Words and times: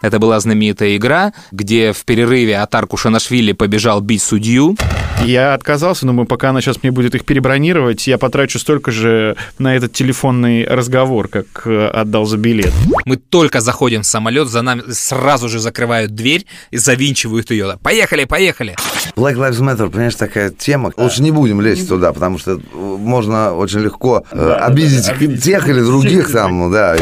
Это 0.00 0.18
была 0.18 0.40
знаменитая 0.40 0.96
игра, 0.96 1.32
где 1.52 1.92
в 1.92 2.04
перерыве 2.04 2.58
Атар 2.58 2.86
Кушанашвили 2.86 3.52
побежал 3.52 4.00
бить 4.00 4.22
судью. 4.22 4.76
Я 5.22 5.52
отказался, 5.52 6.06
но 6.06 6.24
пока 6.24 6.50
она 6.50 6.60
сейчас 6.62 6.82
мне 6.82 6.90
будет 6.90 7.14
их 7.14 7.24
перебронировать, 7.26 8.06
я 8.06 8.16
потрачу 8.16 8.58
столько 8.58 8.90
же 8.90 9.36
на 9.58 9.76
этот 9.76 9.92
телефонный 9.92 10.64
разговор, 10.66 11.28
как 11.28 11.66
э, 11.66 11.88
отдал 11.88 12.24
за 12.24 12.38
билет. 12.38 12.72
Мы 13.04 13.16
только 13.16 13.60
заходим 13.60 14.00
в 14.02 14.06
самолет, 14.06 14.48
за 14.48 14.62
нами 14.62 14.82
сразу 14.90 15.48
же 15.50 15.58
закрывают 15.58 16.14
дверь 16.14 16.46
и 16.70 16.78
завинчивают 16.78 17.50
ее. 17.50 17.78
Поехали, 17.82 18.24
поехали! 18.24 18.76
Black 19.14 19.36
Lives 19.36 19.60
Matter, 19.60 19.90
понимаешь, 19.90 20.14
такая 20.14 20.50
тема. 20.50 20.92
Лучше 20.96 21.22
не 21.22 21.30
будем 21.30 21.60
лезть 21.60 21.88
туда, 21.88 22.12
потому 22.14 22.38
что 22.38 22.58
можно 22.72 23.54
очень 23.54 23.80
легко 23.80 24.24
э, 24.30 24.52
обидеть 24.52 25.10
тех 25.42 25.68
или 25.68 25.80
других 25.80 26.32
там, 26.32 26.72
да. 26.72 26.96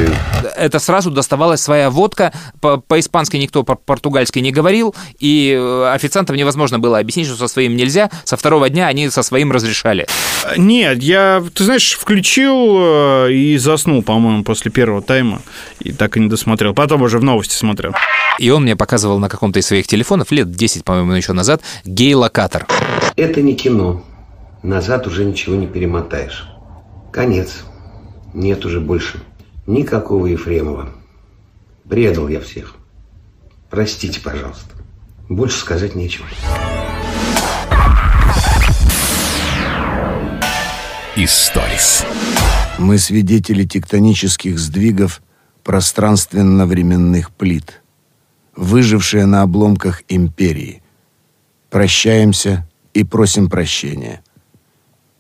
Это 0.57 0.81
сразу 0.81 1.13
доставалась 1.13 1.61
своя 1.61 1.91
водка. 1.91 2.33
По- 2.61 2.79
По-испански 2.89 3.37
никто 3.37 3.63
по-португальски 3.63 4.39
не 4.39 4.51
говорил, 4.51 4.95
и 5.19 5.55
э, 5.57 5.93
официантам 5.95 6.37
невозможно 6.37 6.79
было 6.79 6.99
объяснить, 6.99 7.27
что 7.27 7.37
со 7.37 7.49
своим 7.49 7.77
нельзя. 7.77 8.11
Со 8.25 8.37
второго 8.37 8.69
дня 8.69 8.87
они 8.87 9.11
со 9.11 9.23
своим 9.23 9.53
разрешали. 9.53 10.07
Нет, 10.57 11.03
я, 11.03 11.45
ты 11.55 11.65
знаешь, 11.65 11.93
включил 11.93 12.79
э, 12.79 13.33
и 13.33 13.59
заснул, 13.59 14.03
по-моему, 14.03 14.43
после 14.43 14.71
первого 14.71 15.03
тайма. 15.03 15.43
И 15.81 15.93
так 15.93 16.17
и 16.17 16.21
не 16.21 16.29
досмотрел. 16.29 16.75
Потом 16.75 17.03
уже 17.03 17.19
в 17.19 17.25
новости 17.25 17.55
смотрел. 17.55 17.95
И 18.39 18.51
он 18.51 18.63
мне 18.63 18.75
показывал 18.75 19.19
на 19.19 19.29
каком-то 19.29 19.59
из 19.59 19.67
своих 19.67 19.87
телефонов, 19.87 20.31
лет 20.33 20.51
10, 20.51 20.85
по-моему, 20.85 21.13
еще 21.13 21.33
назад, 21.33 21.63
гей-локатор. 21.85 22.67
Это 23.17 23.43
не 23.43 23.55
кино. 23.55 24.03
Назад 24.63 25.07
уже 25.07 25.25
ничего 25.25 25.57
не 25.57 25.67
перемотаешь. 25.67 26.47
Конец. 27.13 27.65
Нет 28.35 28.65
уже 28.65 28.81
больше 28.81 29.21
никакого 29.69 30.27
Ефремова. 30.27 30.89
Предал 31.89 32.29
я 32.29 32.41
всех. 32.41 32.78
Простите, 33.71 34.21
пожалуйста. 34.21 34.75
Больше 35.29 35.59
сказать 35.59 35.95
нечего. 35.95 36.27
Историс. 41.17 42.07
Мы 42.79 42.97
свидетели 42.99 43.65
тектонических 43.65 44.59
сдвигов 44.59 45.21
пространственно-временных 45.65 47.33
плит, 47.33 47.83
выжившие 48.57 49.27
на 49.27 49.43
обломках 49.43 50.03
империи. 50.09 50.83
Прощаемся 51.71 52.67
и 52.95 53.05
просим 53.05 53.51
прощения. 53.51 54.23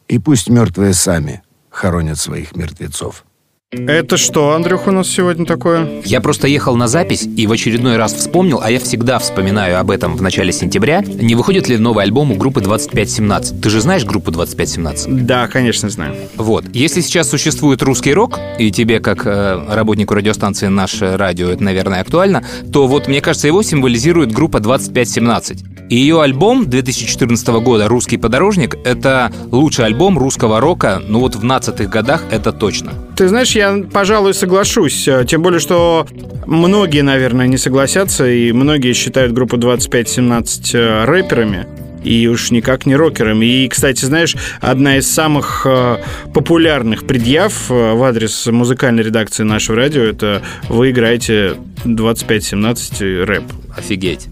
И 0.06 0.18
пусть 0.18 0.48
мертвые 0.48 0.94
сами 0.94 1.42
хоронят 1.68 2.18
своих 2.18 2.56
мертвецов. 2.56 3.24
Это 3.70 4.16
что, 4.16 4.54
Андрюх, 4.54 4.86
у 4.86 4.92
нас 4.92 5.10
сегодня 5.10 5.44
такое? 5.44 6.00
Я 6.06 6.22
просто 6.22 6.48
ехал 6.48 6.74
на 6.74 6.88
запись 6.88 7.28
и 7.36 7.46
в 7.46 7.52
очередной 7.52 7.98
раз 7.98 8.14
вспомнил, 8.14 8.60
а 8.62 8.70
я 8.70 8.80
всегда 8.80 9.18
вспоминаю 9.18 9.78
об 9.78 9.90
этом 9.90 10.16
в 10.16 10.22
начале 10.22 10.52
сентября, 10.52 11.02
не 11.02 11.34
выходит 11.34 11.68
ли 11.68 11.76
новый 11.76 12.04
альбом 12.04 12.32
у 12.32 12.36
группы 12.36 12.62
2517. 12.62 13.60
Ты 13.60 13.68
же 13.68 13.82
знаешь 13.82 14.06
группу 14.06 14.30
2517? 14.30 15.26
Да, 15.26 15.48
конечно, 15.48 15.90
знаю. 15.90 16.14
Вот. 16.36 16.64
Если 16.72 17.02
сейчас 17.02 17.28
существует 17.28 17.82
русский 17.82 18.14
рок, 18.14 18.40
и 18.58 18.70
тебе, 18.70 19.00
как 19.00 19.26
э, 19.26 19.62
работнику 19.68 20.14
радиостанции 20.14 20.68
«Наше 20.68 21.18
радио», 21.18 21.50
это, 21.50 21.62
наверное, 21.62 22.00
актуально, 22.00 22.42
то 22.72 22.86
вот, 22.86 23.06
мне 23.06 23.20
кажется, 23.20 23.48
его 23.48 23.62
символизирует 23.62 24.32
группа 24.32 24.60
2517. 24.60 25.77
И 25.88 25.96
ее 25.96 26.20
альбом 26.20 26.68
2014 26.68 27.48
года 27.48 27.88
«Русский 27.88 28.18
подорожник»— 28.18 28.76
это 28.84 29.32
лучший 29.50 29.86
альбом 29.86 30.18
русского 30.18 30.60
рока, 30.60 31.00
ну 31.06 31.20
вот 31.20 31.34
в 31.34 31.42
15-х 31.44 31.86
годах 31.86 32.24
это 32.30 32.52
точно. 32.52 32.92
Ты 33.16 33.28
знаешь, 33.28 33.52
я, 33.52 33.74
пожалуй, 33.90 34.34
соглашусь. 34.34 35.08
э, 35.08 35.24
Тем 35.26 35.42
более, 35.42 35.60
что 35.60 36.06
многие, 36.46 37.02
наверное, 37.02 37.46
не 37.46 37.56
согласятся, 37.56 38.28
и 38.28 38.52
многие 38.52 38.92
считают 38.92 39.32
группу 39.32 39.56
2517 39.56 40.74
э, 40.74 41.04
рэперами. 41.06 41.66
И 42.04 42.28
уж 42.28 42.52
никак 42.52 42.86
не 42.86 42.94
рокерами. 42.94 43.44
И, 43.44 43.68
кстати, 43.68 44.04
знаешь, 44.04 44.36
одна 44.60 44.98
из 44.98 45.10
самых 45.10 45.66
э, 45.68 45.96
популярных 46.32 47.06
предъяв 47.06 47.70
в 47.70 48.02
адрес 48.04 48.46
музыкальной 48.46 49.02
редакции 49.02 49.42
нашего 49.42 49.78
радио 49.78 50.02
это 50.02 50.42
вы 50.68 50.90
играете 50.90 51.54
2517 51.84 53.26
рэп. 53.26 53.44
Офигеть. 53.76 54.28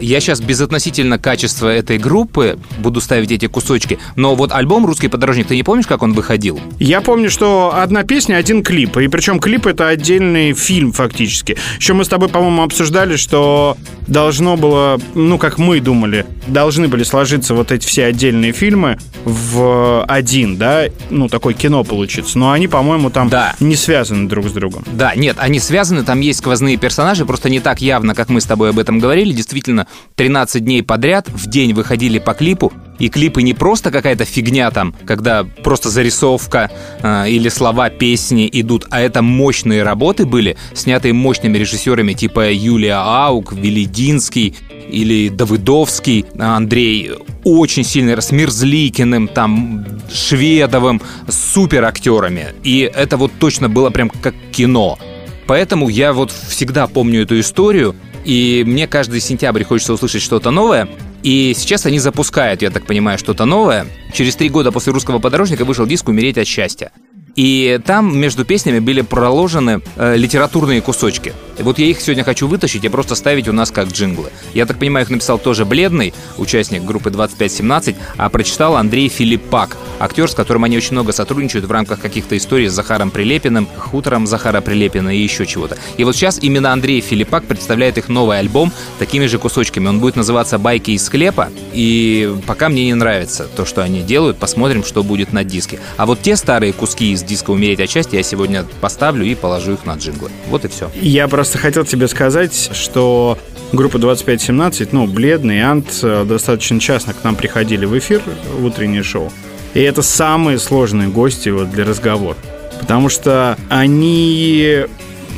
Я 0.00 0.20
сейчас 0.20 0.40
безотносительно 0.40 1.18
качества 1.18 1.68
этой 1.68 1.98
группы 1.98 2.58
буду 2.78 3.00
ставить 3.00 3.30
эти 3.32 3.46
кусочки, 3.46 3.98
но 4.16 4.34
вот 4.34 4.52
альбом 4.52 4.86
«Русский 4.86 5.08
подорожник», 5.08 5.46
ты 5.48 5.56
не 5.56 5.62
помнишь, 5.62 5.86
как 5.86 6.02
он 6.02 6.12
выходил? 6.14 6.58
Я 6.78 7.00
помню, 7.00 7.30
что 7.30 7.72
одна 7.74 8.02
песня, 8.02 8.36
один 8.36 8.62
клип. 8.62 8.96
И 8.96 9.08
причем 9.08 9.38
клип 9.40 9.66
это 9.66 9.88
отдельный 9.88 10.52
фильм 10.54 10.92
фактически. 10.92 11.56
Еще 11.78 11.92
мы 11.92 12.04
с 12.04 12.08
тобой, 12.08 12.28
по-моему, 12.28 12.62
обсуждали, 12.62 13.16
что 13.16 13.76
должно 14.06 14.56
было, 14.56 14.98
ну, 15.14 15.38
как 15.38 15.58
мы 15.58 15.80
думали, 15.80 16.26
должны 16.46 16.88
были 16.88 17.04
сложиться 17.04 17.54
вот 17.54 17.70
эти 17.70 17.86
все 17.86 18.06
отдельные 18.06 18.52
фильмы 18.52 18.98
в 19.24 20.04
один, 20.06 20.56
да, 20.56 20.84
ну, 21.10 21.28
такое 21.28 21.54
кино 21.54 21.84
получится. 21.84 22.38
Но 22.38 22.50
они, 22.50 22.68
по-моему, 22.68 23.10
там 23.10 23.28
Да. 23.28 23.54
не 23.60 23.76
связаны 23.76 24.28
друг 24.28 24.48
с 24.48 24.52
другом. 24.52 24.84
Да, 24.92 25.14
нет, 25.14 25.36
они 25.38 25.60
связаны, 25.60 26.02
там 26.04 26.20
есть 26.20 26.40
сквозные 26.40 26.76
персонажи, 26.76 27.24
просто 27.24 27.50
не 27.50 27.60
так 27.60 27.80
явно, 27.80 28.14
как 28.14 28.28
мы 28.30 28.40
с 28.40 28.44
тобой 28.46 28.70
об 28.70 28.78
этом 28.78 28.98
говорили. 28.98 29.32
Действительно, 29.32 29.86
13 30.16 30.64
дней 30.64 30.82
подряд 30.82 31.28
в 31.28 31.48
день 31.48 31.72
выходили 31.72 32.18
по 32.18 32.34
клипу, 32.34 32.72
и 32.98 33.08
клипы 33.08 33.42
не 33.42 33.54
просто 33.54 33.90
какая-то 33.90 34.24
фигня 34.24 34.70
там, 34.70 34.94
когда 35.06 35.44
просто 35.44 35.88
зарисовка 35.88 36.70
э, 37.02 37.30
или 37.30 37.48
слова 37.48 37.88
песни 37.88 38.48
идут, 38.52 38.86
а 38.90 39.00
это 39.00 39.22
мощные 39.22 39.82
работы 39.82 40.26
были, 40.26 40.56
снятые 40.74 41.14
мощными 41.14 41.56
режиссерами 41.56 42.12
типа 42.12 42.52
Юлия 42.52 43.02
Аук, 43.02 43.52
Велидинский 43.54 44.54
или 44.90 45.28
Давыдовский, 45.30 46.26
Андрей 46.38 47.12
очень 47.44 47.84
сильный, 47.84 48.20
с 48.20 48.30
Мирзликиным, 48.32 49.28
там, 49.28 49.86
Шведовым, 50.12 51.00
супер 51.28 51.84
актерами. 51.84 52.48
И 52.62 52.80
это 52.80 53.16
вот 53.16 53.32
точно 53.38 53.68
было 53.68 53.90
прям 53.90 54.10
как 54.10 54.34
кино. 54.52 54.98
Поэтому 55.46 55.88
я 55.88 56.12
вот 56.12 56.30
всегда 56.30 56.86
помню 56.86 57.22
эту 57.22 57.40
историю, 57.40 57.96
и 58.30 58.62
мне 58.64 58.86
каждый 58.86 59.20
сентябрь 59.20 59.64
хочется 59.64 59.92
услышать 59.92 60.22
что-то 60.22 60.52
новое. 60.52 60.88
И 61.24 61.52
сейчас 61.56 61.84
они 61.84 61.98
запускают, 61.98 62.62
я 62.62 62.70
так 62.70 62.86
понимаю, 62.86 63.18
что-то 63.18 63.44
новое. 63.44 63.86
Через 64.14 64.36
три 64.36 64.48
года 64.48 64.70
после 64.70 64.92
«Русского 64.92 65.18
подорожника» 65.18 65.64
вышел 65.64 65.84
диск 65.84 66.08
«Умереть 66.08 66.38
от 66.38 66.46
счастья». 66.46 66.92
И 67.34 67.80
там 67.84 68.16
между 68.16 68.44
песнями 68.44 68.78
были 68.78 69.00
проложены 69.00 69.80
э, 69.96 70.16
литературные 70.16 70.80
кусочки. 70.80 71.32
Вот 71.62 71.78
я 71.78 71.86
их 71.86 72.00
сегодня 72.00 72.24
хочу 72.24 72.46
вытащить 72.46 72.84
и 72.84 72.88
просто 72.88 73.14
ставить 73.14 73.48
у 73.48 73.52
нас 73.52 73.70
как 73.70 73.88
джинглы. 73.88 74.30
Я 74.54 74.66
так 74.66 74.78
понимаю, 74.78 75.04
их 75.04 75.10
написал 75.10 75.38
тоже 75.38 75.64
Бледный, 75.64 76.14
участник 76.38 76.84
группы 76.84 77.10
2517, 77.10 77.96
а 78.16 78.28
прочитал 78.28 78.76
Андрей 78.76 79.08
Филиппак, 79.08 79.76
актер, 79.98 80.30
с 80.30 80.34
которым 80.34 80.64
они 80.64 80.76
очень 80.76 80.92
много 80.92 81.12
сотрудничают 81.12 81.66
в 81.66 81.70
рамках 81.70 82.00
каких-то 82.00 82.36
историй 82.36 82.68
с 82.68 82.72
Захаром 82.72 83.10
Прилепиным, 83.10 83.68
хутором 83.78 84.26
Захара 84.26 84.60
Прилепина 84.60 85.14
и 85.14 85.20
еще 85.20 85.46
чего-то. 85.46 85.76
И 85.96 86.04
вот 86.04 86.16
сейчас 86.16 86.38
именно 86.42 86.72
Андрей 86.72 87.00
Филиппак 87.00 87.44
представляет 87.44 87.98
их 87.98 88.08
новый 88.08 88.38
альбом 88.38 88.72
такими 88.98 89.26
же 89.26 89.38
кусочками. 89.38 89.88
Он 89.88 90.00
будет 90.00 90.16
называться 90.16 90.58
«Байки 90.58 90.92
из 90.92 91.04
склепа», 91.04 91.50
и 91.72 92.34
пока 92.46 92.68
мне 92.68 92.86
не 92.86 92.94
нравится 92.94 93.46
то, 93.56 93.64
что 93.64 93.82
они 93.82 94.02
делают, 94.02 94.38
посмотрим, 94.38 94.84
что 94.84 95.02
будет 95.02 95.32
на 95.32 95.44
диске. 95.44 95.80
А 95.96 96.06
вот 96.06 96.22
те 96.22 96.36
старые 96.36 96.72
куски 96.72 97.12
из 97.12 97.22
диска 97.22 97.50
«Умереть 97.50 97.80
от 97.80 97.90
счастья» 97.90 98.16
я 98.16 98.22
сегодня 98.22 98.64
поставлю 98.80 99.24
и 99.24 99.34
положу 99.34 99.72
их 99.72 99.84
на 99.84 99.94
джинглы. 99.94 100.30
Вот 100.48 100.64
и 100.64 100.68
все. 100.68 100.90
Я 101.00 101.28
просто 101.28 101.49
хотел 101.58 101.84
тебе 101.84 102.08
сказать, 102.08 102.70
что 102.72 103.38
группа 103.72 103.98
2517, 103.98 104.92
ну, 104.92 105.06
Бледный, 105.06 105.62
Ант 105.62 106.00
э, 106.02 106.24
достаточно 106.24 106.80
часто 106.80 107.14
к 107.14 107.24
нам 107.24 107.36
приходили 107.36 107.84
в 107.84 107.96
эфир, 107.98 108.22
в 108.56 108.64
утреннее 108.64 109.02
шоу. 109.02 109.32
И 109.74 109.80
это 109.80 110.02
самые 110.02 110.58
сложные 110.58 111.08
гости 111.08 111.48
вот 111.48 111.70
для 111.70 111.84
разговора. 111.84 112.36
Потому 112.80 113.08
что 113.08 113.56
они 113.68 114.86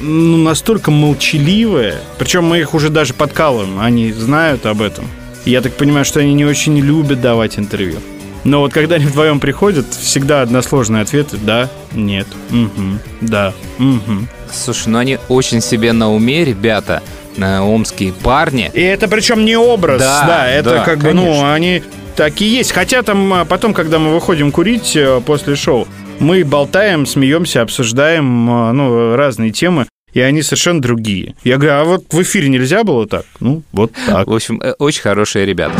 ну, 0.00 0.36
настолько 0.38 0.90
молчаливые, 0.90 1.96
причем 2.18 2.44
мы 2.44 2.60
их 2.60 2.74
уже 2.74 2.88
даже 2.88 3.14
подкалываем, 3.14 3.80
они 3.80 4.12
знают 4.12 4.66
об 4.66 4.80
этом. 4.80 5.06
Я 5.44 5.60
так 5.60 5.74
понимаю, 5.74 6.04
что 6.04 6.20
они 6.20 6.34
не 6.34 6.44
очень 6.44 6.78
любят 6.78 7.20
давать 7.20 7.58
интервью. 7.58 7.98
Но 8.44 8.60
вот 8.60 8.72
когда 8.72 8.96
они 8.96 9.06
вдвоем 9.06 9.40
приходят, 9.40 9.86
всегда 9.92 10.42
односложные 10.42 11.02
ответы 11.02 11.36
«да», 11.36 11.70
«нет», 11.92 12.26
«угу», 12.50 12.98
«да», 13.20 13.52
«угу». 13.78 14.26
Слушай, 14.52 14.88
ну 14.88 14.98
они 14.98 15.18
очень 15.28 15.60
себе 15.60 15.92
на 15.92 16.12
уме, 16.12 16.44
ребята, 16.44 17.02
омские 17.38 18.12
парни. 18.12 18.70
И 18.74 18.80
это 18.80 19.08
причем 19.08 19.44
не 19.44 19.56
образ, 19.56 20.00
Да, 20.00 20.24
да, 20.26 20.48
это 20.48 20.70
да, 20.70 20.84
как 20.84 20.98
бы, 20.98 21.12
ну, 21.12 21.50
они 21.50 21.82
такие 22.16 22.52
есть. 22.52 22.72
Хотя 22.72 23.02
там 23.02 23.32
а, 23.32 23.44
потом, 23.44 23.74
когда 23.74 23.98
мы 23.98 24.12
выходим 24.12 24.52
курить 24.52 24.94
э, 24.96 25.20
после 25.24 25.56
шоу, 25.56 25.88
мы 26.18 26.44
болтаем, 26.44 27.06
смеемся, 27.06 27.62
обсуждаем, 27.62 28.50
а, 28.50 28.72
ну, 28.72 29.16
разные 29.16 29.50
темы. 29.50 29.86
И 30.12 30.20
они 30.20 30.42
совершенно 30.42 30.82
другие. 30.82 31.34
Я 31.42 31.56
говорю, 31.56 31.72
а 31.72 31.84
вот 31.84 32.04
в 32.12 32.22
эфире 32.22 32.50
нельзя 32.50 32.84
было 32.84 33.06
так? 33.08 33.24
Ну, 33.40 33.62
вот 33.72 33.92
так. 34.06 34.26
В 34.26 34.34
общем, 34.34 34.60
э, 34.60 34.74
очень 34.78 35.00
хорошие 35.00 35.46
ребята. 35.46 35.74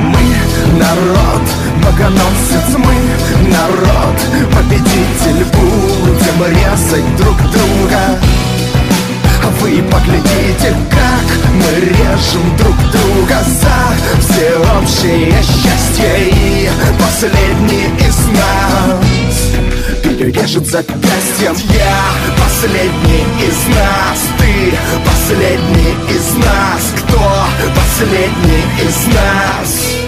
Мы 0.00 0.37
народ, 0.78 1.42
богоносец, 1.84 2.76
мы 2.78 2.94
народ, 3.50 4.18
победитель, 4.54 5.44
будем 5.52 6.38
резать 6.56 7.16
друг 7.16 7.36
друга. 7.50 8.00
А 9.42 9.50
Вы 9.60 9.82
поглядите, 9.82 10.74
держим 12.18 12.56
друг 12.56 12.76
друга 12.90 13.36
за 13.44 14.20
всеобщее 14.20 15.32
счастье 15.42 16.30
И 16.30 16.68
последний 17.00 17.86
из 18.06 18.16
нас 18.28 20.02
перережет 20.02 20.66
запястьем 20.66 21.54
Я 21.74 21.98
последний 22.42 23.24
из 23.46 23.76
нас 23.76 24.20
Ты 24.38 24.74
последний 25.04 25.96
из 26.10 26.34
нас 26.44 26.94
Кто 26.96 27.20
последний 27.74 28.64
из 28.86 29.06
нас? 29.14 30.07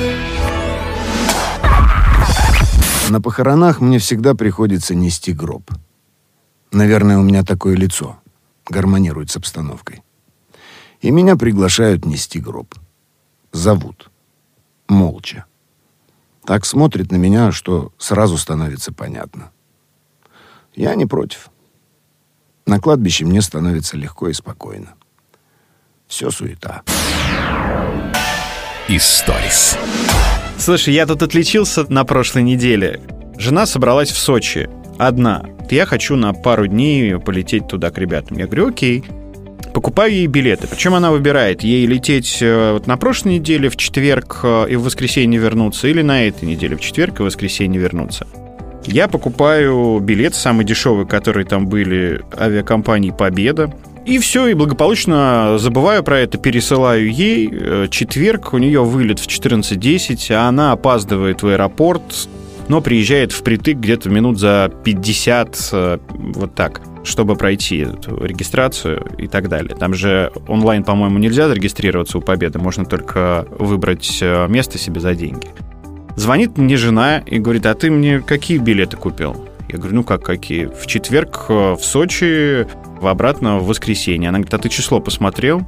На 3.10 3.20
похоронах 3.20 3.80
мне 3.80 3.98
всегда 3.98 4.36
приходится 4.36 4.94
нести 4.94 5.32
гроб. 5.32 5.68
Наверное, 6.70 7.18
у 7.18 7.22
меня 7.22 7.42
такое 7.42 7.74
лицо. 7.74 8.20
Гармонирует 8.68 9.32
с 9.32 9.36
обстановкой. 9.36 10.04
И 11.00 11.10
меня 11.10 11.34
приглашают 11.34 12.04
нести 12.04 12.38
гроб. 12.38 12.72
Зовут. 13.50 14.12
Молча. 14.88 15.46
Так 16.44 16.64
смотрит 16.64 17.10
на 17.10 17.16
меня, 17.16 17.50
что 17.50 17.92
сразу 17.98 18.38
становится 18.38 18.92
понятно. 18.92 19.50
Я 20.76 20.94
не 20.94 21.06
против. 21.06 21.50
На 22.64 22.78
кладбище 22.78 23.24
мне 23.24 23.42
становится 23.42 23.96
легко 23.96 24.28
и 24.28 24.32
спокойно. 24.32 24.94
Все 26.06 26.30
суета. 26.30 26.84
Историс. 28.86 29.76
Слушай, 30.60 30.92
я 30.92 31.06
тут 31.06 31.22
отличился 31.22 31.90
на 31.90 32.04
прошлой 32.04 32.42
неделе. 32.42 33.00
Жена 33.38 33.64
собралась 33.64 34.10
в 34.10 34.18
Сочи. 34.18 34.68
Одна. 34.98 35.42
Я 35.70 35.86
хочу 35.86 36.16
на 36.16 36.34
пару 36.34 36.66
дней 36.66 37.18
полететь 37.18 37.66
туда 37.66 37.90
к 37.90 37.96
ребятам. 37.96 38.36
Я 38.36 38.44
говорю, 38.44 38.68
окей. 38.68 39.02
Покупаю 39.72 40.12
ей 40.12 40.26
билеты. 40.26 40.66
Причем 40.66 40.94
она 40.94 41.12
выбирает, 41.12 41.62
ей 41.62 41.86
лететь 41.86 42.42
э, 42.42 42.72
вот 42.74 42.86
на 42.86 42.98
прошлой 42.98 43.38
неделе 43.38 43.70
в 43.70 43.76
четверг 43.78 44.40
э, 44.42 44.66
и 44.68 44.76
в 44.76 44.82
воскресенье 44.82 45.40
вернуться, 45.40 45.88
или 45.88 46.02
на 46.02 46.26
этой 46.26 46.46
неделе 46.46 46.76
в 46.76 46.80
четверг 46.80 47.20
и 47.20 47.22
в 47.22 47.26
воскресенье 47.26 47.80
вернуться. 47.80 48.26
Я 48.84 49.08
покупаю 49.08 49.98
билет, 50.00 50.34
самый 50.34 50.66
дешевый, 50.66 51.06
которые 51.06 51.46
там 51.46 51.68
были, 51.68 52.22
авиакомпании 52.38 53.12
«Победа». 53.12 53.72
И 54.10 54.18
все, 54.18 54.48
и 54.48 54.54
благополучно 54.54 55.54
забываю 55.58 56.02
про 56.02 56.18
это, 56.18 56.36
пересылаю 56.36 57.12
ей. 57.12 57.48
Э, 57.48 57.86
Четверг, 57.88 58.52
у 58.52 58.58
нее 58.58 58.82
вылет 58.82 59.20
в 59.20 59.28
14.10, 59.28 60.34
а 60.34 60.48
она 60.48 60.72
опаздывает 60.72 61.44
в 61.44 61.46
аэропорт, 61.46 62.02
но 62.66 62.80
приезжает 62.80 63.30
впритык 63.30 63.76
где-то 63.76 64.10
минут 64.10 64.40
за 64.40 64.72
50, 64.82 65.68
э, 65.72 65.98
вот 66.10 66.56
так, 66.56 66.80
чтобы 67.04 67.36
пройти 67.36 67.76
эту 67.82 68.24
регистрацию 68.24 69.06
и 69.16 69.28
так 69.28 69.48
далее. 69.48 69.76
Там 69.76 69.94
же 69.94 70.32
онлайн, 70.48 70.82
по-моему, 70.82 71.18
нельзя 71.18 71.46
зарегистрироваться 71.46 72.18
у 72.18 72.20
Победы, 72.20 72.58
можно 72.58 72.84
только 72.84 73.46
выбрать 73.60 74.18
э, 74.20 74.48
место 74.48 74.76
себе 74.76 74.98
за 74.98 75.14
деньги. 75.14 75.46
Звонит 76.16 76.58
мне 76.58 76.76
жена 76.76 77.18
и 77.18 77.38
говорит, 77.38 77.64
а 77.64 77.74
ты 77.74 77.92
мне 77.92 78.18
какие 78.18 78.58
билеты 78.58 78.96
купил? 78.96 79.46
Я 79.68 79.78
говорю, 79.78 79.94
ну 79.94 80.02
как 80.02 80.24
какие? 80.24 80.66
В 80.66 80.88
четверг 80.88 81.48
в 81.48 81.78
Сочи, 81.80 82.66
в 83.00 83.06
обратно 83.06 83.58
в 83.58 83.66
воскресенье. 83.66 84.28
Она 84.28 84.38
говорит, 84.38 84.54
а 84.54 84.58
ты 84.58 84.68
число 84.68 85.00
посмотрел? 85.00 85.62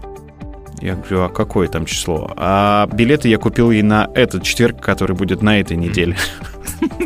Я 0.80 0.96
говорю, 0.96 1.22
а 1.22 1.28
какое 1.28 1.68
там 1.68 1.86
число? 1.86 2.32
А 2.36 2.88
билеты 2.92 3.28
я 3.28 3.38
купил 3.38 3.70
ей 3.70 3.82
на 3.82 4.10
этот 4.14 4.42
четверг, 4.42 4.80
который 4.80 5.16
будет 5.16 5.42
на 5.42 5.60
этой 5.60 5.76
неделе. 5.76 6.16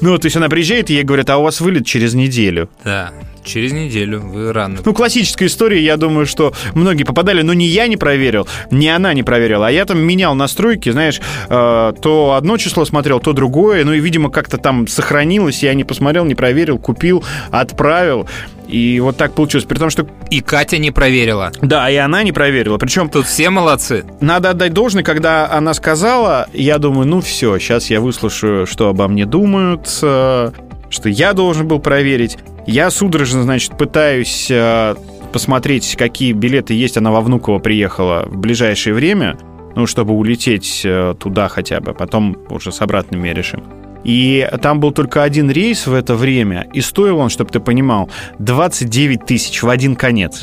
Ну, 0.00 0.18
то 0.18 0.26
есть 0.26 0.36
она 0.36 0.48
приезжает, 0.48 0.90
и 0.90 0.94
ей 0.94 1.04
говорят, 1.04 1.30
а 1.30 1.38
у 1.38 1.44
вас 1.44 1.60
вылет 1.60 1.86
через 1.86 2.12
неделю. 2.12 2.68
Да, 2.82 3.12
через 3.44 3.72
неделю. 3.72 4.20
Вы 4.20 4.52
рано. 4.52 4.78
Ну, 4.84 4.92
классическая 4.94 5.46
история, 5.46 5.80
я 5.82 5.96
думаю, 5.96 6.26
что 6.26 6.52
многие 6.74 7.04
попадали, 7.04 7.42
но 7.42 7.52
ни 7.54 7.64
я 7.64 7.86
не 7.86 7.96
проверил, 7.96 8.46
ни 8.70 8.86
она 8.86 9.14
не 9.14 9.22
проверила. 9.22 9.66
А 9.66 9.70
я 9.70 9.84
там 9.84 9.98
менял 10.00 10.34
настройки, 10.34 10.90
знаешь, 10.90 11.20
э, 11.48 11.92
то 12.00 12.34
одно 12.36 12.56
число 12.56 12.84
смотрел, 12.84 13.20
то 13.20 13.32
другое. 13.32 13.84
Ну 13.84 13.92
и, 13.92 14.00
видимо, 14.00 14.30
как-то 14.30 14.58
там 14.58 14.86
сохранилось, 14.86 15.62
я 15.62 15.74
не 15.74 15.84
посмотрел, 15.84 16.24
не 16.24 16.34
проверил, 16.34 16.78
купил, 16.78 17.24
отправил. 17.50 18.28
И 18.68 19.00
вот 19.00 19.16
так 19.18 19.34
получилось. 19.34 19.66
При 19.66 19.76
том, 19.78 19.90
что 19.90 20.06
И 20.30 20.40
Катя 20.40 20.78
не 20.78 20.90
проверила. 20.90 21.52
да, 21.60 21.90
и 21.90 21.96
она 21.96 22.22
не 22.22 22.32
проверила. 22.32 22.78
Причем 22.78 23.08
Тут 23.10 23.26
все 23.26 23.50
молодцы. 23.50 24.04
надо 24.20 24.50
отдать 24.50 24.72
должное, 24.72 25.02
когда 25.02 25.50
она 25.50 25.74
сказала, 25.74 26.46
я 26.54 26.78
думаю, 26.78 27.06
ну 27.06 27.20
все, 27.20 27.58
сейчас 27.58 27.90
я 27.90 28.00
выслушаю, 28.00 28.66
что 28.66 28.88
обо 28.88 29.08
мне 29.08 29.26
думают, 29.26 29.88
э, 30.02 30.52
что 30.92 31.08
я 31.08 31.32
должен 31.32 31.66
был 31.66 31.80
проверить. 31.80 32.38
Я 32.66 32.90
судорожно, 32.90 33.42
значит, 33.42 33.76
пытаюсь 33.76 34.48
э, 34.50 34.94
посмотреть, 35.32 35.96
какие 35.96 36.32
билеты 36.32 36.74
есть. 36.74 36.96
Она 36.96 37.10
во 37.10 37.20
Внуково 37.20 37.58
приехала 37.58 38.24
в 38.26 38.36
ближайшее 38.36 38.94
время, 38.94 39.36
ну, 39.74 39.86
чтобы 39.86 40.14
улететь 40.14 40.82
э, 40.84 41.14
туда 41.18 41.48
хотя 41.48 41.80
бы. 41.80 41.94
Потом 41.94 42.36
уже 42.50 42.70
с 42.70 42.80
обратными 42.80 43.28
решим. 43.30 43.64
И 44.04 44.48
там 44.60 44.80
был 44.80 44.92
только 44.92 45.22
один 45.22 45.50
рейс 45.50 45.86
в 45.86 45.94
это 45.94 46.14
время, 46.16 46.66
и 46.72 46.80
стоил 46.80 47.18
он, 47.18 47.28
чтобы 47.28 47.50
ты 47.50 47.60
понимал, 47.60 48.10
29 48.40 49.24
тысяч 49.24 49.62
в 49.62 49.68
один 49.68 49.94
конец. 49.94 50.42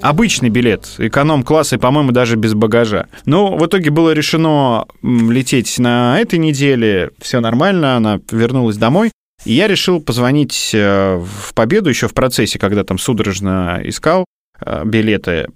Обычный 0.00 0.48
билет, 0.48 0.94
эконом-класс 0.98 1.72
и, 1.72 1.76
по-моему, 1.76 2.12
даже 2.12 2.36
без 2.36 2.54
багажа. 2.54 3.06
Но 3.26 3.56
в 3.56 3.66
итоге 3.66 3.90
было 3.90 4.12
решено 4.12 4.86
лететь 5.02 5.76
на 5.78 6.20
этой 6.20 6.38
неделе, 6.38 7.10
все 7.20 7.40
нормально, 7.40 7.96
она 7.96 8.20
вернулась 8.30 8.76
домой. 8.76 9.10
И 9.44 9.52
я 9.52 9.68
решил 9.68 10.00
позвонить 10.00 10.70
э, 10.74 11.16
в 11.16 11.54
Победу 11.54 11.88
еще 11.88 12.08
в 12.08 12.14
процессе, 12.14 12.58
когда 12.58 12.84
там 12.84 12.98
судорожно 12.98 13.80
искал 13.84 14.24
э, 14.60 14.82
билеты 14.84 15.48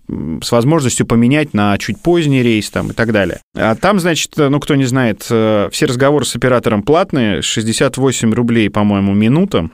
с 0.43 0.53
возможностью 0.53 1.07
поменять 1.07 1.53
на 1.53 1.77
чуть 1.79 2.01
поздний 2.01 2.43
рейс 2.43 2.71
там 2.71 2.91
и 2.91 2.95
так 2.95 3.13
далее. 3.13 3.41
А 3.57 3.75
там, 3.75 3.99
значит, 3.99 4.39
э, 4.39 4.49
ну, 4.49 4.61
кто 4.61 4.77
не 4.77 4.85
знает, 4.85 5.23
все 5.23 5.87
разговоры 5.87 6.25
с 6.25 6.37
оператором 6.37 6.83
платные, 6.83 7.43
68 7.43 8.33
рублей, 8.33 8.71
по-моему, 8.71 9.15
минута. 9.15 9.71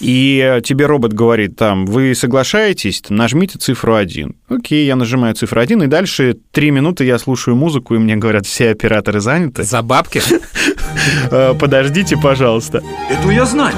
И 0.00 0.60
тебе 0.64 0.86
робот 0.86 1.12
говорит 1.12 1.56
там, 1.56 1.84
вы 1.84 2.14
соглашаетесь, 2.14 3.02
нажмите 3.10 3.58
цифру 3.58 3.94
1. 3.94 4.34
Окей, 4.48 4.86
я 4.86 4.96
нажимаю 4.96 5.34
цифру 5.34 5.60
1, 5.60 5.82
и 5.82 5.86
дальше 5.86 6.38
3 6.52 6.70
минуты 6.70 7.04
я 7.04 7.18
слушаю 7.18 7.56
музыку, 7.56 7.94
и 7.94 7.98
мне 7.98 8.16
говорят, 8.16 8.46
все 8.46 8.70
операторы 8.70 9.20
заняты. 9.20 9.64
За 9.64 9.82
бабки? 9.82 10.22
Э, 11.30 11.54
Подождите, 11.58 12.16
пожалуйста. 12.16 12.82
Эту 13.10 13.30
я 13.30 13.44
знаю. 13.44 13.74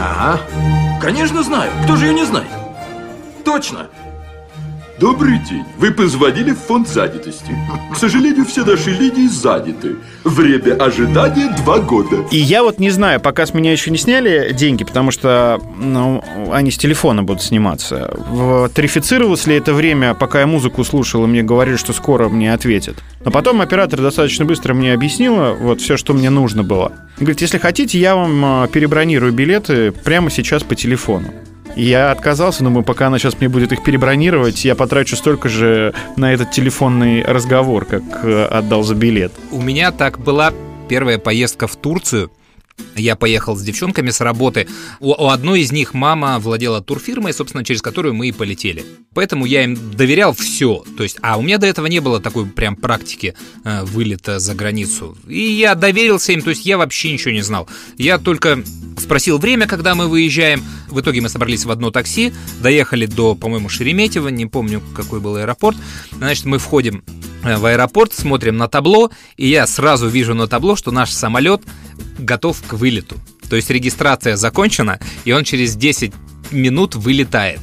Конечно 1.00 1.42
знаю. 1.42 1.70
Кто 1.84 1.96
же 1.96 2.06
ее 2.06 2.14
не 2.14 2.24
знает? 2.24 2.48
Точно. 3.44 3.88
Добрый 5.04 5.38
день. 5.50 5.64
Вы 5.76 5.90
позвонили 5.90 6.52
в 6.52 6.60
фонд 6.60 6.88
занятости. 6.88 7.54
К 7.92 7.94
сожалению, 7.94 8.46
все 8.46 8.64
наши 8.64 8.88
линии 8.88 9.28
заняты. 9.28 9.96
Время 10.24 10.82
ожидания 10.82 11.54
два 11.58 11.78
года. 11.78 12.24
И 12.30 12.38
я 12.38 12.62
вот 12.62 12.78
не 12.78 12.88
знаю, 12.88 13.20
пока 13.20 13.44
с 13.44 13.52
меня 13.52 13.70
еще 13.70 13.90
не 13.90 13.98
сняли 13.98 14.54
деньги, 14.54 14.82
потому 14.82 15.10
что 15.10 15.60
ну, 15.78 16.24
они 16.50 16.70
с 16.70 16.78
телефона 16.78 17.22
будут 17.22 17.42
сниматься. 17.42 18.16
Тарифицировалось 18.74 19.46
ли 19.46 19.56
это 19.56 19.74
время, 19.74 20.14
пока 20.14 20.40
я 20.40 20.46
музыку 20.46 20.82
слушал, 20.84 21.22
и 21.24 21.26
мне 21.26 21.42
говорили, 21.42 21.76
что 21.76 21.92
скоро 21.92 22.30
мне 22.30 22.54
ответят. 22.54 22.96
Но 23.26 23.30
потом 23.30 23.60
оператор 23.60 24.00
достаточно 24.00 24.46
быстро 24.46 24.72
мне 24.72 24.94
объяснила 24.94 25.52
вот 25.52 25.82
все, 25.82 25.98
что 25.98 26.14
мне 26.14 26.30
нужно 26.30 26.62
было. 26.62 26.92
Говорит, 27.18 27.42
если 27.42 27.58
хотите, 27.58 27.98
я 27.98 28.16
вам 28.16 28.64
э, 28.64 28.68
перебронирую 28.68 29.34
билеты 29.34 29.92
прямо 29.92 30.30
сейчас 30.30 30.62
по 30.62 30.74
телефону. 30.74 31.28
Я 31.76 32.10
отказался, 32.12 32.62
думаю, 32.62 32.84
пока 32.84 33.08
она 33.08 33.18
сейчас 33.18 33.38
мне 33.40 33.48
будет 33.48 33.72
их 33.72 33.82
перебронировать, 33.82 34.64
я 34.64 34.74
потрачу 34.74 35.16
столько 35.16 35.48
же 35.48 35.92
на 36.16 36.32
этот 36.32 36.50
телефонный 36.52 37.22
разговор, 37.24 37.84
как 37.84 38.02
э, 38.22 38.44
отдал 38.46 38.82
за 38.82 38.94
билет. 38.94 39.32
У 39.50 39.60
меня 39.60 39.90
так 39.90 40.18
была 40.18 40.52
первая 40.88 41.18
поездка 41.18 41.66
в 41.66 41.76
Турцию. 41.76 42.30
Я 42.96 43.16
поехал 43.16 43.56
с 43.56 43.62
девчонками 43.62 44.10
с 44.10 44.20
работы. 44.20 44.68
У, 45.00 45.10
у 45.10 45.28
одной 45.28 45.62
из 45.62 45.72
них 45.72 45.94
мама 45.94 46.38
владела 46.38 46.80
турфирмой, 46.80 47.32
собственно, 47.32 47.64
через 47.64 47.82
которую 47.82 48.14
мы 48.14 48.28
и 48.28 48.32
полетели. 48.32 48.84
Поэтому 49.14 49.46
я 49.46 49.64
им 49.64 49.76
доверял 49.92 50.32
все. 50.32 50.84
То 50.96 51.02
есть, 51.02 51.18
а 51.22 51.36
у 51.36 51.42
меня 51.42 51.58
до 51.58 51.66
этого 51.66 51.86
не 51.86 52.00
было 52.00 52.20
такой 52.20 52.46
прям 52.46 52.76
практики 52.76 53.34
э, 53.64 53.84
вылета 53.84 54.38
за 54.38 54.54
границу. 54.54 55.16
И 55.28 55.40
я 55.40 55.74
доверился 55.74 56.32
им, 56.32 56.42
то 56.42 56.50
есть 56.50 56.66
я 56.66 56.78
вообще 56.78 57.12
ничего 57.12 57.32
не 57.32 57.42
знал. 57.42 57.68
Я 57.98 58.18
только 58.18 58.62
спросил 58.98 59.38
время, 59.38 59.66
когда 59.66 59.94
мы 59.94 60.08
выезжаем. 60.08 60.62
В 60.88 61.00
итоге 61.00 61.20
мы 61.20 61.28
собрались 61.28 61.64
в 61.64 61.70
одно 61.70 61.90
такси, 61.90 62.32
доехали 62.62 63.06
до, 63.06 63.34
по-моему, 63.34 63.68
Шереметьево, 63.68 64.28
не 64.28 64.46
помню, 64.46 64.80
какой 64.94 65.20
был 65.20 65.36
аэропорт. 65.36 65.76
Значит, 66.12 66.44
мы 66.44 66.58
входим 66.58 67.02
в 67.44 67.66
аэропорт, 67.66 68.12
смотрим 68.12 68.56
на 68.56 68.68
табло, 68.68 69.10
и 69.36 69.46
я 69.46 69.66
сразу 69.66 70.08
вижу 70.08 70.34
на 70.34 70.46
табло, 70.46 70.76
что 70.76 70.90
наш 70.90 71.10
самолет 71.10 71.62
готов 72.18 72.60
к 72.66 72.72
вылету. 72.72 73.16
То 73.48 73.56
есть 73.56 73.70
регистрация 73.70 74.36
закончена, 74.36 74.98
и 75.24 75.32
он 75.32 75.44
через 75.44 75.76
10 75.76 76.12
минут 76.50 76.94
вылетает. 76.94 77.60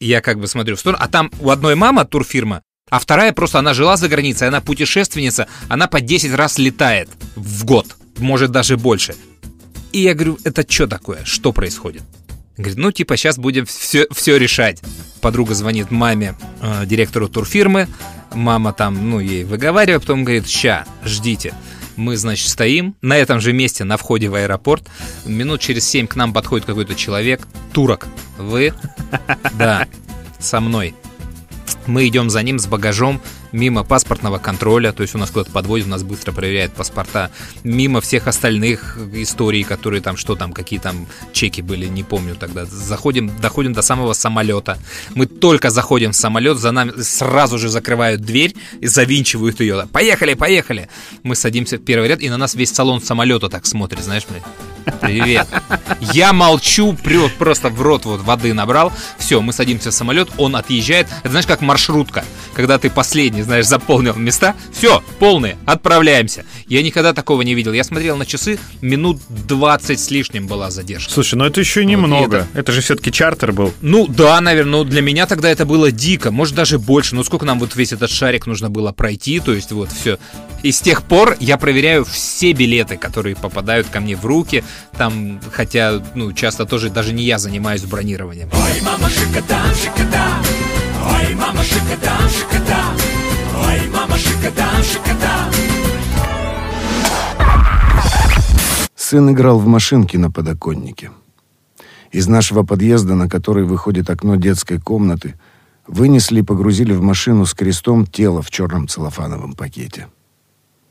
Я 0.00 0.20
как 0.20 0.38
бы 0.38 0.46
смотрю 0.46 0.76
в 0.76 0.80
сторону, 0.80 1.02
а 1.02 1.08
там 1.08 1.30
у 1.40 1.50
одной 1.50 1.74
мама 1.74 2.04
турфирма, 2.04 2.62
а 2.90 2.98
вторая 2.98 3.32
просто, 3.32 3.58
она 3.58 3.72
жила 3.72 3.96
за 3.96 4.08
границей, 4.08 4.48
она 4.48 4.60
путешественница, 4.60 5.48
она 5.68 5.86
по 5.86 6.00
10 6.00 6.34
раз 6.34 6.58
летает 6.58 7.08
в 7.34 7.64
год, 7.64 7.96
может 8.18 8.50
даже 8.50 8.76
больше. 8.76 9.14
И 9.92 10.00
я 10.00 10.14
говорю, 10.14 10.38
это 10.44 10.64
что 10.68 10.86
такое? 10.86 11.24
Что 11.24 11.52
происходит? 11.52 12.02
Говорит, 12.56 12.78
ну 12.78 12.92
типа 12.92 13.16
сейчас 13.16 13.38
будем 13.38 13.66
все, 13.66 14.06
все 14.12 14.36
решать. 14.38 14.82
Подруга 15.20 15.54
звонит 15.54 15.90
маме, 15.90 16.34
э, 16.62 16.86
директору 16.86 17.28
турфирмы, 17.28 17.88
Мама 18.36 18.72
там, 18.72 19.10
ну, 19.10 19.18
ей 19.18 19.44
выговаривает, 19.44 20.02
потом 20.02 20.24
говорит, 20.24 20.46
ща, 20.48 20.84
ждите. 21.04 21.54
Мы, 21.96 22.16
значит, 22.18 22.48
стоим 22.48 22.94
на 23.00 23.16
этом 23.16 23.40
же 23.40 23.54
месте 23.54 23.84
на 23.84 23.96
входе 23.96 24.28
в 24.28 24.34
аэропорт. 24.34 24.86
Минут 25.24 25.60
через 25.62 25.88
семь 25.88 26.06
к 26.06 26.16
нам 26.16 26.34
подходит 26.34 26.66
какой-то 26.66 26.94
человек. 26.94 27.46
Турок. 27.72 28.06
Вы? 28.36 28.74
Да. 29.54 29.86
Со 30.38 30.60
мной. 30.60 30.94
Мы 31.86 32.06
идем 32.08 32.28
за 32.28 32.42
ним 32.42 32.58
с 32.58 32.66
багажом 32.66 33.22
мимо 33.56 33.84
паспортного 33.84 34.38
контроля, 34.38 34.92
то 34.92 35.02
есть 35.02 35.14
у 35.14 35.18
нас 35.18 35.30
кто-то 35.30 35.50
подводит, 35.50 35.86
у 35.86 35.90
нас 35.90 36.02
быстро 36.02 36.32
проверяет 36.32 36.72
паспорта, 36.72 37.30
мимо 37.64 38.00
всех 38.00 38.28
остальных 38.28 38.98
историй, 39.14 39.64
которые 39.64 40.02
там, 40.02 40.16
что 40.16 40.36
там, 40.36 40.52
какие 40.52 40.78
там 40.78 41.06
чеки 41.32 41.62
были, 41.62 41.86
не 41.86 42.04
помню 42.04 42.36
тогда. 42.36 42.66
Заходим, 42.66 43.30
доходим 43.40 43.72
до 43.72 43.82
самого 43.82 44.12
самолета. 44.12 44.78
Мы 45.14 45.26
только 45.26 45.70
заходим 45.70 46.12
в 46.12 46.16
самолет, 46.16 46.58
за 46.58 46.70
нами 46.70 46.92
сразу 47.00 47.58
же 47.58 47.68
закрывают 47.68 48.20
дверь 48.20 48.54
и 48.80 48.86
завинчивают 48.86 49.60
ее. 49.60 49.86
Поехали, 49.90 50.34
поехали! 50.34 50.88
Мы 51.22 51.34
садимся 51.34 51.78
в 51.78 51.84
первый 51.84 52.08
ряд, 52.08 52.20
и 52.20 52.28
на 52.28 52.36
нас 52.36 52.54
весь 52.54 52.72
салон 52.72 53.00
самолета 53.00 53.48
так 53.48 53.66
смотрит, 53.66 54.04
знаешь, 54.04 54.26
блядь. 54.28 54.75
Привет. 55.00 55.46
Я 56.00 56.32
молчу, 56.32 56.92
прет 56.92 57.34
просто 57.34 57.68
в 57.68 57.80
рот 57.80 58.04
вот 58.04 58.20
воды 58.22 58.54
набрал. 58.54 58.92
Все, 59.18 59.40
мы 59.40 59.52
садимся 59.52 59.90
в 59.90 59.94
самолет, 59.94 60.28
он 60.38 60.56
отъезжает. 60.56 61.08
Это 61.20 61.30
знаешь, 61.30 61.46
как 61.46 61.60
маршрутка. 61.60 62.24
Когда 62.54 62.78
ты 62.78 62.88
последний, 62.88 63.42
знаешь, 63.42 63.66
заполнил 63.66 64.14
места. 64.14 64.54
Все, 64.72 65.02
полные, 65.18 65.56
отправляемся. 65.66 66.44
Я 66.68 66.82
никогда 66.82 67.12
такого 67.12 67.42
не 67.42 67.54
видел. 67.54 67.72
Я 67.72 67.84
смотрел 67.84 68.16
на 68.16 68.26
часы, 68.26 68.58
минут 68.80 69.20
20 69.28 69.98
с 69.98 70.10
лишним 70.10 70.46
была 70.46 70.70
задержка. 70.70 71.12
Слушай, 71.12 71.34
ну 71.34 71.44
это 71.44 71.60
еще 71.60 71.84
немного. 71.84 72.46
Это... 72.54 72.72
же 72.72 72.80
все-таки 72.80 73.12
чартер 73.12 73.52
был. 73.52 73.72
Ну 73.80 74.06
да, 74.06 74.40
наверное, 74.40 74.72
но 74.72 74.84
для 74.84 75.02
меня 75.02 75.26
тогда 75.26 75.50
это 75.50 75.64
было 75.64 75.90
дико. 75.90 76.30
Может 76.30 76.54
даже 76.54 76.78
больше. 76.78 77.14
Ну 77.14 77.24
сколько 77.24 77.44
нам 77.44 77.58
вот 77.58 77.74
весь 77.76 77.92
этот 77.92 78.10
шарик 78.10 78.46
нужно 78.46 78.70
было 78.70 78.92
пройти, 78.92 79.40
то 79.40 79.52
есть 79.52 79.72
вот 79.72 79.90
все. 79.90 80.18
И 80.62 80.72
с 80.72 80.80
тех 80.80 81.02
пор 81.02 81.36
я 81.40 81.58
проверяю 81.58 82.04
все 82.04 82.52
билеты, 82.52 82.96
которые 82.96 83.36
попадают 83.36 83.88
ко 83.88 84.00
мне 84.00 84.16
в 84.16 84.24
руки. 84.24 84.64
Там, 84.96 85.40
хотя, 85.52 86.02
ну, 86.14 86.32
часто 86.32 86.64
тоже 86.64 86.90
даже 86.90 87.12
не 87.12 87.24
я 87.24 87.38
занимаюсь 87.38 87.82
бронированием. 87.82 88.48
Ой, 88.52 88.80
мама, 88.82 89.08
шикота, 89.08 89.62
шикота. 89.74 90.24
Ой, 91.04 91.34
мама, 91.34 91.62
шикота, 91.62 92.16
шикота. 92.28 92.78
Ой, 93.66 93.88
мама, 93.92 94.16
шикота, 94.16 94.66
шикота. 94.82 95.50
Сын 98.94 99.30
играл 99.30 99.58
в 99.58 99.66
машинки 99.66 100.16
на 100.16 100.30
подоконнике. 100.30 101.10
Из 102.10 102.26
нашего 102.26 102.62
подъезда, 102.62 103.14
на 103.14 103.28
который 103.28 103.64
выходит 103.64 104.10
окно 104.10 104.36
детской 104.36 104.80
комнаты, 104.80 105.34
вынесли 105.86 106.40
и 106.40 106.42
погрузили 106.42 106.92
в 106.92 107.02
машину 107.02 107.46
с 107.46 107.54
крестом 107.54 108.06
тело 108.06 108.42
в 108.42 108.50
черном 108.50 108.88
целлофановом 108.88 109.54
пакете. 109.54 110.08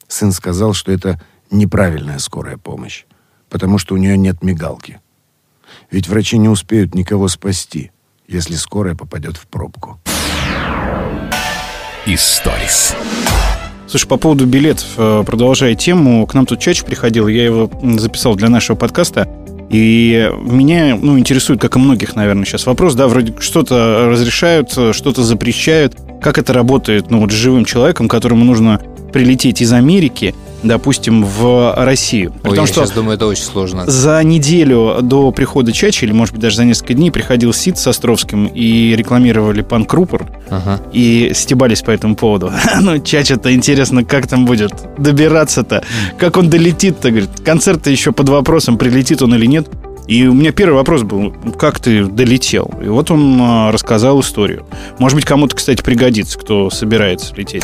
Сын 0.08 0.32
сказал, 0.32 0.74
что 0.74 0.92
это 0.92 1.20
неправильная 1.52 2.20
скорая 2.20 2.58
помощь, 2.58 3.06
потому 3.50 3.78
что 3.78 3.96
у 3.96 3.98
нее 3.98 4.18
нет 4.18 4.44
мигалки. 4.44 5.00
Ведь 5.92 6.08
врачи 6.08 6.38
не 6.38 6.50
успеют 6.50 6.96
никого 6.96 7.28
спасти, 7.28 7.92
если 8.28 8.56
скорая 8.56 8.96
попадет 8.96 9.38
в 9.38 9.48
пробку. 9.48 10.00
Историс. 12.06 12.96
Слушай, 13.88 14.08
по 14.08 14.18
поводу 14.18 14.46
билетов, 14.46 14.88
э, 14.98 15.24
продолжая 15.26 15.76
тему, 15.76 16.26
к 16.28 16.34
нам 16.34 16.46
тут 16.46 16.60
чаще 16.60 16.84
приходил, 16.84 17.28
я 17.28 17.46
его 17.46 17.70
записал 17.98 18.36
для 18.36 18.50
нашего 18.50 18.76
подкаста, 18.76 19.28
и 19.70 20.32
меня 20.44 20.98
ну, 21.02 21.18
интересует, 21.18 21.60
как 21.60 21.76
и 21.76 21.80
многих, 21.80 22.16
наверное, 22.16 22.46
сейчас 22.46 22.66
вопрос, 22.66 22.96
да, 22.96 23.08
вроде 23.08 23.34
что-то 23.40 24.08
разрешают, 24.10 24.72
что-то 24.72 25.24
запрещают. 25.24 25.98
Как 26.22 26.38
это 26.38 26.54
работает, 26.54 27.10
ну, 27.10 27.20
вот 27.20 27.32
с 27.32 27.36
живым 27.36 27.66
человеком, 27.66 28.08
которому 28.08 28.46
нужно 28.46 28.80
прилететь 29.12 29.62
из 29.62 29.74
Америки, 29.74 30.36
допустим, 30.68 31.24
в 31.24 31.74
Россию. 31.78 32.32
Ой, 32.32 32.40
Потому 32.42 32.62
я 32.62 32.68
что 32.68 32.82
сейчас 32.82 32.92
думаю, 32.92 33.16
это 33.16 33.28
очень 33.28 33.44
сложно. 33.44 33.86
За 33.88 34.24
неделю 34.24 34.98
до 35.02 35.32
прихода 35.32 35.72
Чачи, 35.72 36.06
или, 36.06 36.12
может 36.12 36.34
быть, 36.34 36.42
даже 36.42 36.58
за 36.58 36.66
несколько 36.66 36.94
дней, 36.94 37.12
приходил 37.12 37.54
Сид 37.54 37.78
с 37.78 37.88
Островским 37.88 38.48
и 38.48 38.96
рекламировали 38.96 39.62
пан 39.62 39.86
Крупор, 39.86 40.28
ага. 40.50 40.82
и 40.92 41.32
стебались 41.34 41.82
по 41.82 41.92
этому 41.92 42.16
поводу. 42.16 42.52
ну, 42.82 43.00
Чача-то 43.00 43.54
интересно, 43.54 44.04
как 44.04 44.28
там 44.28 44.46
будет 44.46 44.72
добираться-то, 44.98 45.84
как 46.18 46.38
он 46.38 46.50
долетит-то, 46.50 47.10
говорит. 47.10 47.30
Концерт-то 47.44 47.90
еще 47.90 48.12
под 48.12 48.30
вопросом, 48.30 48.78
прилетит 48.78 49.22
он 49.22 49.36
или 49.36 49.46
нет. 49.46 49.68
И 50.08 50.28
у 50.28 50.34
меня 50.34 50.52
первый 50.52 50.76
вопрос 50.76 51.02
был, 51.02 51.34
как 51.58 51.80
ты 51.80 52.06
долетел? 52.06 52.72
И 52.82 52.88
вот 52.88 53.10
он 53.10 53.40
а, 53.42 53.72
рассказал 53.72 54.20
историю. 54.22 54.66
Может 55.00 55.16
быть, 55.16 55.26
кому-то, 55.26 55.56
кстати, 55.56 55.82
пригодится, 55.82 56.38
кто 56.38 56.70
собирается 56.70 57.34
лететь. 57.36 57.64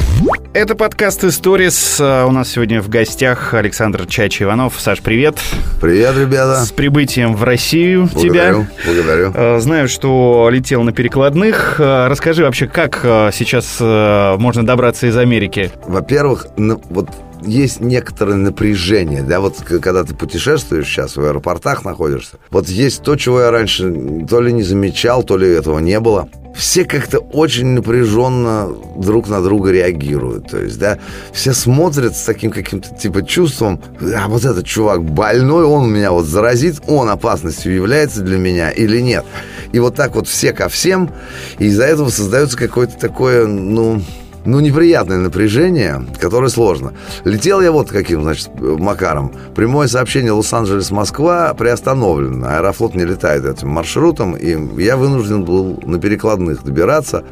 Это 0.53 0.73
подкаст 0.75 1.23
«Историс». 1.23 1.99
А, 2.01 2.25
у 2.25 2.31
нас 2.31 2.49
сегодня 2.49 2.81
в 2.81 2.89
гостях 2.89 3.53
Александр 3.53 4.07
Чачи 4.07 4.41
Иванов. 4.41 4.73
Саш, 4.79 5.01
привет. 5.01 5.37
Привет, 5.79 6.17
ребята. 6.17 6.65
С 6.65 6.71
прибытием 6.71 7.35
в 7.35 7.43
Россию 7.43 8.09
благодарю, 8.11 8.65
тебя. 8.65 8.85
Благодарю. 8.85 9.31
А, 9.35 9.59
знаю, 9.59 9.87
что 9.87 10.49
летел 10.51 10.81
на 10.81 10.93
перекладных. 10.93 11.75
Расскажи 11.79 12.43
вообще, 12.43 12.65
как 12.67 13.01
сейчас 13.33 13.77
можно 13.79 14.65
добраться 14.65 15.05
из 15.05 15.15
Америки? 15.15 15.71
Во-первых, 15.85 16.47
ну, 16.57 16.81
вот 16.89 17.09
есть 17.41 17.79
некоторое 17.79 18.35
напряжение, 18.35 19.23
да, 19.23 19.39
вот 19.39 19.57
когда 19.81 20.03
ты 20.03 20.13
путешествуешь 20.13 20.87
сейчас, 20.87 21.15
в 21.15 21.23
аэропортах 21.23 21.83
находишься, 21.83 22.37
вот 22.49 22.67
есть 22.67 23.03
то, 23.03 23.15
чего 23.15 23.41
я 23.41 23.51
раньше 23.51 24.25
то 24.29 24.41
ли 24.41 24.53
не 24.53 24.63
замечал, 24.63 25.23
то 25.23 25.37
ли 25.37 25.47
этого 25.49 25.79
не 25.79 25.99
было. 25.99 26.29
Все 26.55 26.83
как-то 26.83 27.19
очень 27.19 27.67
напряженно 27.67 28.69
друг 28.97 29.29
на 29.29 29.41
друга 29.41 29.71
реагируют, 29.71 30.49
то 30.51 30.57
есть, 30.57 30.77
да, 30.77 30.99
все 31.31 31.53
смотрят 31.53 32.15
с 32.15 32.23
таким 32.23 32.51
каким-то, 32.51 32.93
типа, 32.93 33.23
чувством, 33.23 33.81
а 34.01 34.27
вот 34.27 34.43
этот 34.43 34.65
чувак 34.65 35.03
больной, 35.03 35.63
он 35.63 35.91
меня 35.91 36.11
вот 36.11 36.25
заразит, 36.25 36.81
он 36.87 37.09
опасностью 37.09 37.73
является 37.73 38.21
для 38.21 38.37
меня 38.37 38.69
или 38.69 38.99
нет. 38.99 39.25
И 39.71 39.79
вот 39.79 39.95
так 39.95 40.15
вот 40.15 40.27
все 40.27 40.51
ко 40.51 40.67
всем, 40.67 41.09
и 41.57 41.67
из-за 41.67 41.85
этого 41.85 42.09
создается 42.09 42.57
какое-то 42.57 42.97
такое, 42.97 43.47
ну, 43.47 44.01
ну, 44.45 44.59
неприятное 44.59 45.17
напряжение, 45.17 46.05
которое 46.19 46.49
сложно. 46.49 46.93
Летел 47.25 47.61
я 47.61 47.71
вот 47.71 47.89
каким, 47.89 48.23
значит, 48.23 48.49
макаром. 48.59 49.31
Прямое 49.55 49.87
сообщение 49.87 50.31
Лос-Анджелес-Москва 50.31 51.53
приостановлено. 51.53 52.47
Аэрофлот 52.47 52.95
не 52.95 53.05
летает 53.05 53.45
этим 53.45 53.69
маршрутом, 53.69 54.35
и 54.35 54.57
я 54.81 54.97
вынужден 54.97 55.43
был 55.43 55.79
на 55.85 55.99
перекладных 55.99 56.63
добираться. 56.63 57.23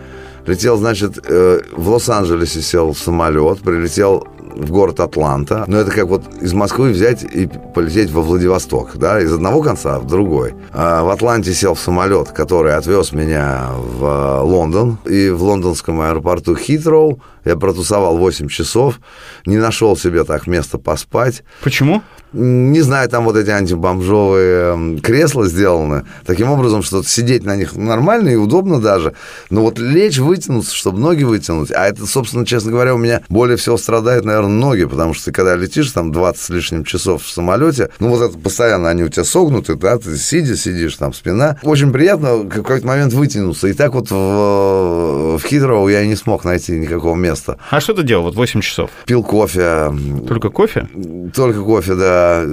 Летел, 0.45 0.77
значит, 0.77 1.19
э, 1.27 1.61
в 1.71 1.89
Лос-Анджелесе 1.89 2.61
сел 2.61 2.93
в 2.93 2.99
самолет, 2.99 3.59
прилетел 3.59 4.27
в 4.55 4.71
город 4.71 4.99
Атланта. 4.99 5.63
Но 5.67 5.77
это 5.77 5.91
как 5.91 6.07
вот 6.07 6.23
из 6.41 6.53
Москвы 6.53 6.89
взять 6.89 7.23
и 7.23 7.49
полететь 7.73 8.11
во 8.11 8.21
Владивосток, 8.21 8.97
да, 8.97 9.21
из 9.21 9.33
одного 9.33 9.61
конца 9.61 9.99
в 9.99 10.07
другой. 10.07 10.55
А 10.71 11.03
в 11.03 11.09
Атланте 11.09 11.53
сел 11.53 11.73
в 11.73 11.79
самолет, 11.79 12.29
который 12.29 12.75
отвез 12.75 13.11
меня 13.11 13.69
в 13.75 14.41
Лондон. 14.43 14.97
И 15.05 15.29
в 15.29 15.43
лондонском 15.43 16.01
аэропорту 16.01 16.55
Хитроу 16.55 17.19
я 17.45 17.55
протусовал 17.55 18.17
8 18.17 18.47
часов, 18.47 18.99
не 19.45 19.57
нашел 19.57 19.95
себе 19.97 20.23
так 20.23 20.47
места 20.47 20.77
поспать. 20.77 21.43
Почему? 21.63 22.03
Не 22.31 22.81
знаю, 22.81 23.09
там 23.09 23.25
вот 23.25 23.35
эти 23.35 23.49
антибомжовые 23.49 24.99
кресла 24.99 25.47
сделаны 25.47 26.05
таким 26.27 26.51
образом, 26.51 26.83
что 26.83 27.01
сидеть 27.01 27.43
на 27.43 27.55
них 27.55 27.75
нормально 27.75 28.29
и 28.29 28.35
удобно 28.35 28.79
даже, 28.79 29.15
но 29.49 29.61
вот 29.61 29.79
лечь, 29.79 30.19
вытянуться, 30.19 30.75
чтобы 30.75 30.99
ноги 30.99 31.23
вытянуть, 31.23 31.71
а 31.71 31.87
это, 31.87 32.05
собственно, 32.05 32.45
честно 32.45 32.71
говоря, 32.71 32.93
у 32.93 32.99
меня 32.99 33.21
более 33.29 33.57
всего 33.57 33.77
страдают, 33.77 34.25
наверное, 34.25 34.49
ноги, 34.49 34.85
потому 34.85 35.15
что 35.15 35.25
ты 35.25 35.31
когда 35.31 35.55
летишь 35.55 35.91
там 35.91 36.11
20 36.11 36.41
с 36.41 36.49
лишним 36.49 36.83
часов 36.83 37.23
в 37.23 37.29
самолете, 37.31 37.89
ну 37.99 38.09
вот 38.09 38.21
это 38.21 38.37
постоянно 38.37 38.89
они 38.89 39.03
у 39.03 39.09
тебя 39.09 39.23
согнуты, 39.23 39.75
да, 39.75 39.97
ты 39.97 40.15
сидя, 40.17 40.55
сидишь, 40.55 40.95
там 40.95 41.13
спина. 41.13 41.57
Очень 41.63 41.91
приятно 41.91 42.35
в 42.35 42.49
какой-то 42.49 42.85
момент 42.85 43.13
вытянуться. 43.13 43.67
И 43.67 43.73
так 43.73 43.93
вот 43.93 44.11
в, 44.11 45.37
в 45.37 45.41
Хитроу 45.45 45.87
я 45.87 46.05
не 46.05 46.15
смог 46.15 46.43
найти 46.43 46.73
никакого 46.73 47.15
места. 47.15 47.28
А 47.69 47.79
что 47.79 47.93
ты 47.93 48.03
делал 48.03 48.23
вот 48.25 48.35
8 48.35 48.61
часов? 48.61 48.89
Пил 49.05 49.23
кофе. 49.23 49.91
Только 50.27 50.49
кофе? 50.49 50.87
Только 51.33 51.61
кофе, 51.63 51.95
да 51.95 52.43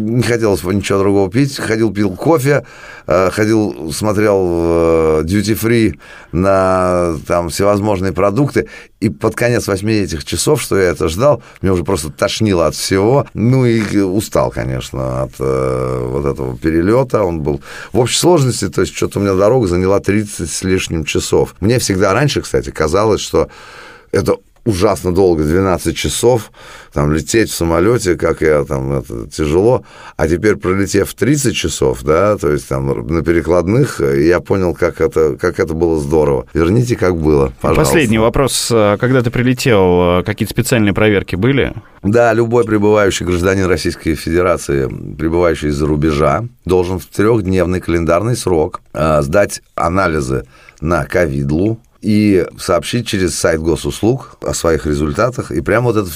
не 0.00 0.22
хотелось 0.22 0.62
ничего 0.62 0.98
другого 0.98 1.30
пить. 1.30 1.58
Ходил, 1.58 1.92
пил 1.92 2.10
кофе, 2.16 2.64
э, 3.06 3.30
ходил, 3.30 3.92
смотрел 3.92 5.22
duty 5.22 5.58
free 5.58 5.98
на 6.32 7.16
там 7.26 7.48
всевозможные 7.48 8.12
продукты. 8.12 8.68
И 9.00 9.08
под 9.08 9.34
конец 9.34 9.66
восьми 9.66 9.94
этих 9.94 10.24
часов, 10.24 10.60
что 10.60 10.78
я 10.78 10.90
это 10.90 11.08
ждал, 11.08 11.42
мне 11.62 11.72
уже 11.72 11.84
просто 11.84 12.10
тошнило 12.10 12.66
от 12.66 12.74
всего. 12.74 13.26
Ну 13.34 13.64
и 13.64 14.00
устал, 14.00 14.50
конечно, 14.50 15.22
от 15.22 15.32
э, 15.38 16.06
вот 16.08 16.26
этого 16.26 16.56
перелета. 16.56 17.22
Он 17.22 17.40
был 17.40 17.60
в 17.92 17.98
общей 17.98 18.18
сложности, 18.18 18.68
то 18.68 18.82
есть 18.82 18.94
что-то 18.94 19.18
у 19.18 19.22
меня 19.22 19.34
дорога 19.34 19.66
заняла 19.66 20.00
30 20.00 20.50
с 20.50 20.62
лишним 20.62 21.04
часов. 21.04 21.54
Мне 21.60 21.78
всегда 21.78 22.12
раньше, 22.12 22.42
кстати, 22.42 22.70
казалось, 22.70 23.20
что 23.20 23.48
это 24.12 24.36
ужасно 24.64 25.12
долго, 25.12 25.44
12 25.44 25.96
часов, 25.96 26.52
там 26.92 27.12
лететь 27.12 27.50
в 27.50 27.54
самолете, 27.54 28.16
как 28.16 28.42
я 28.42 28.64
там, 28.64 28.92
это 28.92 29.26
тяжело, 29.28 29.84
а 30.16 30.28
теперь 30.28 30.56
пролетев 30.56 31.12
30 31.14 31.54
часов, 31.54 32.02
да, 32.02 32.36
то 32.36 32.50
есть 32.50 32.68
там 32.68 33.06
на 33.06 33.22
перекладных, 33.22 34.00
я 34.00 34.40
понял, 34.40 34.74
как 34.74 35.00
это, 35.00 35.36
как 35.36 35.60
это 35.60 35.74
было 35.74 35.98
здорово. 35.98 36.46
Верните, 36.52 36.96
как 36.96 37.16
было, 37.16 37.52
пожалуйста. 37.60 37.92
Последний 37.92 38.18
вопрос. 38.18 38.66
Когда 38.68 39.22
ты 39.22 39.30
прилетел, 39.30 40.22
какие-то 40.24 40.52
специальные 40.52 40.94
проверки 40.94 41.36
были? 41.36 41.72
Да, 42.02 42.32
любой 42.32 42.64
прибывающий 42.64 43.26
гражданин 43.26 43.66
Российской 43.66 44.14
Федерации, 44.14 44.88
прибывающий 44.88 45.68
из-за 45.68 45.86
рубежа, 45.86 46.44
должен 46.64 46.98
в 46.98 47.06
трехдневный 47.06 47.80
календарный 47.80 48.36
срок 48.36 48.80
э, 48.92 49.20
сдать 49.22 49.60
анализы 49.74 50.46
на 50.80 51.04
ковидлу, 51.04 51.78
и 52.00 52.46
сообщить 52.58 53.06
через 53.06 53.34
сайт 53.34 53.60
госуслуг 53.60 54.38
о 54.42 54.54
своих 54.54 54.86
результатах. 54.86 55.50
И 55.52 55.60
прямо 55.60 55.92
вот 55.92 55.96
это 55.96 56.10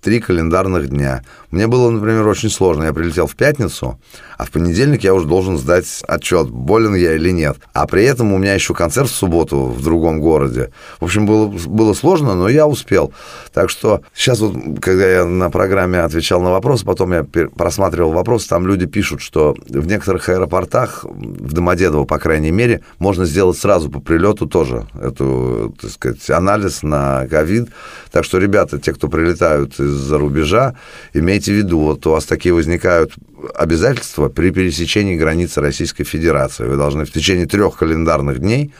три 0.00 0.20
календарных 0.20 0.88
дня. 0.88 1.24
Мне 1.50 1.66
было, 1.66 1.90
например, 1.90 2.26
очень 2.26 2.50
сложно. 2.50 2.84
Я 2.84 2.92
прилетел 2.92 3.26
в 3.26 3.36
пятницу, 3.36 3.98
а 4.40 4.44
в 4.46 4.50
понедельник 4.52 5.04
я 5.04 5.12
уже 5.12 5.26
должен 5.26 5.58
сдать 5.58 6.02
отчет, 6.08 6.48
болен 6.48 6.94
я 6.94 7.14
или 7.14 7.30
нет. 7.30 7.58
А 7.74 7.86
при 7.86 8.04
этом 8.04 8.32
у 8.32 8.38
меня 8.38 8.54
еще 8.54 8.72
концерт 8.72 9.10
в 9.10 9.14
субботу 9.14 9.66
в 9.66 9.82
другом 9.84 10.18
городе. 10.18 10.70
В 10.98 11.04
общем, 11.04 11.26
было, 11.26 11.48
было 11.66 11.92
сложно, 11.92 12.34
но 12.34 12.48
я 12.48 12.66
успел. 12.66 13.12
Так 13.52 13.68
что 13.68 14.00
сейчас 14.14 14.40
вот, 14.40 14.80
когда 14.80 15.06
я 15.06 15.24
на 15.26 15.50
программе 15.50 16.00
отвечал 16.00 16.40
на 16.40 16.50
вопросы, 16.50 16.86
потом 16.86 17.12
я 17.12 17.22
просматривал 17.22 18.12
вопросы, 18.12 18.48
там 18.48 18.66
люди 18.66 18.86
пишут, 18.86 19.20
что 19.20 19.54
в 19.68 19.86
некоторых 19.86 20.26
аэропортах, 20.30 21.04
в 21.04 21.52
Домодедово, 21.52 22.06
по 22.06 22.18
крайней 22.18 22.50
мере, 22.50 22.80
можно 22.98 23.26
сделать 23.26 23.58
сразу 23.58 23.90
по 23.90 24.00
прилету 24.00 24.46
тоже 24.46 24.86
эту, 24.98 25.76
так 25.78 25.90
сказать, 25.90 26.30
анализ 26.30 26.82
на 26.82 27.26
ковид. 27.28 27.68
Так 28.10 28.24
что, 28.24 28.38
ребята, 28.38 28.78
те, 28.78 28.94
кто 28.94 29.08
прилетают 29.08 29.78
из-за 29.78 30.16
рубежа, 30.16 30.76
имейте 31.12 31.52
в 31.52 31.56
виду, 31.56 31.80
вот 31.80 32.06
у 32.06 32.12
вас 32.12 32.24
такие 32.24 32.54
возникают 32.54 33.12
обязательства 33.54 34.28
при 34.28 34.50
пересечении 34.50 35.16
границы 35.16 35.60
Российской 35.60 36.04
Федерации. 36.04 36.64
Вы 36.64 36.76
должны 36.76 37.04
в 37.04 37.12
течение 37.12 37.46
трех 37.46 37.76
календарных 37.76 38.38
дней 38.38 38.72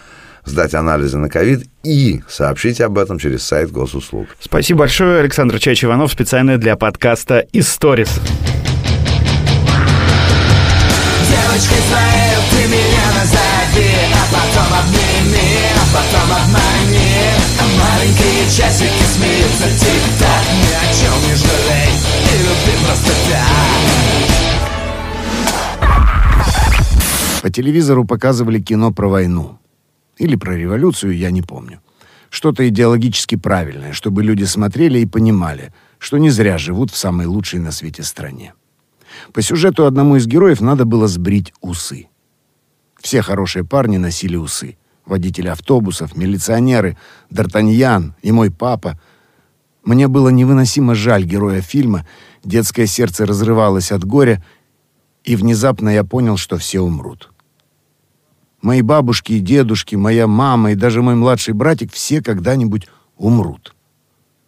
сдать 0.44 0.74
анализы 0.74 1.18
на 1.18 1.28
ковид 1.28 1.66
и 1.82 2.22
сообщить 2.28 2.80
об 2.80 2.98
этом 2.98 3.18
через 3.18 3.42
сайт 3.42 3.70
госуслуг. 3.70 4.28
Спасибо 4.40 4.80
большое, 4.80 5.20
Александр 5.20 5.56
Чач-Иванов, 5.56 6.10
специально 6.10 6.58
для 6.58 6.76
подкаста 6.76 7.46
«Историс». 7.52 8.20
Телевизору 27.60 28.06
показывали 28.06 28.58
кино 28.58 28.90
про 28.90 29.08
войну. 29.08 29.58
Или 30.16 30.36
про 30.36 30.56
революцию, 30.56 31.14
я 31.14 31.30
не 31.30 31.42
помню. 31.42 31.80
Что-то 32.30 32.66
идеологически 32.66 33.36
правильное, 33.36 33.92
чтобы 33.92 34.22
люди 34.22 34.44
смотрели 34.44 35.00
и 35.00 35.06
понимали, 35.06 35.74
что 35.98 36.16
не 36.16 36.30
зря 36.30 36.56
живут 36.56 36.90
в 36.90 36.96
самой 36.96 37.26
лучшей 37.26 37.60
на 37.60 37.70
свете 37.70 38.02
стране. 38.02 38.54
По 39.34 39.42
сюжету 39.42 39.84
одному 39.84 40.16
из 40.16 40.26
героев 40.26 40.62
надо 40.62 40.86
было 40.86 41.06
сбрить 41.06 41.52
усы. 41.60 42.08
Все 42.98 43.20
хорошие 43.20 43.62
парни 43.62 43.98
носили 43.98 44.36
усы. 44.36 44.78
Водители 45.04 45.48
автобусов, 45.48 46.16
милиционеры, 46.16 46.96
Д'Артаньян 47.30 48.12
и 48.22 48.32
мой 48.32 48.50
папа. 48.50 48.98
Мне 49.84 50.08
было 50.08 50.30
невыносимо 50.30 50.94
жаль 50.94 51.24
героя 51.24 51.60
фильма, 51.60 52.06
детское 52.42 52.86
сердце 52.86 53.26
разрывалось 53.26 53.92
от 53.92 54.04
горя, 54.04 54.42
и 55.24 55.36
внезапно 55.36 55.90
я 55.90 56.04
понял, 56.04 56.38
что 56.38 56.56
все 56.56 56.80
умрут. 56.80 57.30
Мои 58.62 58.82
бабушки 58.82 59.32
и 59.32 59.40
дедушки, 59.40 59.96
моя 59.96 60.26
мама 60.26 60.72
и 60.72 60.74
даже 60.74 61.02
мой 61.02 61.14
младший 61.14 61.54
братик 61.54 61.92
все 61.92 62.22
когда-нибудь 62.22 62.88
умрут. 63.16 63.74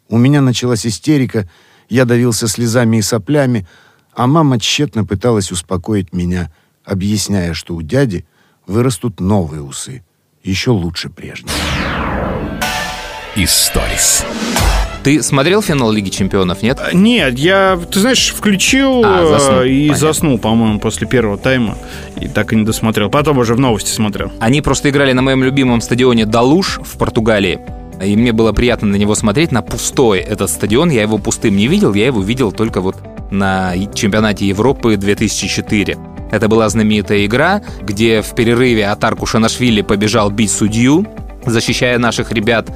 У 0.08 0.18
меня 0.18 0.42
началась 0.42 0.86
истерика, 0.86 1.48
я 1.88 2.04
давился 2.04 2.46
слезами 2.46 2.98
и 2.98 3.02
соплями, 3.02 3.66
а 4.14 4.26
мама 4.26 4.60
тщетно 4.60 5.04
пыталась 5.04 5.50
успокоить 5.50 6.12
меня, 6.12 6.52
объясняя, 6.84 7.54
что 7.54 7.74
у 7.74 7.82
дяди 7.82 8.26
вырастут 8.66 9.20
новые 9.20 9.62
усы, 9.62 10.04
еще 10.42 10.70
лучше 10.70 11.08
прежних. 11.08 11.52
Историс. 13.34 14.26
Ты 15.02 15.22
смотрел 15.22 15.62
финал 15.62 15.90
Лиги 15.90 16.10
Чемпионов, 16.10 16.62
нет? 16.62 16.78
Нет, 16.92 17.38
я, 17.38 17.78
ты 17.90 17.98
знаешь, 17.98 18.32
включил 18.32 19.02
а, 19.04 19.26
заснул. 19.26 19.60
Э, 19.60 19.68
и 19.68 19.88
Понятно. 19.88 20.06
заснул, 20.06 20.38
по-моему, 20.38 20.78
после 20.78 21.08
первого 21.08 21.36
тайма. 21.36 21.76
И 22.20 22.28
так 22.28 22.52
и 22.52 22.56
не 22.56 22.64
досмотрел. 22.64 23.10
Потом 23.10 23.38
уже 23.38 23.54
в 23.54 23.58
новости 23.58 23.90
смотрел. 23.90 24.30
Они 24.38 24.60
просто 24.60 24.90
играли 24.90 25.12
на 25.12 25.22
моем 25.22 25.42
любимом 25.42 25.80
стадионе 25.80 26.24
Далуш 26.24 26.78
в 26.84 26.98
Португалии. 26.98 27.58
И 28.00 28.16
мне 28.16 28.32
было 28.32 28.52
приятно 28.52 28.88
на 28.88 28.96
него 28.96 29.14
смотреть, 29.14 29.52
на 29.52 29.62
пустой 29.62 30.20
этот 30.20 30.50
стадион. 30.50 30.90
Я 30.90 31.02
его 31.02 31.18
пустым 31.18 31.56
не 31.56 31.66
видел, 31.66 31.94
я 31.94 32.06
его 32.06 32.20
видел 32.22 32.52
только 32.52 32.80
вот 32.80 32.96
на 33.30 33.74
чемпионате 33.94 34.46
Европы 34.46 34.96
2004. 34.96 35.96
Это 36.30 36.48
была 36.48 36.68
знаменитая 36.68 37.26
игра, 37.26 37.62
где 37.82 38.22
в 38.22 38.34
перерыве 38.34 38.86
Атар 38.86 39.16
Кушанашвили 39.16 39.82
побежал 39.82 40.30
бить 40.30 40.50
судью, 40.50 41.06
защищая 41.44 41.98
наших 41.98 42.32
ребят, 42.32 42.70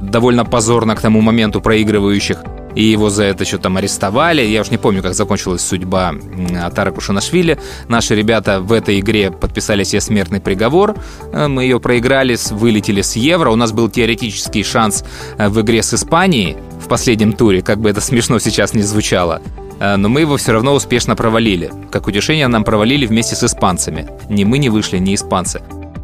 довольно 0.00 0.44
позорно 0.44 0.96
к 0.96 1.00
тому 1.00 1.20
моменту 1.20 1.60
проигрывающих 1.60 2.38
и 2.74 2.84
его 2.84 3.10
за 3.10 3.24
это 3.24 3.44
что 3.44 3.58
там 3.58 3.76
арестовали. 3.76 4.42
Я 4.42 4.60
уж 4.60 4.70
не 4.70 4.78
помню, 4.78 5.02
как 5.02 5.14
закончилась 5.14 5.62
судьба 5.62 6.14
Атара 6.62 6.92
Кушанашвили. 6.92 7.58
Наши 7.88 8.14
ребята 8.14 8.60
в 8.60 8.72
этой 8.72 9.00
игре 9.00 9.30
подписали 9.30 9.84
себе 9.84 10.00
смертный 10.00 10.40
приговор. 10.40 10.94
Э, 11.32 11.48
мы 11.48 11.64
ее 11.64 11.80
проиграли, 11.80 12.36
вылетели 12.50 13.02
с 13.02 13.16
Евро. 13.16 13.50
У 13.50 13.56
нас 13.56 13.72
был 13.72 13.88
теоретический 13.88 14.62
шанс 14.62 15.04
э, 15.38 15.48
в 15.48 15.60
игре 15.60 15.82
с 15.82 15.94
Испанией 15.94 16.56
в 16.80 16.88
последнем 16.88 17.32
туре, 17.32 17.62
как 17.62 17.78
бы 17.80 17.90
это 17.90 18.00
смешно 18.00 18.38
сейчас 18.38 18.74
не 18.74 18.82
звучало. 18.82 19.42
Э, 19.80 19.96
но 19.96 20.08
мы 20.08 20.20
его 20.20 20.36
все 20.36 20.52
равно 20.52 20.74
успешно 20.74 21.16
провалили. 21.16 21.72
Как 21.90 22.06
утешение 22.06 22.46
нам 22.46 22.64
провалили 22.64 23.06
вместе 23.06 23.34
с 23.34 23.42
испанцами. 23.42 24.08
Ни 24.28 24.44
мы 24.44 24.58
не 24.58 24.68
вышли, 24.68 24.98
ни 24.98 25.14
испанцы. 25.14 25.60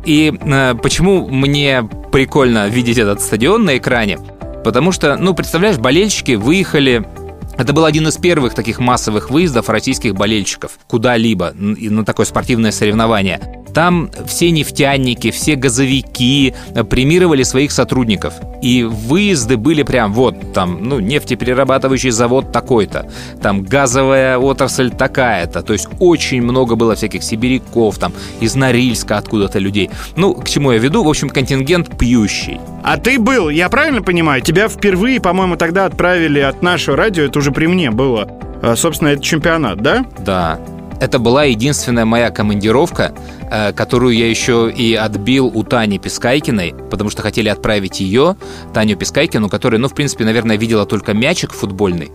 И 0.07 0.33
э, 0.41 0.75
почему 0.81 1.29
мне 1.29 1.83
прикольно 2.13 2.69
видеть 2.69 2.97
этот 2.97 3.21
стадион 3.21 3.65
на 3.65 3.77
экране? 3.77 4.19
Потому 4.65 4.93
что, 4.93 5.17
ну, 5.17 5.35
представляешь, 5.35 5.79
болельщики 5.79 6.33
выехали 6.33 7.05
это 7.59 7.73
был 7.73 7.87
один 7.87 8.07
из 8.07 8.19
первых 8.19 8.55
таких 8.55 8.81
массовых 8.81 9.31
выездов 9.31 9.71
российских 9.71 10.15
болельщиков 10.15 10.79
куда-либо 10.89 11.53
на 11.55 12.05
такое 12.05 12.27
спортивное 12.27 12.71
соревнование. 12.71 13.65
Там 13.77 14.11
все 14.25 14.51
нефтяники, 14.53 15.31
все 15.31 15.55
газовики 15.55 16.55
э, 16.75 16.83
премировали 16.83 17.43
своих 17.43 17.71
сотрудников. 17.71 18.33
И 18.63 18.85
выезды 18.85 19.59
были 19.59 19.83
прям 19.83 20.15
вот, 20.15 20.55
там, 20.55 20.79
ну, 20.83 20.99
нефтеперерабатывающий 20.99 22.09
завод 22.09 22.53
такой-то, 22.53 23.07
там, 23.43 23.63
газовая 23.63 24.39
отрасль 24.39 24.91
такая-то. 24.91 25.61
То 25.61 25.75
есть 25.75 25.89
очень 26.01 26.41
много 26.41 26.75
было 26.75 26.95
всяких 26.95 27.23
сибиряков, 27.23 27.99
там, 27.99 28.15
из 28.41 28.55
Норильска 28.55 29.19
откуда-то 29.19 29.59
людей. 29.59 29.91
Ну, 30.17 30.33
к 30.33 30.49
чему 30.49 30.73
я 30.73 30.79
веду? 30.79 31.05
В 31.05 31.09
общем, 31.11 31.29
контингент 31.29 31.99
пьющий. 31.99 32.59
А 32.83 32.97
ты 32.97 33.19
был, 33.19 33.51
я 33.51 33.69
правильно 33.69 34.01
понимаю? 34.01 34.41
Тебя 34.41 34.69
впервые, 34.69 35.21
по-моему, 35.21 35.57
тогда 35.57 35.85
отправили 35.85 36.41
от 36.41 36.63
нашего 36.63 36.97
радио, 36.97 37.25
это 37.25 37.41
уже 37.41 37.53
при 37.53 37.67
мне 37.67 37.91
было. 37.91 38.27
А, 38.63 38.75
собственно, 38.75 39.09
это 39.09 39.23
чемпионат, 39.23 39.83
да? 39.83 40.07
Да. 40.21 40.59
Это 40.99 41.19
была 41.19 41.45
единственная 41.45 42.07
моя 42.07 42.31
командировка, 42.31 43.13
которую 43.49 44.15
я 44.17 44.29
еще 44.29 44.71
и 44.71 44.95
отбил 44.95 45.47
у 45.47 45.63
Тани 45.63 45.99
Пескайкиной, 45.99 46.75
потому 46.91 47.11
что 47.11 47.23
хотели 47.23 47.49
отправить 47.49 48.01
ее, 48.01 48.37
Таню 48.75 48.97
Пескайкину, 48.97 49.49
которая, 49.49 49.81
ну, 49.81 49.89
в 49.89 49.95
принципе, 49.95 50.25
наверное, 50.25 50.57
видела 50.57 50.87
только 50.87 51.15
мячик 51.15 51.53
футбольный. 51.53 52.11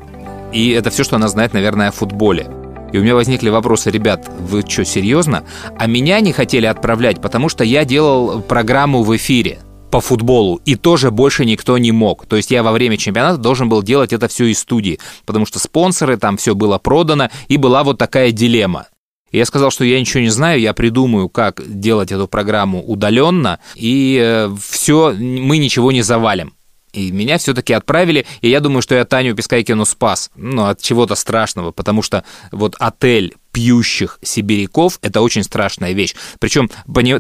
И 0.51 0.71
это 0.71 0.89
все, 0.89 1.03
что 1.03 1.15
она 1.15 1.27
знает, 1.27 1.53
наверное, 1.53 1.89
о 1.89 1.91
футболе. 1.91 2.47
И 2.91 2.97
у 2.97 3.01
меня 3.01 3.15
возникли 3.15 3.49
вопросы, 3.49 3.89
ребят, 3.89 4.29
вы 4.39 4.63
что, 4.67 4.83
серьезно? 4.83 5.45
А 5.77 5.87
меня 5.87 6.19
не 6.19 6.33
хотели 6.33 6.65
отправлять, 6.65 7.21
потому 7.21 7.47
что 7.47 7.63
я 7.63 7.85
делал 7.85 8.41
программу 8.41 9.03
в 9.03 9.15
эфире 9.15 9.59
по 9.91 10.01
футболу, 10.01 10.61
и 10.65 10.75
тоже 10.75 11.11
больше 11.11 11.45
никто 11.45 11.77
не 11.77 11.91
мог. 11.91 12.25
То 12.25 12.37
есть 12.37 12.51
я 12.51 12.63
во 12.63 12.71
время 12.71 12.97
чемпионата 12.97 13.37
должен 13.37 13.69
был 13.69 13.83
делать 13.83 14.13
это 14.13 14.27
все 14.27 14.45
из 14.45 14.59
студии, 14.59 14.99
потому 15.25 15.45
что 15.45 15.59
спонсоры, 15.59 16.17
там 16.17 16.37
все 16.37 16.55
было 16.55 16.77
продано, 16.77 17.29
и 17.49 17.57
была 17.57 17.83
вот 17.83 17.97
такая 17.97 18.31
дилемма. 18.31 18.87
И 19.31 19.37
я 19.37 19.45
сказал, 19.45 19.71
что 19.71 19.83
я 19.83 19.99
ничего 19.99 20.21
не 20.21 20.29
знаю, 20.29 20.59
я 20.59 20.73
придумаю, 20.73 21.29
как 21.29 21.61
делать 21.67 22.11
эту 22.11 22.27
программу 22.27 22.83
удаленно, 22.83 23.59
и 23.75 24.19
э, 24.21 24.55
все, 24.69 25.13
мы 25.13 25.57
ничего 25.57 25.91
не 25.91 26.01
завалим. 26.01 26.53
И 26.93 27.09
меня 27.11 27.37
все-таки 27.37 27.71
отправили, 27.71 28.25
и 28.41 28.49
я 28.49 28.59
думаю, 28.59 28.81
что 28.81 28.95
я 28.95 29.05
Таню 29.05 29.33
Пескайкину 29.33 29.85
спас, 29.85 30.29
ну, 30.35 30.65
от 30.65 30.81
чего-то 30.81 31.15
страшного, 31.15 31.71
потому 31.71 32.01
что 32.01 32.25
вот 32.51 32.75
отель 32.79 33.35
пьющих 33.53 34.19
сибиряков– 34.21 34.99
это 35.01 35.21
очень 35.21 35.43
страшная 35.43 35.93
вещь. 35.93 36.15
Причем, 36.39 36.69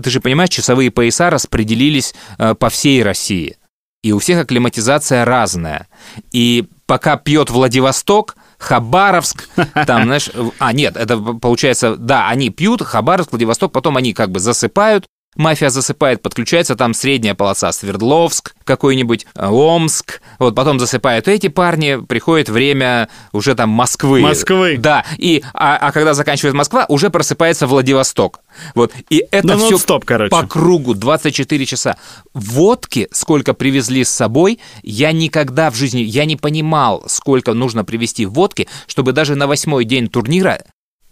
ты 0.01 0.09
же 0.09 0.19
понимаешь, 0.19 0.49
часовые 0.49 0.91
пояса 0.91 1.29
распределились 1.29 2.13
э, 2.37 2.53
по 2.53 2.69
всей 2.69 3.01
России. 3.01 3.55
и 4.03 4.11
у 4.11 4.19
всех 4.19 4.39
акклиматизация 4.39 5.25
разная. 5.25 5.87
И 6.31 6.65
пока 6.85 7.17
пьет 7.17 7.49
Владивосток, 7.49 8.35
Хабаровск, 8.61 9.49
там, 9.87 10.03
знаешь, 10.03 10.29
а 10.59 10.71
нет, 10.71 10.95
это 10.95 11.17
получается, 11.17 11.95
да, 11.95 12.29
они 12.29 12.51
пьют, 12.51 12.83
Хабаровск, 12.83 13.31
Владивосток, 13.31 13.71
потом 13.71 13.97
они 13.97 14.13
как 14.13 14.31
бы 14.31 14.39
засыпают, 14.39 15.07
Мафия 15.37 15.69
засыпает, 15.69 16.21
подключается 16.21 16.75
там 16.75 16.93
средняя 16.93 17.35
полоса, 17.35 17.71
Свердловск 17.71 18.53
какой-нибудь, 18.65 19.25
э, 19.33 19.47
Омск. 19.47 20.21
Вот 20.39 20.55
потом 20.55 20.77
засыпают 20.77 21.29
эти 21.29 21.47
парни, 21.47 22.03
приходит 22.05 22.49
время 22.49 23.07
уже 23.31 23.55
там 23.55 23.69
Москвы. 23.69 24.19
Москвы. 24.19 24.77
Да, 24.77 25.05
и, 25.17 25.41
а, 25.53 25.77
а 25.77 25.91
когда 25.93 26.13
заканчивает 26.13 26.53
Москва, 26.53 26.85
уже 26.89 27.09
просыпается 27.09 27.65
Владивосток. 27.65 28.41
Вот, 28.75 28.91
и 29.09 29.25
это 29.31 29.47
Да 29.47 29.57
все 29.57 29.69
нон-стоп, 29.71 30.03
короче. 30.03 30.31
по 30.31 30.45
кругу 30.45 30.95
24 30.95 31.65
часа. 31.65 31.95
Водки, 32.33 33.07
сколько 33.11 33.53
привезли 33.53 34.03
с 34.03 34.09
собой, 34.09 34.59
я 34.83 35.13
никогда 35.13 35.71
в 35.71 35.75
жизни, 35.75 36.01
я 36.01 36.25
не 36.25 36.35
понимал, 36.35 37.03
сколько 37.07 37.53
нужно 37.53 37.85
привезти 37.85 38.25
водки, 38.25 38.67
чтобы 38.85 39.13
даже 39.13 39.35
на 39.35 39.47
восьмой 39.47 39.85
день 39.85 40.09
турнира 40.09 40.59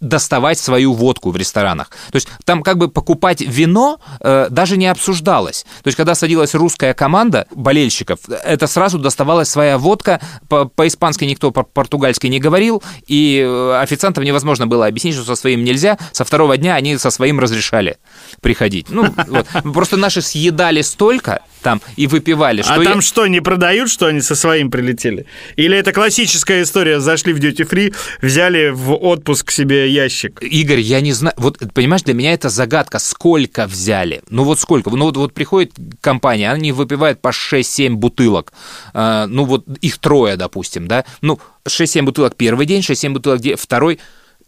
доставать 0.00 0.58
свою 0.58 0.92
водку 0.92 1.30
в 1.30 1.36
ресторанах. 1.36 1.90
То 2.10 2.16
есть 2.16 2.28
там 2.44 2.62
как 2.62 2.78
бы 2.78 2.88
покупать 2.88 3.40
вино 3.40 4.00
э, 4.20 4.48
даже 4.50 4.76
не 4.76 4.86
обсуждалось. 4.86 5.64
То 5.82 5.88
есть 5.88 5.96
когда 5.96 6.14
садилась 6.14 6.54
русская 6.54 6.94
команда 6.94 7.46
болельщиков, 7.54 8.18
это 8.28 8.66
сразу 8.66 8.98
доставалась 8.98 9.48
своя 9.48 9.78
водка, 9.78 10.20
по- 10.48 10.64
по-испански 10.66 11.24
никто 11.24 11.50
по-португальски 11.50 12.26
не 12.28 12.38
говорил, 12.40 12.82
и 13.06 13.44
э, 13.46 13.80
официантам 13.82 14.24
невозможно 14.24 14.66
было 14.66 14.86
объяснить, 14.86 15.14
что 15.14 15.24
со 15.24 15.34
своим 15.34 15.64
нельзя. 15.64 15.98
Со 16.12 16.24
второго 16.24 16.56
дня 16.56 16.74
они 16.74 16.96
со 16.98 17.10
своим 17.10 17.38
разрешали 17.40 17.98
приходить. 18.40 18.86
Ну, 18.90 19.12
вот. 19.28 19.46
Просто 19.74 19.96
наши 19.96 20.22
съедали 20.22 20.82
столько 20.82 21.42
там 21.62 21.80
и 21.96 22.06
выпивали, 22.06 22.62
что 22.62 22.74
А 22.74 22.78
я- 22.78 22.84
там 22.84 23.00
что, 23.02 23.26
не 23.26 23.40
продают, 23.40 23.90
что 23.90 24.06
они 24.06 24.20
со 24.22 24.34
своим 24.34 24.70
прилетели? 24.70 25.26
Или 25.56 25.76
это 25.76 25.92
классическая 25.92 26.62
история, 26.62 27.00
зашли 27.00 27.32
в 27.34 27.38
duty 27.38 27.68
free, 27.68 27.94
взяли 28.22 28.70
в 28.70 28.94
отпуск 28.94 29.50
себе 29.50 29.89
ящик? 29.90 30.42
Игорь, 30.42 30.80
я 30.80 31.00
не 31.00 31.12
знаю, 31.12 31.34
вот 31.36 31.58
понимаешь, 31.74 32.02
для 32.02 32.14
меня 32.14 32.32
это 32.32 32.48
загадка, 32.48 32.98
сколько 32.98 33.66
взяли. 33.66 34.22
Ну 34.30 34.44
вот 34.44 34.58
сколько? 34.58 34.90
Ну 34.90 35.04
вот, 35.06 35.16
вот 35.16 35.34
приходит 35.34 35.72
компания, 36.00 36.50
они 36.50 36.72
выпивают 36.72 37.20
по 37.20 37.28
6-7 37.28 37.94
бутылок. 37.94 38.52
А, 38.94 39.26
ну 39.26 39.44
вот 39.44 39.66
их 39.80 39.98
трое, 39.98 40.36
допустим, 40.36 40.88
да? 40.88 41.04
Ну 41.22 41.38
6-7 41.68 42.02
бутылок 42.02 42.36
первый 42.36 42.66
день, 42.66 42.80
6-7 42.80 43.10
бутылок 43.12 43.40
де- 43.40 43.56
второй, 43.56 43.98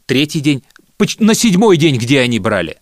третий 0.07 0.41
день. 0.41 0.63
На 1.19 1.35
седьмой 1.35 1.77
день, 1.77 1.97
где 1.97 2.21
они 2.21 2.39
брали? 2.39 2.77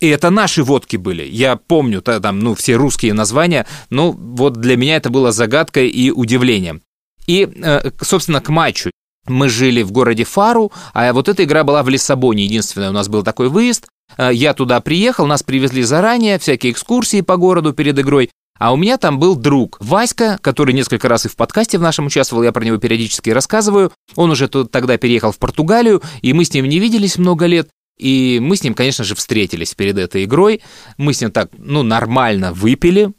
И 0.00 0.08
это 0.08 0.30
наши 0.30 0.62
водки 0.62 0.96
были. 0.96 1.24
Я 1.24 1.56
помню 1.56 2.00
та- 2.02 2.20
там, 2.20 2.40
ну, 2.40 2.54
все 2.54 2.74
русские 2.76 3.12
названия. 3.14 3.66
Ну, 3.90 4.12
вот 4.12 4.54
для 4.60 4.76
меня 4.76 4.96
это 4.96 5.08
было 5.10 5.32
загадкой 5.32 5.88
и 5.88 6.10
удивлением. 6.10 6.82
И, 7.26 7.48
э, 7.62 7.90
собственно, 8.02 8.40
к 8.40 8.48
матчу. 8.50 8.90
Мы 9.28 9.48
жили 9.48 9.82
в 9.82 9.92
городе 9.92 10.24
Фару, 10.24 10.72
а 10.94 11.12
вот 11.12 11.28
эта 11.28 11.44
игра 11.44 11.64
была 11.64 11.82
в 11.82 11.88
Лиссабоне. 11.88 12.44
Единственное, 12.44 12.90
у 12.90 12.92
нас 12.92 13.08
был 13.08 13.22
такой 13.22 13.48
выезд. 13.48 13.86
Э, 14.16 14.30
Я 14.32 14.54
туда 14.54 14.80
приехал, 14.80 15.26
нас 15.26 15.42
привезли 15.42 15.82
заранее, 15.82 16.38
всякие 16.38 16.72
экскурсии 16.72 17.20
по 17.20 17.36
городу 17.36 17.72
перед 17.72 17.98
игрой. 17.98 18.30
А 18.58 18.72
у 18.72 18.76
меня 18.76 18.96
там 18.96 19.18
был 19.18 19.36
друг 19.36 19.76
Васька, 19.80 20.38
который 20.40 20.72
несколько 20.72 21.08
раз 21.08 21.26
и 21.26 21.28
в 21.28 21.36
подкасте 21.36 21.78
в 21.78 21.82
нашем 21.82 22.06
участвовал, 22.06 22.42
я 22.42 22.52
про 22.52 22.64
него 22.64 22.78
периодически 22.78 23.30
рассказываю. 23.30 23.92
Он 24.14 24.30
уже 24.30 24.48
тут 24.48 24.70
тогда 24.70 24.96
переехал 24.96 25.32
в 25.32 25.38
Португалию, 25.38 26.02
и 26.22 26.32
мы 26.32 26.44
с 26.44 26.54
ним 26.54 26.66
не 26.66 26.78
виделись 26.78 27.18
много 27.18 27.46
лет. 27.46 27.68
И 27.98 28.38
мы 28.42 28.56
с 28.56 28.62
ним, 28.62 28.74
конечно 28.74 29.04
же, 29.04 29.14
встретились 29.14 29.74
перед 29.74 29.98
этой 29.98 30.24
игрой. 30.24 30.62
Мы 30.98 31.14
с 31.14 31.20
ним 31.20 31.30
так, 31.30 31.50
ну, 31.56 31.82
нормально 31.82 32.52
выпили. 32.52 33.12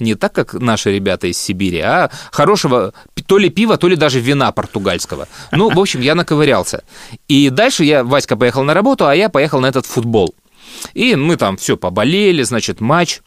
Не 0.00 0.14
так, 0.14 0.32
как 0.32 0.54
наши 0.54 0.90
ребята 0.90 1.26
из 1.26 1.38
Сибири, 1.38 1.80
а 1.80 2.10
хорошего 2.30 2.94
то 3.26 3.36
ли 3.36 3.50
пива, 3.50 3.76
то 3.76 3.88
ли 3.88 3.96
даже 3.96 4.20
вина 4.20 4.50
португальского. 4.50 5.28
Ну, 5.52 5.68
в 5.68 5.78
общем, 5.78 6.00
я 6.00 6.14
наковырялся. 6.14 6.82
И 7.28 7.50
дальше 7.50 7.84
я, 7.84 8.02
Васька 8.02 8.36
поехал 8.36 8.64
на 8.64 8.72
работу, 8.72 9.06
а 9.06 9.14
я 9.14 9.28
поехал 9.28 9.60
на 9.60 9.66
этот 9.66 9.84
футбол. 9.84 10.34
И 10.94 11.14
мы 11.14 11.36
там 11.36 11.56
все 11.58 11.76
поболели, 11.76 12.42
значит, 12.42 12.80
матч. 12.80 13.20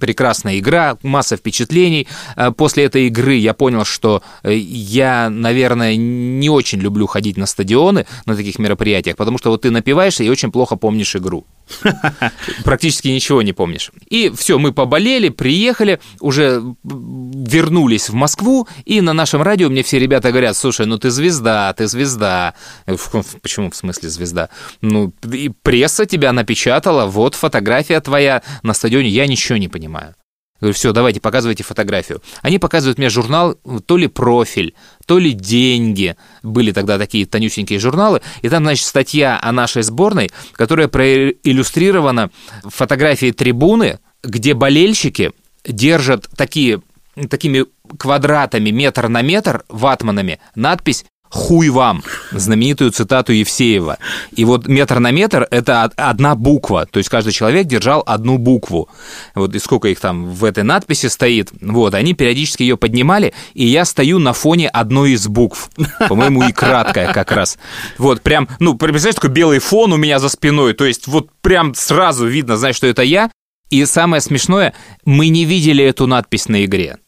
Прекрасная 0.00 0.58
игра, 0.58 0.98
масса 1.02 1.36
впечатлений. 1.36 2.06
Э, 2.36 2.50
После 2.50 2.84
этой 2.84 3.06
игры 3.06 3.34
я 3.34 3.54
понял, 3.54 3.84
что 3.86 4.22
э, 4.42 4.54
я, 4.54 5.30
наверное, 5.30 5.96
не 5.96 6.50
очень 6.50 6.80
люблю 6.80 7.06
ходить 7.06 7.38
на 7.38 7.46
стадионы 7.46 8.06
на 8.26 8.36
таких 8.36 8.58
мероприятиях, 8.58 9.16
потому 9.16 9.38
что 9.38 9.50
вот 9.50 9.62
ты 9.62 9.70
напиваешься 9.70 10.22
и 10.22 10.28
очень 10.28 10.52
плохо 10.52 10.76
помнишь 10.76 11.16
игру. 11.16 11.46
Практически 12.64 13.08
ничего 13.08 13.42
не 13.42 13.52
помнишь. 13.52 13.90
И 14.08 14.30
все, 14.36 14.58
мы 14.58 14.72
поболели, 14.72 15.28
приехали, 15.28 16.00
уже 16.20 16.62
вернулись 16.84 18.08
в 18.08 18.14
Москву, 18.14 18.68
и 18.84 19.00
на 19.00 19.12
нашем 19.12 19.42
радио 19.42 19.68
мне 19.68 19.82
все 19.82 19.98
ребята 19.98 20.30
говорят, 20.30 20.56
слушай, 20.56 20.86
ну 20.86 20.98
ты 20.98 21.10
звезда, 21.10 21.72
ты 21.72 21.86
звезда. 21.86 22.54
Я 22.86 22.94
говорю, 22.94 23.22
«В- 23.22 23.40
Почему 23.40 23.70
в 23.70 23.76
смысле 23.76 24.08
звезда? 24.08 24.48
Ну, 24.80 25.12
и 25.32 25.50
пресса 25.62 26.06
тебя 26.06 26.32
напечатала, 26.32 27.06
вот 27.06 27.34
фотография 27.34 28.00
твоя 28.00 28.42
на 28.62 28.74
стадионе, 28.74 29.08
я 29.08 29.26
ничего 29.26 29.58
не 29.58 29.68
понимаю. 29.68 30.14
Говорю, 30.60 30.74
все, 30.74 30.92
давайте, 30.92 31.20
показывайте 31.20 31.62
фотографию. 31.62 32.22
Они 32.42 32.58
показывают 32.58 32.98
мне 32.98 33.10
журнал, 33.10 33.58
то 33.84 33.96
ли 33.96 34.06
профиль, 34.06 34.74
то 35.06 35.18
ли 35.18 35.32
деньги. 35.32 36.16
Были 36.42 36.72
тогда 36.72 36.98
такие 36.98 37.26
тонюсенькие 37.26 37.78
журналы. 37.78 38.22
И 38.42 38.48
там, 38.48 38.64
значит, 38.64 38.86
статья 38.86 39.38
о 39.40 39.52
нашей 39.52 39.82
сборной, 39.82 40.30
которая 40.52 40.88
проиллюстрирована 40.88 42.30
фотографией 42.64 43.32
трибуны, 43.32 43.98
где 44.22 44.54
болельщики 44.54 45.32
держат 45.64 46.28
такие, 46.36 46.80
такими 47.28 47.66
квадратами 47.98 48.70
метр 48.70 49.08
на 49.08 49.22
метр, 49.22 49.64
ватманами, 49.68 50.40
надпись 50.54 51.04
«Хуй 51.30 51.68
вам», 51.68 52.02
знаменитую 52.30 52.90
цитату 52.90 53.32
Евсеева. 53.32 53.98
И 54.32 54.44
вот 54.44 54.68
метр 54.68 54.98
на 54.98 55.10
метр– 55.10 55.46
это 55.50 55.84
од- 55.84 55.94
одна 55.96 56.34
буква, 56.34 56.86
то 56.86 56.98
есть 56.98 57.08
каждый 57.08 57.32
человек 57.32 57.66
держал 57.66 58.02
одну 58.06 58.38
букву. 58.38 58.88
Вот 59.34 59.54
и 59.54 59.58
сколько 59.58 59.88
их 59.88 60.00
там 60.00 60.30
в 60.30 60.44
этой 60.44 60.62
надписи 60.64 61.06
стоит. 61.06 61.50
Вот, 61.60 61.94
они 61.94 62.14
периодически 62.14 62.62
ее 62.62 62.76
поднимали, 62.76 63.34
и 63.54 63.66
я 63.66 63.84
стою 63.84 64.18
на 64.18 64.32
фоне 64.32 64.68
одной 64.68 65.12
из 65.12 65.26
букв. 65.28 65.70
По-моему, 66.08 66.48
и 66.48 66.52
краткая 66.52 67.12
как 67.12 67.32
раз. 67.32 67.58
Вот, 67.98 68.22
прям, 68.22 68.48
ну, 68.60 68.74
представляешь, 68.74 69.14
такой 69.16 69.30
белый 69.30 69.58
фон 69.58 69.92
у 69.92 69.96
меня 69.96 70.18
за 70.18 70.28
спиной, 70.28 70.74
то 70.74 70.84
есть 70.84 71.06
вот 71.06 71.30
прям 71.40 71.74
сразу 71.74 72.26
видно, 72.26 72.56
знаешь, 72.56 72.76
что 72.76 72.86
это 72.86 73.02
я. 73.02 73.30
И 73.68 73.84
самое 73.84 74.22
смешное, 74.22 74.74
мы 75.04 75.28
не 75.28 75.44
видели 75.44 75.82
эту 75.84 76.06
надпись 76.06 76.48
на 76.48 76.64
игре. 76.64 76.98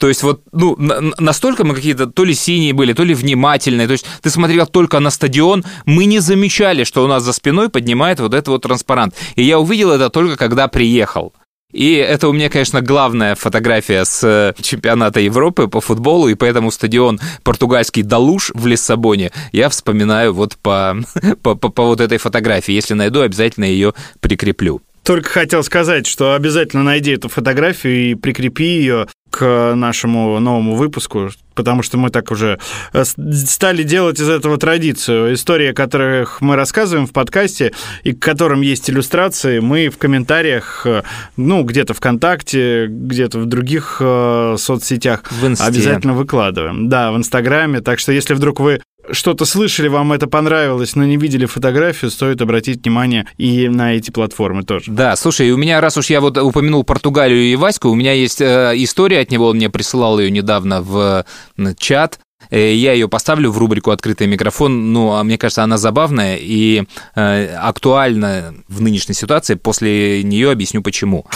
То 0.00 0.08
есть 0.08 0.22
вот, 0.22 0.40
ну, 0.52 0.76
на- 0.78 1.12
настолько 1.18 1.62
мы 1.64 1.74
какие-то 1.74 2.06
то 2.06 2.24
ли 2.24 2.34
синие 2.34 2.72
были, 2.72 2.94
то 2.94 3.04
ли 3.04 3.14
внимательные. 3.14 3.86
То 3.86 3.92
есть 3.92 4.06
ты 4.22 4.30
смотрел 4.30 4.66
только 4.66 4.98
на 4.98 5.10
стадион, 5.10 5.62
мы 5.84 6.06
не 6.06 6.20
замечали, 6.20 6.84
что 6.84 7.04
у 7.04 7.06
нас 7.06 7.22
за 7.22 7.32
спиной 7.34 7.68
поднимает 7.68 8.18
вот 8.18 8.32
этот 8.32 8.48
вот 8.48 8.62
транспарант. 8.62 9.14
И 9.36 9.42
я 9.42 9.58
увидел 9.60 9.90
это 9.92 10.08
только 10.08 10.36
когда 10.36 10.68
приехал. 10.68 11.34
И 11.72 11.92
это 11.94 12.28
у 12.28 12.32
меня, 12.32 12.48
конечно, 12.48 12.80
главная 12.80 13.34
фотография 13.36 14.04
с 14.04 14.24
э, 14.24 14.54
чемпионата 14.60 15.20
Европы 15.20 15.68
по 15.68 15.80
футболу, 15.80 16.26
и 16.28 16.34
поэтому 16.34 16.72
стадион 16.72 17.20
португальский 17.44 18.02
Далуш 18.02 18.50
в 18.54 18.66
Лиссабоне 18.66 19.30
я 19.52 19.68
вспоминаю 19.68 20.32
вот 20.32 20.56
по, 20.56 20.96
по, 21.42 21.54
по- 21.54 21.68
по 21.68 21.84
вот 21.84 22.00
этой 22.00 22.18
фотографии. 22.18 22.72
Если 22.72 22.94
найду, 22.94 23.20
обязательно 23.20 23.66
ее 23.66 23.92
прикреплю. 24.20 24.80
Только 25.04 25.30
хотел 25.30 25.62
сказать, 25.62 26.06
что 26.06 26.34
обязательно 26.34 26.82
найди 26.82 27.12
эту 27.12 27.28
фотографию 27.28 28.10
и 28.10 28.14
прикрепи 28.14 28.64
ее 28.64 29.06
к 29.30 29.74
нашему 29.74 30.38
новому 30.40 30.74
выпуску, 30.74 31.30
потому 31.54 31.82
что 31.82 31.96
мы 31.96 32.10
так 32.10 32.30
уже 32.32 32.58
э, 32.92 33.04
стали 33.04 33.84
делать 33.84 34.18
из 34.20 34.28
этого 34.28 34.58
традицию. 34.58 35.32
Истории, 35.34 35.68
о 35.68 35.74
которых 35.74 36.40
мы 36.40 36.56
рассказываем 36.56 37.06
в 37.06 37.12
подкасте 37.12 37.72
и 38.02 38.12
к 38.12 38.18
которым 38.20 38.60
есть 38.60 38.90
иллюстрации, 38.90 39.60
мы 39.60 39.88
в 39.88 39.98
комментариях, 39.98 40.82
э, 40.84 41.02
ну, 41.36 41.62
где-то 41.62 41.94
ВКонтакте, 41.94 42.86
где-то 42.88 43.38
в 43.38 43.46
других 43.46 43.98
э, 44.00 44.56
соцсетях 44.58 45.22
В 45.30 45.46
Инсте. 45.46 45.64
обязательно 45.64 46.14
выкладываем. 46.14 46.88
Да, 46.88 47.12
в 47.12 47.16
Инстаграме. 47.16 47.80
Так 47.80 48.00
что 48.00 48.10
если 48.12 48.34
вдруг 48.34 48.58
вы 48.58 48.80
что-то 49.12 49.44
слышали, 49.44 49.88
вам 49.88 50.12
это 50.12 50.26
понравилось, 50.26 50.94
но 50.96 51.04
не 51.04 51.16
видели 51.16 51.46
фотографию, 51.46 52.10
стоит 52.10 52.40
обратить 52.40 52.84
внимание 52.84 53.26
и 53.38 53.68
на 53.68 53.94
эти 53.94 54.10
платформы 54.10 54.62
тоже. 54.62 54.90
Да, 54.90 55.16
слушай, 55.16 55.48
и 55.48 55.50
у 55.50 55.56
меня, 55.56 55.80
раз 55.80 55.96
уж 55.96 56.10
я 56.10 56.20
вот 56.20 56.36
упомянул 56.38 56.84
Португалию 56.84 57.42
и 57.42 57.56
Ваську, 57.56 57.88
у 57.88 57.94
меня 57.94 58.12
есть 58.12 58.40
э, 58.40 58.72
история 58.76 59.20
от 59.20 59.30
него, 59.30 59.48
он 59.48 59.56
мне 59.56 59.70
присылал 59.70 60.18
ее 60.18 60.30
недавно 60.30 60.82
в 60.82 61.24
э, 61.56 61.74
чат. 61.78 62.18
Я 62.50 62.94
ее 62.94 63.08
поставлю 63.08 63.52
в 63.52 63.58
рубрику 63.58 63.92
«Открытый 63.92 64.26
микрофон». 64.26 64.92
Ну, 64.92 65.12
а 65.12 65.22
мне 65.22 65.38
кажется, 65.38 65.62
она 65.62 65.78
забавная 65.78 66.36
и 66.36 66.84
э, 67.14 67.46
актуальна 67.54 68.54
в 68.66 68.80
нынешней 68.80 69.14
ситуации. 69.14 69.54
После 69.54 70.24
нее 70.24 70.50
объясню, 70.50 70.82
почему. 70.82 71.26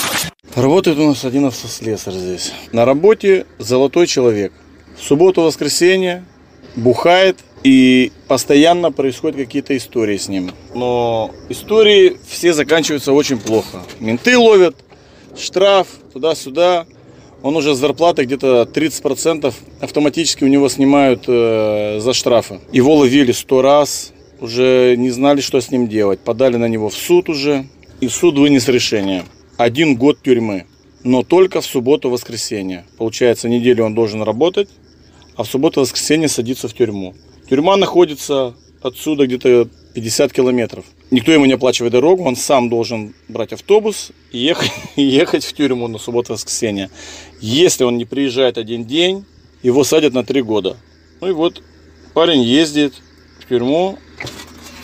Работает 0.56 0.98
у 0.98 1.06
нас 1.06 1.24
один 1.24 1.44
автослесарь 1.44 2.14
здесь. 2.14 2.52
На 2.72 2.84
работе 2.84 3.46
золотой 3.58 4.08
человек. 4.08 4.52
В 4.98 5.04
субботу-воскресенье 5.04 6.24
бухает 6.74 7.38
и 7.64 8.12
постоянно 8.28 8.92
происходят 8.92 9.38
какие-то 9.38 9.76
истории 9.76 10.18
с 10.18 10.28
ним. 10.28 10.52
Но 10.74 11.30
истории 11.48 12.18
все 12.28 12.52
заканчиваются 12.52 13.12
очень 13.12 13.38
плохо. 13.38 13.82
Менты 13.98 14.38
ловят, 14.38 14.76
штраф, 15.36 15.88
туда-сюда. 16.12 16.86
он 17.42 17.56
уже 17.56 17.74
с 17.74 17.78
зарплаты 17.78 18.24
где-то 18.24 18.68
30% 18.72 19.52
автоматически 19.80 20.44
у 20.44 20.48
него 20.48 20.68
снимают 20.68 21.24
э, 21.26 21.98
за 22.00 22.12
штрафы. 22.12 22.60
Его 22.70 22.94
ловили 22.96 23.32
сто 23.32 23.62
раз, 23.62 24.12
уже 24.40 24.94
не 24.96 25.10
знали, 25.10 25.40
что 25.40 25.60
с 25.60 25.70
ним 25.70 25.88
делать. 25.88 26.20
Подали 26.20 26.56
на 26.56 26.68
него 26.68 26.90
в 26.90 26.94
суд 26.94 27.28
уже, 27.30 27.66
и 28.00 28.08
суд 28.08 28.38
вынес 28.38 28.68
решение. 28.68 29.24
Один 29.56 29.96
год 29.96 30.18
тюрьмы, 30.22 30.66
но 31.02 31.22
только 31.22 31.60
в 31.60 31.66
субботу-воскресенье. 31.66 32.84
Получается, 32.98 33.48
неделю 33.48 33.84
он 33.84 33.94
должен 33.94 34.22
работать, 34.22 34.68
а 35.36 35.44
в 35.44 35.46
субботу-воскресенье 35.46 36.28
садиться 36.28 36.68
в 36.68 36.74
тюрьму. 36.74 37.14
Тюрьма 37.48 37.76
находится 37.76 38.54
отсюда 38.82 39.26
где-то 39.26 39.68
50 39.94 40.32
километров. 40.32 40.84
Никто 41.10 41.32
ему 41.32 41.44
не 41.44 41.52
оплачивает 41.52 41.92
дорогу, 41.92 42.24
он 42.24 42.36
сам 42.36 42.68
должен 42.68 43.14
брать 43.28 43.52
автобус 43.52 44.10
и 44.32 44.38
ехать, 44.38 44.72
ехать 44.96 45.44
в 45.44 45.52
тюрьму 45.52 45.88
на 45.88 45.98
субботу-воскресенье. 45.98 46.90
Если 47.40 47.84
он 47.84 47.96
не 47.96 48.04
приезжает 48.04 48.58
один 48.58 48.84
день, 48.84 49.24
его 49.62 49.84
садят 49.84 50.12
на 50.14 50.24
три 50.24 50.42
года. 50.42 50.76
Ну 51.20 51.28
и 51.28 51.32
вот 51.32 51.62
парень 52.14 52.42
ездит 52.42 52.94
в 53.40 53.48
тюрьму 53.48 53.98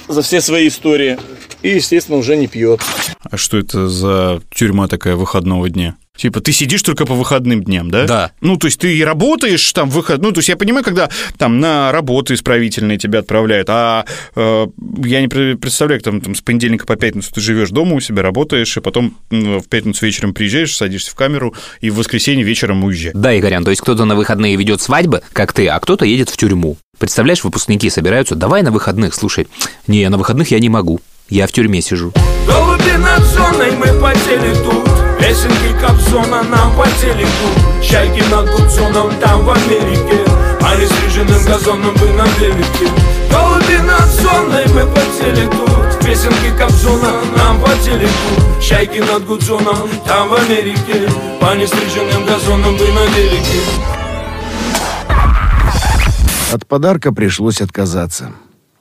за 0.08 0.22
все 0.22 0.40
свои 0.40 0.68
истории 0.68 1.18
и, 1.62 1.70
естественно, 1.70 2.18
уже 2.18 2.36
не 2.36 2.46
пьет. 2.46 2.80
А 3.22 3.36
что 3.36 3.58
это 3.58 3.88
за 3.88 4.42
тюрьма 4.54 4.88
такая 4.88 5.16
выходного 5.16 5.68
дня? 5.68 5.96
Типа, 6.20 6.42
ты 6.42 6.52
сидишь 6.52 6.82
только 6.82 7.06
по 7.06 7.14
выходным 7.14 7.64
дням, 7.64 7.90
да? 7.90 8.06
Да. 8.06 8.32
Ну, 8.42 8.58
то 8.58 8.66
есть 8.66 8.78
ты 8.78 8.94
и 8.94 9.02
работаешь 9.02 9.72
там 9.72 9.88
в 9.88 9.94
выход... 9.94 10.20
Ну, 10.20 10.32
то 10.32 10.40
есть 10.40 10.50
я 10.50 10.56
понимаю, 10.58 10.84
когда 10.84 11.08
там 11.38 11.60
на 11.60 11.90
работу 11.92 12.34
исправительные 12.34 12.98
тебя 12.98 13.20
отправляют, 13.20 13.70
а 13.70 14.04
э, 14.36 14.66
я 15.02 15.22
не 15.22 15.28
пре- 15.28 15.56
представляю, 15.56 15.98
как 16.02 16.12
там, 16.12 16.20
там 16.20 16.34
с 16.34 16.42
понедельника 16.42 16.84
по 16.84 16.96
пятницу 16.96 17.32
ты 17.32 17.40
живешь 17.40 17.70
дома 17.70 17.94
у 17.94 18.00
себя, 18.00 18.20
работаешь, 18.20 18.76
и 18.76 18.80
потом 18.82 19.16
м, 19.30 19.60
в 19.60 19.68
пятницу 19.68 20.04
вечером 20.04 20.34
приезжаешь, 20.34 20.76
садишься 20.76 21.10
в 21.10 21.14
камеру, 21.14 21.54
и 21.80 21.88
в 21.88 21.94
воскресенье 21.94 22.44
вечером 22.44 22.84
уезжаешь. 22.84 23.14
Да, 23.16 23.38
Игорян, 23.38 23.64
то 23.64 23.70
есть 23.70 23.80
кто-то 23.80 24.04
на 24.04 24.14
выходные 24.14 24.56
ведет 24.56 24.82
свадьбы, 24.82 25.22
как 25.32 25.54
ты, 25.54 25.68
а 25.68 25.80
кто-то 25.80 26.04
едет 26.04 26.28
в 26.28 26.36
тюрьму. 26.36 26.76
Представляешь, 26.98 27.44
выпускники 27.44 27.88
собираются, 27.88 28.34
давай 28.34 28.62
на 28.62 28.70
выходных, 28.70 29.14
слушай, 29.14 29.48
не, 29.86 30.06
на 30.10 30.18
выходных 30.18 30.50
я 30.50 30.58
не 30.58 30.68
могу, 30.68 31.00
я 31.30 31.46
в 31.46 31.52
тюрьме 31.52 31.80
сижу. 31.80 32.12
Голуби 32.46 32.96
над 32.98 33.24
зоной 33.24 33.70
мы 33.72 33.86
потели 34.00 34.54
тут 34.64 34.88
Песенки 35.18 35.72
Кобзона 35.80 36.42
нам 36.42 36.74
по 36.76 36.86
телеку. 37.00 37.82
Чайки 37.82 38.22
над 38.30 38.50
Гудзоном 38.50 39.14
там 39.20 39.44
в 39.44 39.50
Америке. 39.50 40.24
А 40.62 40.74
не 40.76 40.86
стриженным 40.86 41.44
газоном 41.44 41.94
вы 41.94 42.08
на 42.12 42.24
велике. 42.38 42.90
Голуби 43.30 43.76
над 43.86 44.08
зоной 44.08 44.66
мы 44.74 44.86
потели 44.92 45.46
тут 45.46 46.04
Песенки 46.04 46.50
Кобзона 46.58 47.12
нам 47.36 47.60
по 47.60 47.70
телеку. 47.84 48.60
Чайки 48.60 48.98
над 48.98 49.24
Гудзоном 49.24 49.88
там 50.06 50.28
в 50.28 50.34
Америке. 50.34 51.08
По 51.40 51.54
нестриженным 51.54 52.26
газонам 52.26 52.76
вы 52.76 52.86
на 52.88 53.06
велике. 53.14 53.60
От 56.52 56.66
подарка 56.66 57.12
пришлось 57.12 57.60
отказаться. 57.60 58.32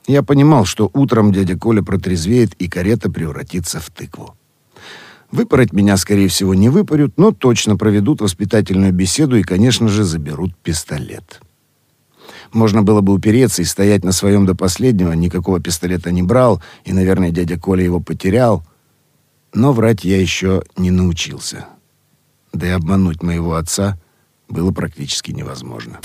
Я 0.09 0.23
понимал, 0.23 0.65
что 0.65 0.89
утром 0.93 1.31
дядя 1.31 1.55
Коля 1.55 1.83
протрезвеет, 1.83 2.55
и 2.55 2.67
карета 2.67 3.11
превратится 3.11 3.79
в 3.79 3.91
тыкву. 3.91 4.35
Выпороть 5.31 5.71
меня, 5.71 5.97
скорее 5.97 6.29
всего, 6.29 6.55
не 6.55 6.69
выпарют, 6.69 7.13
но 7.17 7.31
точно 7.31 7.77
проведут 7.77 8.19
воспитательную 8.19 8.91
беседу 8.91 9.35
и, 9.35 9.43
конечно 9.43 9.87
же, 9.87 10.03
заберут 10.03 10.57
пистолет. 10.63 11.39
Можно 12.51 12.81
было 12.81 13.01
бы 13.01 13.13
упереться 13.13 13.61
и 13.61 13.65
стоять 13.65 14.03
на 14.03 14.11
своем 14.11 14.47
до 14.47 14.55
последнего, 14.55 15.11
никакого 15.11 15.59
пистолета 15.59 16.09
не 16.09 16.23
брал, 16.23 16.59
и, 16.85 16.91
наверное, 16.91 17.29
дядя 17.29 17.59
Коля 17.59 17.83
его 17.83 17.99
потерял. 17.99 18.65
Но 19.53 19.73
врать 19.73 20.05
я 20.05 20.19
еще 20.19 20.63
не 20.75 20.89
научился. 20.89 21.67
Да 22.51 22.65
и 22.65 22.71
обмануть 22.71 23.21
моего 23.21 23.53
отца 23.53 23.99
было 24.47 24.71
практически 24.71 25.29
невозможно. 25.29 25.99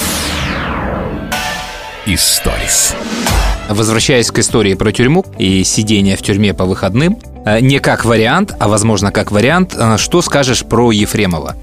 Историс. 2.07 2.95
Возвращаясь 3.71 4.31
к 4.31 4.39
истории 4.39 4.75
про 4.75 4.93
тюрьму 4.93 5.25
и 5.39 5.65
сидение 5.65 6.17
в 6.17 6.23
тюрьме 6.23 6.53
по 6.53 6.67
выходным, 6.67 7.19
э, 7.47 7.61
не 7.61 7.79
как 7.79 8.05
вариант, 8.05 8.55
а 8.61 8.69
возможно 8.69 9.11
как 9.11 9.33
вариант, 9.33 9.75
э, 9.75 9.97
что 9.97 10.21
скажешь 10.21 10.67
про 10.67 10.93
Ефремова? 10.93 11.57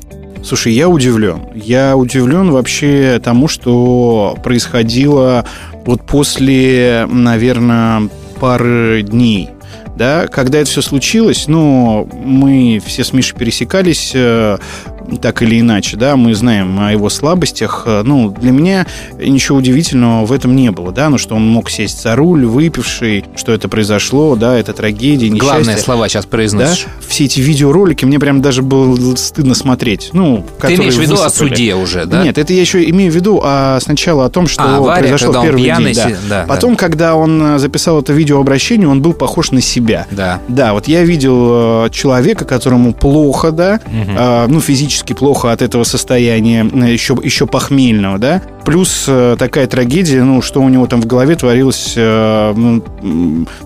Слушай, 0.43 0.73
я 0.73 0.89
удивлен. 0.89 1.41
Я 1.53 1.95
удивлен 1.95 2.49
вообще 2.49 3.21
тому, 3.23 3.47
что 3.47 4.35
происходило 4.43 5.45
вот 5.85 6.07
после, 6.07 7.07
наверное, 7.07 8.09
пары 8.39 9.03
дней. 9.03 9.51
Да, 9.95 10.25
когда 10.25 10.59
это 10.59 10.71
все 10.71 10.81
случилось, 10.81 11.45
ну, 11.47 12.09
мы 12.11 12.81
все 12.83 13.03
с 13.03 13.13
Мишей 13.13 13.37
пересекались 13.37 14.13
э, 14.15 14.57
так 15.21 15.41
или 15.41 15.59
иначе, 15.59 15.97
да, 15.97 16.15
мы 16.15 16.33
знаем 16.35 16.79
о 16.79 16.91
его 16.91 17.09
слабостях. 17.09 17.83
Э, 17.85 18.01
Ну, 18.03 18.29
для 18.29 18.51
меня 18.51 18.85
ничего 19.19 19.57
удивительного 19.59 20.25
в 20.25 20.31
этом 20.31 20.55
не 20.55 20.71
было, 20.71 20.91
да, 20.91 21.09
ну, 21.09 21.17
что 21.17 21.35
он 21.35 21.47
мог 21.47 21.69
сесть 21.69 22.01
за 22.01 22.15
руль, 22.15 22.45
выпивший, 22.45 23.25
что 23.35 23.51
это 23.51 23.67
произошло, 23.69 24.35
да, 24.35 24.57
это 24.57 24.73
трагедия, 24.73 25.29
несчастье. 25.29 25.49
Главные 25.51 25.77
слова 25.77 26.07
сейчас 26.09 26.25
Да, 26.25 26.31
произносишь. 26.31 26.85
все 27.07 27.25
эти 27.25 27.39
видеоролики 27.39 28.05
мне 28.05 28.19
прям 28.19 28.41
даже 28.41 28.61
было 28.61 29.15
стыдно 29.15 29.55
смотреть. 29.55 30.09
Ну, 30.13 30.45
Ты 30.61 30.75
имеешь 30.75 30.95
в 30.95 30.99
виду 31.01 31.15
о 31.15 31.25
высыпали. 31.25 31.49
суде 31.49 31.75
уже, 31.75 32.05
да? 32.05 32.23
Нет, 32.23 32.37
это 32.37 32.53
я 32.53 32.61
еще 32.61 32.87
имею 32.89 33.11
в 33.11 33.15
виду 33.15 33.39
а 33.43 33.79
сначала 33.81 34.25
о 34.25 34.29
том, 34.29 34.47
что 34.47 34.63
А, 34.63 34.77
авария, 34.77 35.01
произошло 35.09 35.39
в 35.39 35.43
первый 35.43 35.63
пьяный 35.63 35.93
день. 35.93 36.15
Да. 36.29 36.41
да, 36.41 36.45
Потом, 36.47 36.75
когда 36.75 37.15
он 37.15 37.55
э, 37.55 37.59
записал 37.59 37.99
это 38.01 38.13
видеообращение, 38.13 38.87
он 38.87 39.01
был 39.01 39.13
похож 39.13 39.51
на 39.51 39.61
себя. 39.61 40.05
Да. 40.11 40.39
Да, 40.47 40.73
вот 40.73 40.87
я 40.87 41.03
видел 41.03 41.85
э, 41.85 41.89
человека, 41.91 42.45
которому 42.45 42.93
плохо, 42.93 43.51
да, 43.51 43.79
э, 43.87 44.45
ну, 44.47 44.59
физически 44.61 44.90
плохо 45.15 45.51
от 45.51 45.61
этого 45.61 45.83
состояния, 45.83 46.65
э, 46.71 46.91
еще, 46.91 47.17
еще 47.21 47.47
похмельного, 47.47 48.17
да, 48.17 48.41
плюс 48.65 49.05
э, 49.07 49.35
такая 49.37 49.67
трагедия, 49.67 50.23
ну, 50.23 50.41
что 50.41 50.61
у 50.61 50.69
него 50.69 50.87
там 50.87 51.01
в 51.01 51.05
голове 51.05 51.35
творилось, 51.35 51.93
э, 51.95 52.53
ну, 52.55 52.83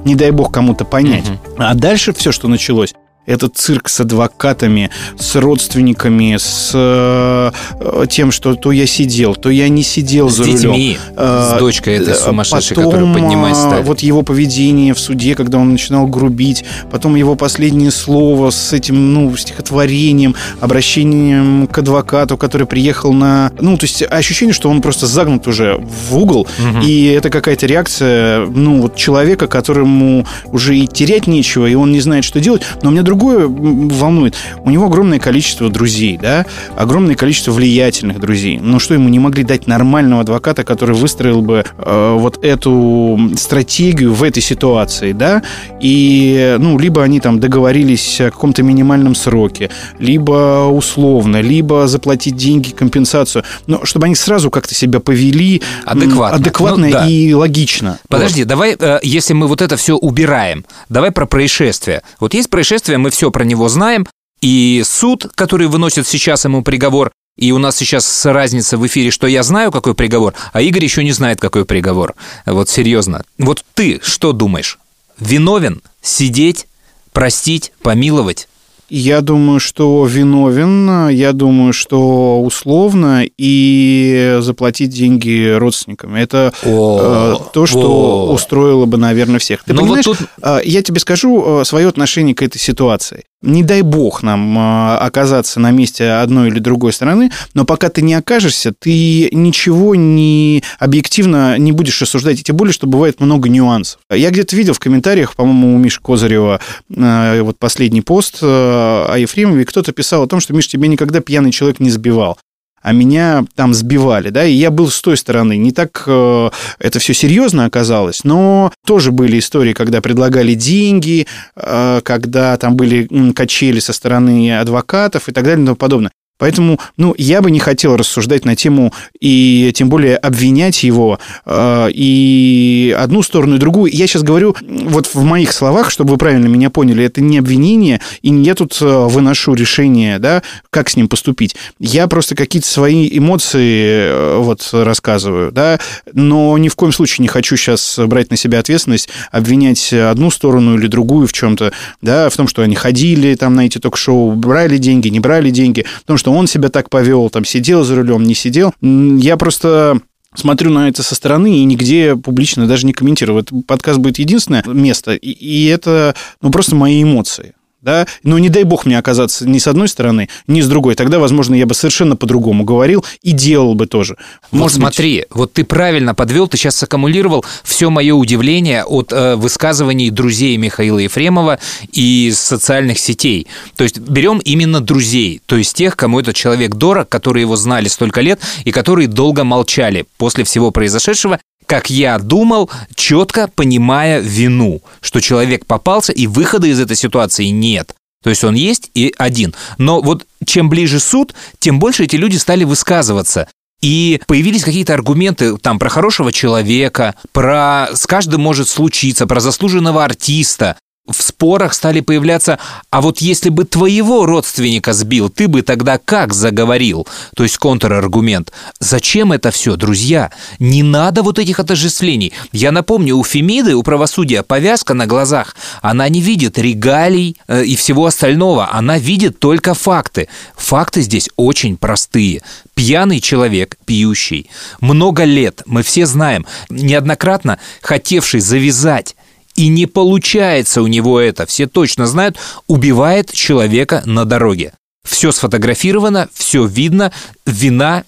не 0.04 0.16
дай 0.16 0.32
бог 0.32 0.52
кому-то 0.52 0.86
понять. 0.86 1.26
А 1.58 1.74
дальше 1.74 2.14
все, 2.14 2.32
что 2.32 2.48
началось, 2.48 2.94
этот 3.26 3.58
цирк 3.58 3.90
с 3.90 4.00
адвокатами, 4.00 4.90
с 5.18 5.36
родственниками, 5.36 6.38
с 6.38 6.72
э, 6.74 7.52
э, 7.80 8.06
тем, 8.10 8.32
что 8.32 8.56
то 8.56 8.72
я 8.72 8.86
сидел, 8.86 9.36
то 9.36 9.50
я 9.50 9.70
не 9.70 9.84
сидел 9.84 10.30
С 10.30 10.36
за 10.36 10.44
рулем. 10.44 10.56
детьми, 10.56 10.98
Э, 11.16 11.54
с 11.56 11.60
дочкой 11.60 11.96
этой 11.96 12.14
э, 12.14 12.18
сумасшедшей, 12.18 12.76
потом, 12.76 12.92
которую 12.92 13.14
поднимать 13.14 13.54
а, 13.54 13.56
стали. 13.56 13.84
Вот 13.84 14.00
его 14.02 14.22
поведение 14.22 14.94
в 14.94 15.00
суде, 15.00 15.36
когда 15.36 15.58
он 15.58 15.72
начинал 15.72 16.08
грубить, 16.08 16.66
потом 16.92 17.16
его 17.16 17.36
последнее 17.36 17.92
слово 17.92 18.50
с 18.52 18.74
этим, 18.74 19.14
ну, 19.14 19.36
стихотворением, 19.36 20.36
обращением 20.60 21.68
к 21.68 21.78
адвокату, 21.78 22.38
который 22.38 22.68
приехал 22.68 23.14
на... 23.14 23.52
Ну, 23.60 23.78
то 23.78 23.86
есть 23.86 24.04
ощущение, 24.04 24.54
что 24.54 24.70
он 24.70 24.82
просто 24.82 25.08
загнут 25.08 25.48
уже 25.48 25.78
в 25.78 26.18
угол, 26.18 26.48
и 26.84 27.06
это 27.08 27.30
какая-то 27.30 27.66
реакция, 27.66 28.46
ну, 28.46 28.82
вот 28.82 28.96
человека, 28.96 29.48
которому 29.48 30.26
уже 30.46 30.78
и 30.78 30.88
терять 30.88 31.28
нечего, 31.28 31.66
и 31.66 31.76
он 31.76 31.92
не 31.92 32.02
знает, 32.02 32.24
что 32.24 32.40
делать. 32.40 32.64
Но 32.82 32.92
меня 32.92 33.04
другое 33.16 33.48
волнует. 33.48 34.36
У 34.64 34.70
него 34.70 34.86
огромное 34.86 35.20
количество 35.20 35.70
друзей, 35.70 36.18
да, 36.22 36.46
огромное 36.76 37.16
количество 37.16 37.52
влиятельных 37.52 38.20
друзей. 38.20 38.60
Но 38.62 38.80
что 38.80 38.94
ему 38.94 39.10
не 39.10 39.20
могли 39.20 39.44
дать 39.44 39.68
нормального 39.68 40.22
адвоката, 40.22 40.64
который 40.64 40.96
выстроил 40.96 41.42
бы 41.42 41.64
э, 41.78 42.16
вот 42.18 42.44
эту 42.44 43.18
стратегию 43.38 44.14
в 44.14 44.24
этой 44.24 44.44
ситуации, 44.44 45.14
да, 45.14 45.44
и, 45.80 46.58
ну, 46.60 46.78
либо 46.78 47.04
они 47.04 47.20
там 47.20 47.40
договорились 47.40 48.20
о 48.22 48.32
каком-то 48.32 48.64
минимальном 48.64 49.16
сроке, 49.16 49.70
либо 50.00 50.66
условно, 50.66 51.42
либо 51.42 51.88
заплатить 51.88 52.36
деньги, 52.36 52.72
компенсацию, 52.72 53.44
но 53.68 53.86
чтобы 53.86 54.08
они 54.08 54.16
сразу 54.16 54.52
как-то 54.52 54.76
себя 54.76 55.00
повели 55.00 55.62
Адекватно. 55.86 56.38
адекватно 56.38 56.88
Ну, 56.88 56.92
да. 56.92 57.08
и 57.08 57.34
логично. 57.34 57.98
Подожди, 58.10 58.44
давай, 58.44 58.76
э, 58.78 59.00
если 59.04 59.34
мы 59.34 59.48
вот 59.48 59.62
это 59.62 59.78
все 59.78 59.96
убираем, 59.96 60.66
давай 60.90 61.12
про 61.12 61.26
происшествие. 61.26 62.02
Вот 62.20 62.34
есть 62.34 62.50
происшествие, 62.50 62.98
мы 63.06 63.12
все 63.12 63.30
про 63.30 63.44
него 63.44 63.70
знаем, 63.70 64.08
и 64.42 64.82
суд, 64.84 65.28
который 65.36 65.68
выносит 65.68 66.08
сейчас 66.08 66.44
ему 66.46 66.64
приговор, 66.64 67.12
и 67.38 67.52
у 67.52 67.60
нас 67.60 67.78
сейчас 67.78 68.26
разница 68.26 68.80
в 68.80 68.88
эфире, 68.88 69.12
что 69.12 69.28
я 69.28 69.44
знаю, 69.44 69.72
какой 69.72 69.94
приговор, 69.94 70.34
а 70.54 70.62
Игорь 70.64 70.86
еще 70.86 71.04
не 71.04 71.12
знает, 71.12 71.40
какой 71.40 71.66
приговор. 71.66 72.16
Вот 72.48 72.68
серьезно. 72.68 73.24
Вот 73.38 73.64
ты 73.76 74.00
что 74.02 74.32
думаешь? 74.32 74.80
Виновен? 75.20 75.84
Сидеть? 76.02 76.66
Простить? 77.14 77.74
Помиловать? 77.84 78.48
Я 78.90 79.22
думаю, 79.22 79.60
что 79.60 80.06
виновен, 80.06 81.10
я 81.10 81.34
думаю, 81.34 81.74
что 81.74 82.42
условно 82.42 83.24
и 83.38 84.38
заплатить 84.42 84.90
деньги 84.92 85.54
родственникам. 85.58 86.14
Это 86.16 86.54
О, 86.64 87.40
э, 87.42 87.50
то, 87.52 87.66
что 87.66 88.28
о. 88.30 88.34
устроило 88.34 88.86
бы, 88.86 88.98
наверное, 88.98 89.40
всех. 89.40 89.64
Ты 89.64 89.74
Ну 89.74 89.82
вот 89.82 89.86
понимаешь, 89.86 90.06
тут- 90.06 90.18
э, 90.42 90.60
я 90.66 90.84
тебе 90.84 91.00
скажу 91.00 91.64
свое 91.66 91.88
отношение 91.88 92.36
к 92.36 92.44
этой 92.44 92.60
ситуации. 92.60 93.24
Не 93.46 93.64
дай 93.64 93.82
бог 93.82 94.24
нам 94.24 94.58
э, 94.58 94.98
оказаться 94.98 95.60
на 95.60 95.72
месте 95.72 96.10
одной 96.10 96.50
или 96.50 96.60
другой 96.60 96.94
стороны, 96.94 97.32
но 97.54 97.66
пока 97.66 97.90
ты 97.90 98.02
не 98.02 98.14
окажешься, 98.14 98.74
ты 98.78 99.30
ничего 99.32 99.96
не 99.96 100.64
объективно 100.80 101.58
не 101.58 101.72
будешь 101.72 102.02
рассуждать, 102.02 102.40
и 102.40 102.44
тем 102.44 102.58
более, 102.58 102.74
что 102.74 102.88
бывает 102.88 103.20
много 103.20 103.50
нюансов. 103.50 104.00
Я 104.12 104.32
где-то 104.32 104.56
видел 104.56 104.74
в 104.74 104.80
комментариях, 104.80 105.36
по-моему, 105.36 105.76
у 105.76 105.78
Миши 105.78 106.02
Козырева 106.02 106.60
э, 106.90 107.42
вот 107.42 107.60
последний 107.60 108.02
пост 108.02 108.40
о 108.42 109.16
Ефремове, 109.16 109.66
кто-то 109.66 109.92
писал 109.92 110.24
о 110.24 110.28
том, 110.28 110.40
что, 110.40 110.54
Миш, 110.54 110.68
тебе 110.68 110.88
никогда 110.88 111.22
пьяный 111.22 111.52
человек 111.52 111.80
не 111.80 111.90
сбивал 111.90 112.38
а 112.86 112.92
меня 112.92 113.44
там 113.56 113.74
сбивали, 113.74 114.30
да, 114.30 114.46
и 114.46 114.54
я 114.54 114.70
был 114.70 114.92
с 114.92 115.02
той 115.02 115.18
стороны. 115.18 115.58
Не 115.58 115.72
так 115.72 116.04
э, 116.06 116.50
это 116.78 117.00
все 117.00 117.16
серьезно 117.16 117.66
оказалось, 117.66 118.24
но 118.24 118.72
тоже 118.86 119.12
были 119.12 119.40
истории, 119.40 119.74
когда 119.74 120.02
предлагали 120.02 120.54
деньги, 120.54 121.26
э, 121.56 122.02
когда 122.04 122.56
там 122.58 122.76
были 122.76 123.08
качели 123.34 123.80
со 123.80 123.92
стороны 123.92 124.56
адвокатов 124.56 125.28
и 125.28 125.32
так 125.32 125.46
далее 125.46 125.64
и 125.64 125.66
тому 125.66 125.76
подобное. 125.76 126.12
Поэтому, 126.38 126.80
ну, 126.98 127.16
я 127.18 127.42
бы 127.42 127.50
не 127.50 127.60
хотел 127.60 127.96
рассуждать 127.96 128.44
на 128.44 128.56
тему 128.56 128.94
и 129.20 129.72
тем 129.74 129.90
более 129.90 130.18
обвинять 130.18 130.84
его 130.84 131.20
э, 131.46 131.88
и 131.94 132.96
одну 132.98 133.24
сторону, 133.24 133.56
и 133.56 133.60
другую. 133.60 133.92
Я 133.94 134.06
сейчас 134.08 134.24
говорю 134.24 134.56
вот 134.62 135.08
в 135.14 135.24
моих 135.24 135.54
словах, 135.54 135.90
чтобы 135.90 136.12
вы 136.12 136.18
правильно 136.18 136.48
меня 136.48 136.70
поняли, 136.70 137.06
это 137.06 137.22
не 137.22 137.38
обвинение, 137.38 138.02
и 138.22 138.30
не 138.32 138.44
я 138.46 138.54
тут 138.54 138.78
э, 138.82 138.86
выношу 138.86 139.54
решение, 139.54 140.20
да, 140.20 140.44
как 140.70 140.90
с 140.90 140.98
ним 140.98 141.08
поступить. 141.08 141.56
Я 141.80 142.08
просто 142.08 142.36
какие-то 142.36 142.68
свои 142.68 143.08
эмоции 143.12 144.10
э, 144.10 144.38
вот 144.40 144.70
рассказываю, 144.74 145.54
да, 145.54 145.80
но 146.14 146.58
ни 146.58 146.68
в 146.68 146.76
коем 146.76 146.92
случае 146.92 147.24
не 147.24 147.30
хочу 147.30 147.56
сейчас 147.56 147.98
брать 147.98 148.30
на 148.30 148.36
себя 148.36 148.60
ответственность, 148.60 149.08
обвинять 149.32 149.94
одну 149.94 150.30
сторону 150.32 150.78
или 150.78 150.88
другую 150.88 151.28
в 151.28 151.34
чем-то, 151.34 151.72
да, 152.02 152.30
в 152.30 152.36
том, 152.36 152.50
что 152.50 152.62
они 152.62 152.76
ходили 152.76 153.36
там 153.36 153.56
на 153.56 153.66
эти 153.66 153.78
ток-шоу, 153.78 154.34
брали 154.34 154.78
деньги, 154.78 155.08
не 155.08 155.22
брали 155.22 155.50
деньги, 155.50 155.86
потому 156.02 156.18
что 156.18 156.25
он 156.32 156.48
себя 156.48 156.70
так 156.70 156.90
повел, 156.90 157.30
там 157.30 157.46
сидел 157.46 157.84
за 157.84 157.96
рулем, 157.96 158.24
не 158.24 158.36
сидел. 158.36 158.74
Я 158.82 159.38
просто 159.38 160.00
смотрю 160.36 160.72
на 160.72 160.90
это 160.90 161.04
со 161.04 161.16
стороны 161.16 161.60
и 161.60 161.64
нигде 161.64 162.16
публично 162.16 162.68
даже 162.68 162.86
не 162.86 162.94
комментирую. 162.94 163.42
Этот 163.42 163.66
подкаст 163.66 164.00
будет 164.00 164.20
единственное 164.20 164.64
место, 164.66 165.16
и, 165.16 165.32
и 165.32 165.66
это 165.68 166.16
ну, 166.42 166.52
просто 166.52 166.76
мои 166.76 167.02
эмоции 167.02 167.55
да, 167.86 168.08
но 168.24 168.40
не 168.40 168.50
дай 168.50 168.64
бог 168.64 168.86
мне 168.86 168.98
оказаться 168.98 169.48
ни 169.48 169.60
с 169.60 169.68
одной 169.68 169.88
стороны, 169.88 170.28
ни 170.48 170.60
с 170.60 170.68
другой, 170.68 170.96
тогда, 170.96 171.20
возможно, 171.20 171.54
я 171.54 171.68
бы 171.68 171.76
совершенно 171.76 172.16
по-другому 172.16 172.64
говорил 172.64 173.06
и 173.22 173.32
делал 173.32 173.76
бы 173.76 173.86
тоже. 173.86 174.18
Может 174.52 174.78
вот 174.78 174.82
смотри, 174.82 175.20
быть... 175.20 175.28
вот 175.30 175.54
ты 175.54 175.64
правильно 175.64 176.16
подвел, 176.16 176.48
ты 176.48 176.58
сейчас 176.58 176.76
саккумулировал 176.76 177.46
все 177.64 177.92
мое 177.92 178.16
удивление 178.16 178.84
от 178.84 179.14
э, 179.14 179.36
высказываний 179.36 180.10
друзей 180.10 180.58
Михаила 180.58 180.98
Ефремова 180.98 181.60
и 181.92 182.34
социальных 182.34 182.98
сетей. 182.98 183.46
То 183.76 183.84
есть 183.84 184.00
берем 184.00 184.40
именно 184.40 184.82
друзей, 184.82 185.42
то 185.46 185.56
есть 185.56 185.76
тех, 185.76 185.96
кому 185.96 186.20
этот 186.20 186.36
человек 186.36 186.74
дорог, 186.74 187.08
которые 187.08 187.42
его 187.42 187.56
знали 187.56 187.88
столько 187.88 188.22
лет 188.22 188.40
и 188.64 188.72
которые 188.72 189.08
долго 189.08 189.44
молчали 189.44 190.06
после 190.18 190.44
всего 190.44 190.72
произошедшего 190.72 191.40
как 191.66 191.90
я 191.90 192.18
думал, 192.20 192.70
четко 192.96 193.50
понимая 193.54 194.20
вину, 194.20 194.82
что 195.02 195.22
человек 195.22 195.66
попался 195.66 196.12
и 196.12 196.28
выхода 196.28 196.68
из 196.68 196.80
этой 196.80 196.96
ситуации 196.96 197.46
нет. 197.46 197.96
То 198.24 198.30
есть 198.30 198.44
он 198.44 198.56
есть 198.56 198.90
и 198.96 199.14
один. 199.18 199.54
Но 199.78 200.02
вот 200.02 200.26
чем 200.46 200.70
ближе 200.70 201.00
суд, 201.00 201.36
тем 201.60 201.80
больше 201.80 202.04
эти 202.06 202.16
люди 202.16 202.38
стали 202.38 202.64
высказываться. 202.64 203.48
И 203.82 204.20
появились 204.26 204.64
какие-то 204.64 204.94
аргументы 204.96 205.58
там 205.58 205.78
про 205.78 205.90
хорошего 205.90 206.32
человека, 206.32 207.14
про 207.32 207.90
с 207.94 208.08
каждым 208.08 208.42
может 208.42 208.68
случиться, 208.68 209.28
про 209.28 209.40
заслуженного 209.40 210.04
артиста 210.04 210.78
в 211.08 211.22
спорах 211.22 211.74
стали 211.74 212.00
появляться, 212.00 212.58
а 212.90 213.02
вот 213.02 213.20
если 213.20 213.50
бы 213.50 213.66
твоего 213.66 214.26
родственника 214.26 214.94
сбил, 214.94 215.30
ты 215.30 215.48
бы 215.48 215.62
тогда 215.62 216.00
как 216.00 216.34
заговорил? 216.34 217.08
То 217.36 217.44
есть 217.44 217.58
контраргумент. 217.58 218.52
Зачем 218.80 219.32
это 219.32 219.52
все, 219.52 219.76
друзья? 219.76 220.32
Не 220.58 220.82
надо 220.82 221.22
вот 221.22 221.38
этих 221.38 221.60
отождествлений. 221.60 222.34
Я 222.52 222.72
напомню, 222.72 223.18
у 223.18 223.24
Фемиды, 223.24 223.76
у 223.76 223.84
правосудия 223.84 224.42
повязка 224.42 224.96
на 224.96 225.06
глазах. 225.06 225.56
Она 225.82 226.10
не 226.10 226.22
видит 226.22 226.58
регалий 226.58 227.38
э, 227.48 227.64
и 227.64 227.76
всего 227.76 228.08
остального. 228.08 228.74
Она 228.74 228.98
видит 228.98 229.40
только 229.40 229.76
факты. 229.76 230.28
Факты 230.56 231.02
здесь 231.02 231.30
очень 231.36 231.78
простые. 231.78 232.42
Пьяный 232.74 233.20
человек, 233.20 233.78
пьющий, 233.86 234.50
много 234.82 235.24
лет, 235.24 235.62
мы 235.66 235.82
все 235.82 236.06
знаем, 236.06 236.46
неоднократно 236.70 237.58
хотевший 237.82 238.42
завязать 238.42 239.16
и 239.56 239.68
не 239.68 239.86
получается 239.86 240.82
у 240.82 240.88
него 240.88 241.20
это, 241.20 241.46
все 241.46 241.68
точно 241.68 242.06
знают, 242.08 242.38
убивает 242.68 243.32
человека 243.32 244.04
на 244.06 244.26
дороге. 244.26 244.74
Все 245.04 245.32
сфотографировано, 245.32 246.30
все 246.34 246.66
видно, 246.66 247.12
вина 247.46 248.04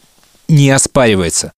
не 0.48 0.70
оспаривается. 0.70 1.52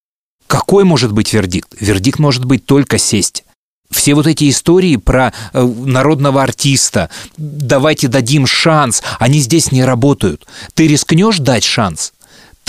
Какой 0.47 0.83
может 0.83 1.11
быть 1.11 1.33
вердикт? 1.33 1.75
Вердикт 1.79 2.19
может 2.19 2.45
быть 2.45 2.65
только 2.65 2.97
сесть. 2.97 3.43
Все 3.89 4.13
вот 4.13 4.27
эти 4.27 4.49
истории 4.49 4.97
про 4.97 5.33
э, 5.53 5.63
народного 5.63 6.43
артиста, 6.43 7.09
давайте 7.37 8.07
дадим 8.07 8.45
шанс, 8.45 9.01
они 9.17 9.39
здесь 9.39 9.71
не 9.71 9.83
работают. 9.83 10.45
Ты 10.75 10.87
рискнешь 10.87 11.39
дать 11.39 11.63
шанс? 11.63 12.13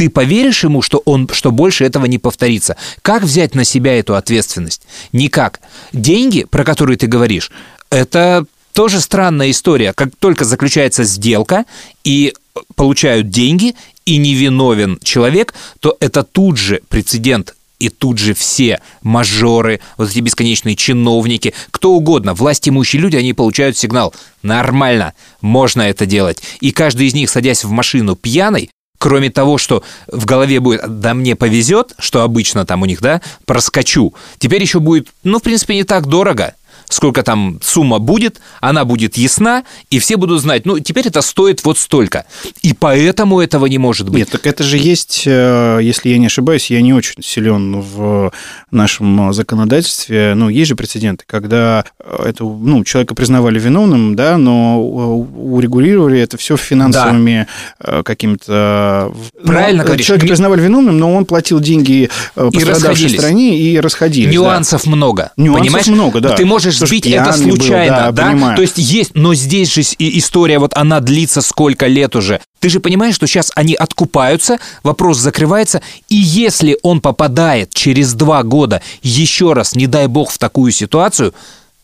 Ты 0.00 0.08
поверишь 0.08 0.64
ему, 0.64 0.80
что, 0.80 1.02
он, 1.04 1.28
что 1.30 1.50
больше 1.50 1.84
этого 1.84 2.06
не 2.06 2.16
повторится? 2.16 2.78
Как 3.02 3.22
взять 3.22 3.54
на 3.54 3.64
себя 3.64 3.98
эту 3.98 4.14
ответственность? 4.14 4.80
Никак. 5.12 5.60
Деньги, 5.92 6.44
про 6.44 6.64
которые 6.64 6.96
ты 6.96 7.06
говоришь, 7.06 7.50
это 7.90 8.46
тоже 8.72 8.98
странная 9.02 9.50
история. 9.50 9.92
Как 9.92 10.08
только 10.18 10.46
заключается 10.46 11.04
сделка 11.04 11.66
и 12.02 12.32
получают 12.76 13.28
деньги, 13.28 13.74
и 14.06 14.16
невиновен 14.16 14.98
человек, 15.02 15.52
то 15.80 15.98
это 16.00 16.22
тут 16.22 16.56
же 16.56 16.80
прецедент 16.88 17.54
и 17.78 17.90
тут 17.90 18.16
же 18.16 18.32
все 18.32 18.80
мажоры, 19.02 19.80
вот 19.98 20.10
эти 20.10 20.20
бесконечные 20.20 20.76
чиновники, 20.76 21.52
кто 21.70 21.92
угодно, 21.92 22.32
власть 22.32 22.66
имущие 22.66 23.02
люди, 23.02 23.16
они 23.16 23.34
получают 23.34 23.76
сигнал. 23.76 24.14
Нормально, 24.42 25.12
можно 25.42 25.82
это 25.82 26.06
делать. 26.06 26.42
И 26.60 26.72
каждый 26.72 27.06
из 27.06 27.12
них, 27.12 27.28
садясь 27.28 27.64
в 27.64 27.70
машину 27.70 28.16
пьяной, 28.16 28.70
кроме 29.00 29.30
того, 29.30 29.56
что 29.56 29.82
в 30.08 30.26
голове 30.26 30.60
будет, 30.60 31.00
да 31.00 31.14
мне 31.14 31.34
повезет, 31.34 31.94
что 31.98 32.22
обычно 32.22 32.66
там 32.66 32.82
у 32.82 32.84
них, 32.84 33.00
да, 33.00 33.22
проскочу, 33.46 34.14
теперь 34.38 34.60
еще 34.60 34.78
будет, 34.78 35.08
ну, 35.24 35.38
в 35.38 35.42
принципе, 35.42 35.74
не 35.74 35.84
так 35.84 36.06
дорого 36.06 36.54
сколько 36.90 37.22
там 37.22 37.58
сумма 37.62 37.98
будет, 37.98 38.40
она 38.60 38.84
будет 38.84 39.16
ясна, 39.16 39.64
и 39.88 39.98
все 39.98 40.16
будут 40.16 40.42
знать, 40.42 40.66
ну, 40.66 40.78
теперь 40.78 41.06
это 41.08 41.22
стоит 41.22 41.64
вот 41.64 41.78
столько. 41.78 42.26
И 42.62 42.74
поэтому 42.74 43.40
этого 43.40 43.66
не 43.66 43.78
может 43.78 44.08
быть. 44.08 44.18
Нет, 44.18 44.30
так 44.30 44.46
это 44.46 44.62
же 44.62 44.76
есть, 44.76 45.22
э, 45.26 45.78
если 45.82 46.10
я 46.10 46.18
не 46.18 46.26
ошибаюсь, 46.26 46.70
я 46.70 46.82
не 46.82 46.92
очень 46.92 47.22
силен 47.22 47.80
в 47.80 48.32
нашем 48.70 49.32
законодательстве, 49.32 50.34
ну, 50.34 50.48
есть 50.48 50.68
же 50.68 50.76
прецеденты, 50.76 51.24
когда 51.26 51.84
это, 51.98 52.44
ну, 52.44 52.84
человека 52.84 53.14
признавали 53.14 53.58
виновным, 53.58 54.16
да, 54.16 54.36
но 54.36 54.80
урегулировали 54.80 56.20
это 56.20 56.36
все 56.36 56.56
финансовыми 56.56 57.46
да. 57.80 57.98
Э, 57.98 58.02
какими-то... 58.02 59.12
Правильно 59.44 59.84
говоришь. 59.84 60.06
Человека 60.06 60.26
признавали 60.26 60.60
виновным, 60.60 60.98
но 60.98 61.14
он 61.14 61.24
платил 61.24 61.60
деньги 61.60 62.10
э, 62.36 62.50
пострадавшей 62.52 63.10
стране 63.10 63.58
и 63.58 63.78
расходились. 63.78 64.34
Нюансов 64.34 64.84
да. 64.84 64.90
много. 64.90 65.32
Нюансов 65.36 65.62
Понимаешь? 65.62 65.86
много, 65.86 66.20
да. 66.20 66.34
Ты 66.34 66.44
можешь 66.44 66.79
сбить 66.86 67.06
это 67.06 67.32
случайно, 67.32 68.06
был, 68.06 68.12
да, 68.12 68.32
да? 68.34 68.56
То 68.56 68.62
есть 68.62 68.78
есть, 68.78 69.12
но 69.14 69.34
здесь 69.34 69.72
же 69.72 69.82
история, 69.98 70.58
вот 70.58 70.72
она 70.74 71.00
длится 71.00 71.40
сколько 71.40 71.86
лет 71.86 72.16
уже. 72.16 72.40
Ты 72.58 72.68
же 72.68 72.80
понимаешь, 72.80 73.14
что 73.14 73.26
сейчас 73.26 73.50
они 73.54 73.74
откупаются, 73.74 74.58
вопрос 74.82 75.18
закрывается, 75.18 75.82
и 76.08 76.16
если 76.16 76.78
он 76.82 77.00
попадает 77.00 77.72
через 77.72 78.14
два 78.14 78.42
года 78.42 78.82
еще 79.02 79.52
раз, 79.52 79.74
не 79.74 79.86
дай 79.86 80.06
бог, 80.06 80.30
в 80.30 80.38
такую 80.38 80.72
ситуацию, 80.72 81.34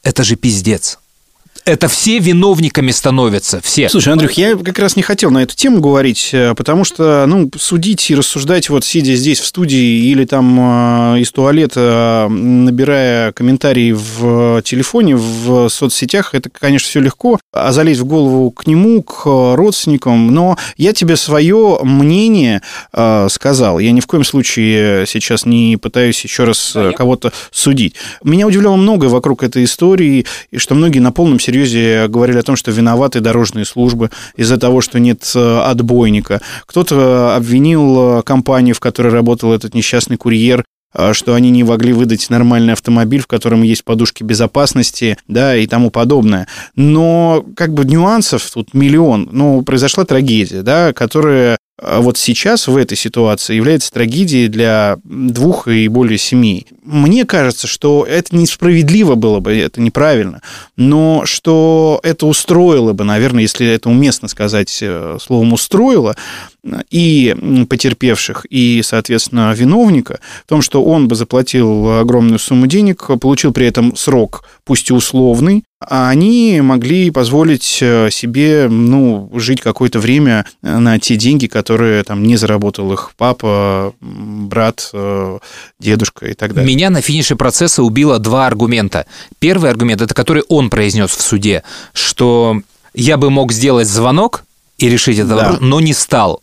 это 0.02 0.24
же 0.24 0.36
пиздец 0.36 0.98
это 1.66 1.88
все 1.88 2.20
виновниками 2.20 2.92
становятся, 2.92 3.60
все. 3.60 3.88
Слушай, 3.88 4.12
Андрюх, 4.12 4.32
я 4.32 4.56
как 4.56 4.78
раз 4.78 4.94
не 4.94 5.02
хотел 5.02 5.32
на 5.32 5.42
эту 5.42 5.56
тему 5.56 5.80
говорить, 5.80 6.30
э, 6.32 6.54
потому 6.54 6.84
что, 6.84 7.26
ну, 7.26 7.50
судить 7.58 8.08
и 8.08 8.14
рассуждать 8.14 8.70
вот 8.70 8.84
сидя 8.84 9.16
здесь 9.16 9.40
в 9.40 9.46
студии 9.46 10.08
или 10.08 10.24
там 10.24 11.16
э, 11.16 11.20
из 11.20 11.32
туалета, 11.32 12.28
набирая 12.30 13.32
комментарии 13.32 13.90
в 13.92 14.62
телефоне, 14.62 15.16
в 15.16 15.68
соцсетях, 15.68 16.34
это, 16.34 16.50
конечно, 16.50 16.88
все 16.88 17.00
легко, 17.00 17.40
а 17.52 17.72
залезть 17.72 18.00
в 18.00 18.04
голову 18.04 18.52
к 18.52 18.68
нему, 18.68 19.02
к 19.02 19.24
родственникам, 19.26 20.32
но 20.32 20.56
я 20.76 20.92
тебе 20.92 21.16
свое 21.16 21.80
мнение 21.82 22.62
э, 22.92 23.26
сказал. 23.28 23.80
Я 23.80 23.90
ни 23.90 23.98
в 23.98 24.06
коем 24.06 24.22
случае 24.22 25.04
сейчас 25.06 25.44
не 25.44 25.76
пытаюсь 25.76 26.22
еще 26.22 26.44
раз 26.44 26.76
кого-то 26.94 27.32
судить. 27.50 27.96
Меня 28.22 28.46
удивляло 28.46 28.76
многое 28.76 29.10
вокруг 29.10 29.42
этой 29.42 29.64
истории, 29.64 30.26
и 30.52 30.58
что 30.58 30.76
многие 30.76 31.00
на 31.00 31.10
полном 31.10 31.40
серьезе 31.40 31.55
серьезе 31.56 32.08
говорили 32.08 32.38
о 32.38 32.42
том, 32.42 32.56
что 32.56 32.70
виноваты 32.70 33.20
дорожные 33.20 33.64
службы 33.64 34.10
из-за 34.36 34.58
того, 34.58 34.80
что 34.80 34.98
нет 34.98 35.30
э, 35.34 35.58
отбойника. 35.60 36.40
Кто-то 36.66 37.34
обвинил 37.34 38.18
э, 38.18 38.22
компанию, 38.22 38.74
в 38.74 38.80
которой 38.80 39.12
работал 39.12 39.52
этот 39.52 39.74
несчастный 39.74 40.16
курьер, 40.16 40.60
э, 40.60 40.64
что 41.12 41.34
они 41.34 41.50
не 41.50 41.64
могли 41.64 41.92
выдать 41.92 42.30
нормальный 42.30 42.72
автомобиль, 42.72 43.20
в 43.20 43.26
котором 43.26 43.62
есть 43.62 43.84
подушки 43.84 44.22
безопасности, 44.22 45.18
да, 45.28 45.56
и 45.56 45.66
тому 45.66 45.90
подобное. 45.90 46.46
Но 46.74 47.44
как 47.56 47.72
бы 47.74 47.84
нюансов 47.84 48.50
тут 48.50 48.74
миллион. 48.74 49.28
Ну, 49.32 49.62
произошла 49.62 50.04
трагедия, 50.04 50.62
да, 50.62 50.92
которая 50.92 51.58
а 51.78 52.00
вот 52.00 52.16
сейчас 52.16 52.68
в 52.68 52.76
этой 52.76 52.96
ситуации 52.96 53.54
является 53.54 53.92
трагедией 53.92 54.48
для 54.48 54.96
двух 55.04 55.68
и 55.68 55.88
более 55.88 56.16
семей. 56.16 56.66
Мне 56.82 57.26
кажется, 57.26 57.66
что 57.66 58.06
это 58.08 58.34
несправедливо 58.34 59.14
было 59.14 59.40
бы, 59.40 59.54
это 59.54 59.80
неправильно, 59.82 60.40
но 60.76 61.26
что 61.26 62.00
это 62.02 62.26
устроило 62.26 62.94
бы, 62.94 63.04
наверное, 63.04 63.42
если 63.42 63.66
это 63.66 63.90
уместно 63.90 64.28
сказать 64.28 64.78
э, 64.80 65.18
словом 65.20 65.52
«устроило», 65.52 66.16
и 66.90 67.66
потерпевших, 67.68 68.46
и, 68.50 68.80
соответственно, 68.84 69.52
виновника, 69.52 70.20
в 70.44 70.48
том, 70.48 70.62
что 70.62 70.84
он 70.84 71.08
бы 71.08 71.14
заплатил 71.14 71.98
огромную 72.00 72.38
сумму 72.38 72.66
денег, 72.66 73.08
получил 73.20 73.52
при 73.52 73.66
этом 73.66 73.96
срок, 73.96 74.44
пусть 74.64 74.90
и 74.90 74.92
условный, 74.92 75.64
а 75.78 76.08
они 76.08 76.60
могли 76.62 77.10
позволить 77.10 77.78
э, 77.82 78.08
себе, 78.10 78.66
ну, 78.68 79.30
жить 79.34 79.60
какое-то 79.60 79.98
время 79.98 80.46
на 80.62 80.98
те 80.98 81.16
деньги, 81.16 81.46
которые 81.46 82.02
там 82.02 82.22
не 82.22 82.36
заработал 82.36 82.92
их 82.94 83.12
папа, 83.16 83.94
брат, 84.00 84.88
э, 84.94 85.38
дедушка 85.78 86.26
и 86.28 86.34
так 86.34 86.54
далее. 86.54 86.74
Меня 86.74 86.88
на 86.88 87.02
финише 87.02 87.36
процесса 87.36 87.82
убило 87.82 88.18
два 88.18 88.46
аргумента. 88.46 89.04
Первый 89.38 89.70
аргумент, 89.70 90.00
это 90.00 90.14
который 90.14 90.44
он 90.48 90.70
произнес 90.70 91.10
в 91.10 91.20
суде, 91.20 91.62
что 91.92 92.62
я 92.94 93.18
бы 93.18 93.30
мог 93.30 93.52
сделать 93.52 93.86
звонок 93.86 94.44
и 94.78 94.88
решить 94.88 95.18
это, 95.18 95.28
да. 95.28 95.56
но 95.60 95.80
не 95.80 95.92
стал. 95.92 96.40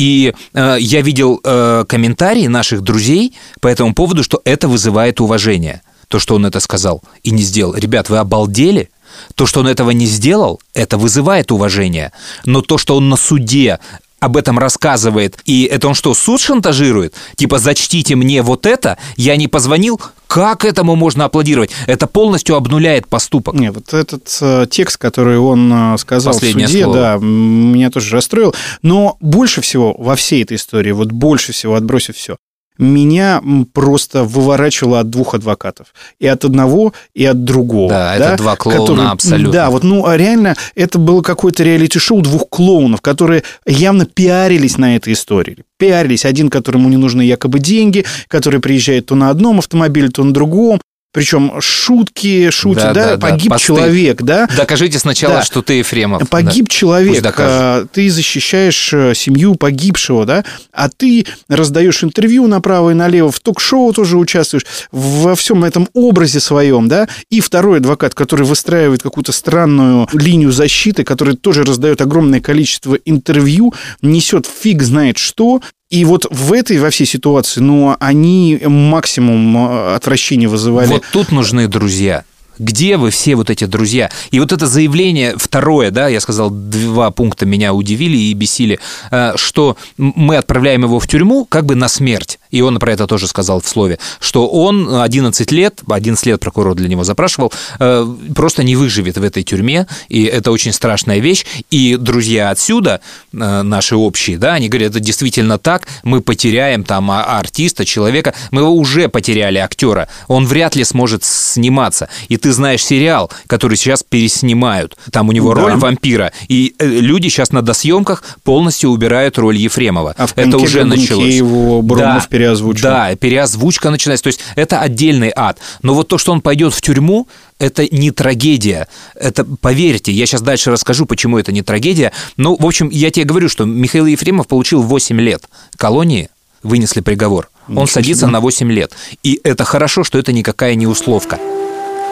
И 0.00 0.32
э, 0.54 0.76
я 0.80 1.02
видел 1.02 1.40
э, 1.44 1.84
комментарии 1.86 2.46
наших 2.46 2.80
друзей 2.80 3.34
по 3.60 3.68
этому 3.68 3.92
поводу, 3.92 4.22
что 4.22 4.40
это 4.46 4.66
вызывает 4.66 5.20
уважение 5.20 5.82
то, 6.08 6.18
что 6.18 6.36
он 6.36 6.46
это 6.46 6.58
сказал 6.60 7.02
и 7.22 7.30
не 7.30 7.42
сделал. 7.42 7.74
Ребят, 7.74 8.08
вы 8.08 8.16
обалдели? 8.16 8.88
То, 9.34 9.46
что 9.46 9.60
он 9.60 9.66
этого 9.66 9.90
не 9.90 10.06
сделал, 10.06 10.58
это 10.72 10.96
вызывает 10.96 11.52
уважение. 11.52 12.12
Но 12.46 12.62
то, 12.62 12.78
что 12.78 12.96
он 12.96 13.10
на 13.10 13.16
суде 13.16 13.78
об 14.20 14.36
этом 14.36 14.58
рассказывает, 14.58 15.38
и 15.44 15.64
это 15.64 15.88
он 15.88 15.94
что, 15.94 16.14
суд 16.14 16.40
шантажирует? 16.40 17.14
Типа, 17.36 17.58
зачтите 17.58 18.14
мне 18.16 18.42
вот 18.42 18.66
это, 18.66 18.98
я 19.16 19.36
не 19.36 19.48
позвонил, 19.48 20.00
как 20.26 20.64
этому 20.64 20.94
можно 20.94 21.24
аплодировать? 21.24 21.70
Это 21.86 22.06
полностью 22.06 22.54
обнуляет 22.54 23.08
поступок. 23.08 23.54
Нет, 23.54 23.74
вот 23.74 23.92
этот 23.92 24.38
э, 24.40 24.66
текст, 24.70 24.96
который 24.98 25.38
он 25.38 25.94
э, 25.94 25.98
сказал 25.98 26.34
Последнее 26.34 26.68
в 26.68 26.70
суде, 26.70 26.84
слово. 26.84 26.96
да, 27.00 27.16
меня 27.20 27.90
тоже 27.90 28.14
расстроил. 28.14 28.54
Но 28.82 29.16
больше 29.20 29.60
всего 29.60 29.94
во 29.98 30.14
всей 30.14 30.44
этой 30.44 30.56
истории, 30.56 30.92
вот 30.92 31.10
больше 31.10 31.52
всего, 31.52 31.74
отбросив 31.74 32.16
все, 32.16 32.36
меня 32.80 33.42
просто 33.72 34.24
выворачивало 34.24 35.00
от 35.00 35.10
двух 35.10 35.34
адвокатов. 35.34 35.88
И 36.18 36.26
от 36.26 36.44
одного, 36.44 36.92
и 37.14 37.24
от 37.24 37.44
другого. 37.44 37.90
Да, 37.90 38.18
да? 38.18 38.26
это 38.26 38.36
два 38.38 38.56
клоуна 38.56 38.80
которые, 38.80 39.08
абсолютно. 39.08 39.52
Да, 39.52 39.70
вот, 39.70 39.84
ну, 39.84 40.06
а 40.06 40.16
реально, 40.16 40.56
это 40.74 40.98
было 40.98 41.22
какое-то 41.22 41.62
реалити-шоу 41.62 42.22
двух 42.22 42.48
клоунов, 42.48 43.00
которые 43.00 43.42
явно 43.66 44.06
пиарились 44.06 44.78
на 44.78 44.96
этой 44.96 45.12
истории. 45.12 45.58
Пиарились. 45.78 46.24
Один, 46.24 46.48
которому 46.50 46.88
не 46.88 46.96
нужны 46.96 47.22
якобы 47.22 47.58
деньги, 47.58 48.04
который 48.28 48.60
приезжает 48.60 49.06
то 49.06 49.14
на 49.14 49.30
одном 49.30 49.58
автомобиле, 49.58 50.08
то 50.08 50.24
на 50.24 50.32
другом, 50.32 50.80
причем 51.12 51.60
шутки, 51.60 52.50
шутят, 52.50 52.92
да, 52.92 52.94
да, 52.94 53.16
да 53.16 53.28
погиб 53.30 53.50
да, 53.50 53.58
человек, 53.58 54.22
да. 54.22 54.48
Докажите 54.56 54.98
сначала, 54.98 55.36
да. 55.36 55.42
что 55.42 55.60
ты 55.60 55.74
Ефремов. 55.74 56.28
Погиб 56.28 56.68
да. 56.68 56.74
человек, 56.74 57.34
а, 57.38 57.86
ты 57.92 58.08
защищаешь 58.10 58.92
э, 58.92 59.14
семью 59.14 59.56
погибшего, 59.56 60.24
да, 60.24 60.44
а 60.72 60.88
ты 60.88 61.26
раздаешь 61.48 62.04
интервью 62.04 62.46
направо 62.46 62.90
и 62.90 62.94
налево, 62.94 63.32
в 63.32 63.40
ток-шоу 63.40 63.92
тоже 63.92 64.18
участвуешь, 64.18 64.66
во 64.92 65.34
всем 65.34 65.64
этом 65.64 65.88
образе 65.94 66.38
своем, 66.38 66.86
да, 66.86 67.08
и 67.28 67.40
второй 67.40 67.78
адвокат, 67.78 68.14
который 68.14 68.46
выстраивает 68.46 69.02
какую-то 69.02 69.32
странную 69.32 70.08
линию 70.12 70.52
защиты, 70.52 71.02
который 71.02 71.36
тоже 71.36 71.64
раздает 71.64 72.00
огромное 72.00 72.40
количество 72.40 72.94
интервью, 72.94 73.74
несет 74.00 74.46
фиг 74.46 74.82
знает 74.82 75.18
что, 75.18 75.60
и 75.90 76.04
вот 76.04 76.26
в 76.30 76.52
этой, 76.52 76.78
во 76.78 76.90
всей 76.90 77.04
ситуации, 77.04 77.60
ну, 77.60 77.96
они 77.98 78.60
максимум 78.64 79.56
э, 79.56 79.94
отвращения 79.96 80.48
вызывали. 80.48 80.88
Вот 80.88 81.04
тут 81.12 81.32
нужны 81.32 81.66
друзья. 81.66 82.24
Где 82.60 82.96
вы 82.96 83.10
все 83.10 83.34
вот 83.34 83.50
эти 83.50 83.64
друзья? 83.64 84.10
И 84.30 84.38
вот 84.38 84.52
это 84.52 84.66
заявление 84.66 85.34
второе, 85.36 85.90
да, 85.90 86.08
я 86.08 86.20
сказал, 86.20 86.50
два 86.50 87.10
пункта 87.10 87.46
меня 87.46 87.72
удивили 87.72 88.16
и 88.16 88.34
бесили, 88.34 88.78
э, 89.10 89.32
что 89.34 89.76
мы 89.96 90.36
отправляем 90.36 90.84
его 90.84 91.00
в 91.00 91.08
тюрьму 91.08 91.44
как 91.44 91.66
бы 91.66 91.74
на 91.74 91.88
смерть. 91.88 92.38
И 92.50 92.60
он 92.60 92.78
про 92.78 92.92
это 92.92 93.06
тоже 93.06 93.26
сказал 93.26 93.60
в 93.60 93.68
слове, 93.68 93.98
что 94.20 94.48
он 94.48 95.02
11 95.02 95.52
лет, 95.52 95.80
11 95.88 96.26
лет 96.26 96.40
прокурор 96.40 96.74
для 96.74 96.88
него 96.88 97.04
запрашивал, 97.04 97.52
э, 97.78 98.06
просто 98.34 98.62
не 98.62 98.76
выживет 98.76 99.18
в 99.18 99.22
этой 99.22 99.42
тюрьме, 99.42 99.86
и 100.08 100.24
это 100.24 100.50
очень 100.50 100.72
страшная 100.72 101.18
вещь. 101.18 101.44
И 101.70 101.96
друзья 101.96 102.50
отсюда, 102.50 103.00
э, 103.32 103.62
наши 103.62 103.96
общие, 103.96 104.38
да, 104.38 104.54
они 104.54 104.68
говорят, 104.68 104.90
это 104.90 105.00
действительно 105.00 105.58
так, 105.58 105.86
мы 106.02 106.20
потеряем 106.20 106.84
там 106.84 107.10
а, 107.10 107.38
артиста, 107.38 107.84
человека, 107.84 108.34
мы 108.50 108.62
его 108.62 108.72
уже 108.72 109.08
потеряли, 109.08 109.58
актера, 109.58 110.08
он 110.28 110.46
вряд 110.46 110.76
ли 110.76 110.84
сможет 110.84 111.24
сниматься. 111.24 112.08
И 112.28 112.36
ты 112.36 112.52
знаешь 112.52 112.84
сериал, 112.84 113.30
который 113.46 113.76
сейчас 113.76 114.02
переснимают, 114.02 114.96
там 115.10 115.28
у 115.28 115.32
него 115.32 115.54
да. 115.54 115.62
роль 115.62 115.76
вампира, 115.76 116.32
и 116.48 116.74
э, 116.78 116.86
люди 116.86 117.28
сейчас 117.28 117.52
на 117.52 117.62
досъемках 117.62 118.24
полностью 118.42 118.90
убирают 118.90 119.38
роль 119.38 119.56
Ефремова. 119.56 120.14
А 120.16 120.26
это 120.34 120.58
уже 120.58 120.84
началось. 120.84 121.34
Его 121.34 121.82
да, 121.82 122.20
переозвучка. 122.40 122.88
Да, 122.88 123.16
переозвучка 123.16 123.90
начинается. 123.90 124.24
То 124.24 124.28
есть 124.28 124.40
это 124.56 124.80
отдельный 124.80 125.32
ад. 125.34 125.58
Но 125.82 125.94
вот 125.94 126.08
то, 126.08 126.18
что 126.18 126.32
он 126.32 126.40
пойдет 126.40 126.72
в 126.72 126.80
тюрьму, 126.80 127.28
это 127.58 127.86
не 127.94 128.10
трагедия. 128.10 128.88
Это, 129.14 129.44
поверьте, 129.44 130.12
я 130.12 130.26
сейчас 130.26 130.40
дальше 130.40 130.70
расскажу, 130.70 131.06
почему 131.06 131.38
это 131.38 131.52
не 131.52 131.62
трагедия. 131.62 132.12
Ну, 132.36 132.56
в 132.58 132.66
общем, 132.66 132.88
я 132.88 133.10
тебе 133.10 133.24
говорю, 133.26 133.48
что 133.48 133.64
Михаил 133.64 134.06
Ефремов 134.06 134.46
получил 134.48 134.82
8 134.82 135.20
лет 135.20 135.42
колонии, 135.76 136.30
вынесли 136.62 137.00
приговор. 137.00 137.50
Он 137.68 137.74
Ничего 137.74 137.86
садится 137.86 138.22
себе. 138.22 138.32
на 138.32 138.40
8 138.40 138.72
лет. 138.72 138.92
И 139.22 139.40
это 139.44 139.64
хорошо, 139.64 140.02
что 140.04 140.18
это 140.18 140.32
никакая 140.32 140.74
не 140.74 140.86
условка. 140.86 141.38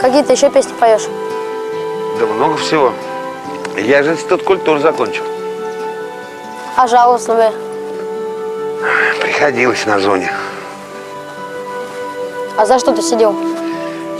Какие 0.00 0.22
ты 0.22 0.34
еще 0.34 0.50
песни 0.50 0.72
поешь? 0.78 1.02
Да 2.20 2.26
много 2.26 2.56
всего. 2.58 2.92
Я 3.76 4.02
же 4.02 4.12
институт 4.12 4.42
культуры 4.42 4.80
закончил. 4.80 5.22
А 6.76 6.86
жалостливые? 6.86 7.52
Приходилось 9.20 9.86
на 9.86 9.98
зоне. 9.98 10.30
А 12.56 12.66
за 12.66 12.78
что 12.78 12.92
ты 12.92 13.02
сидел? 13.02 13.36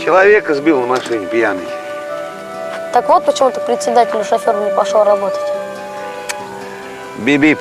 Человека 0.03 0.53
сбил 0.55 0.81
на 0.81 0.87
машине 0.87 1.25
пьяный. 1.27 1.67
Так 2.93 3.07
вот 3.07 3.25
почему 3.25 3.51
ты 3.51 3.59
председателю 3.59 4.23
шофер 4.23 4.55
не 4.55 4.75
пошел 4.75 5.03
работать. 5.03 5.39
Бип-бип. 7.19 7.59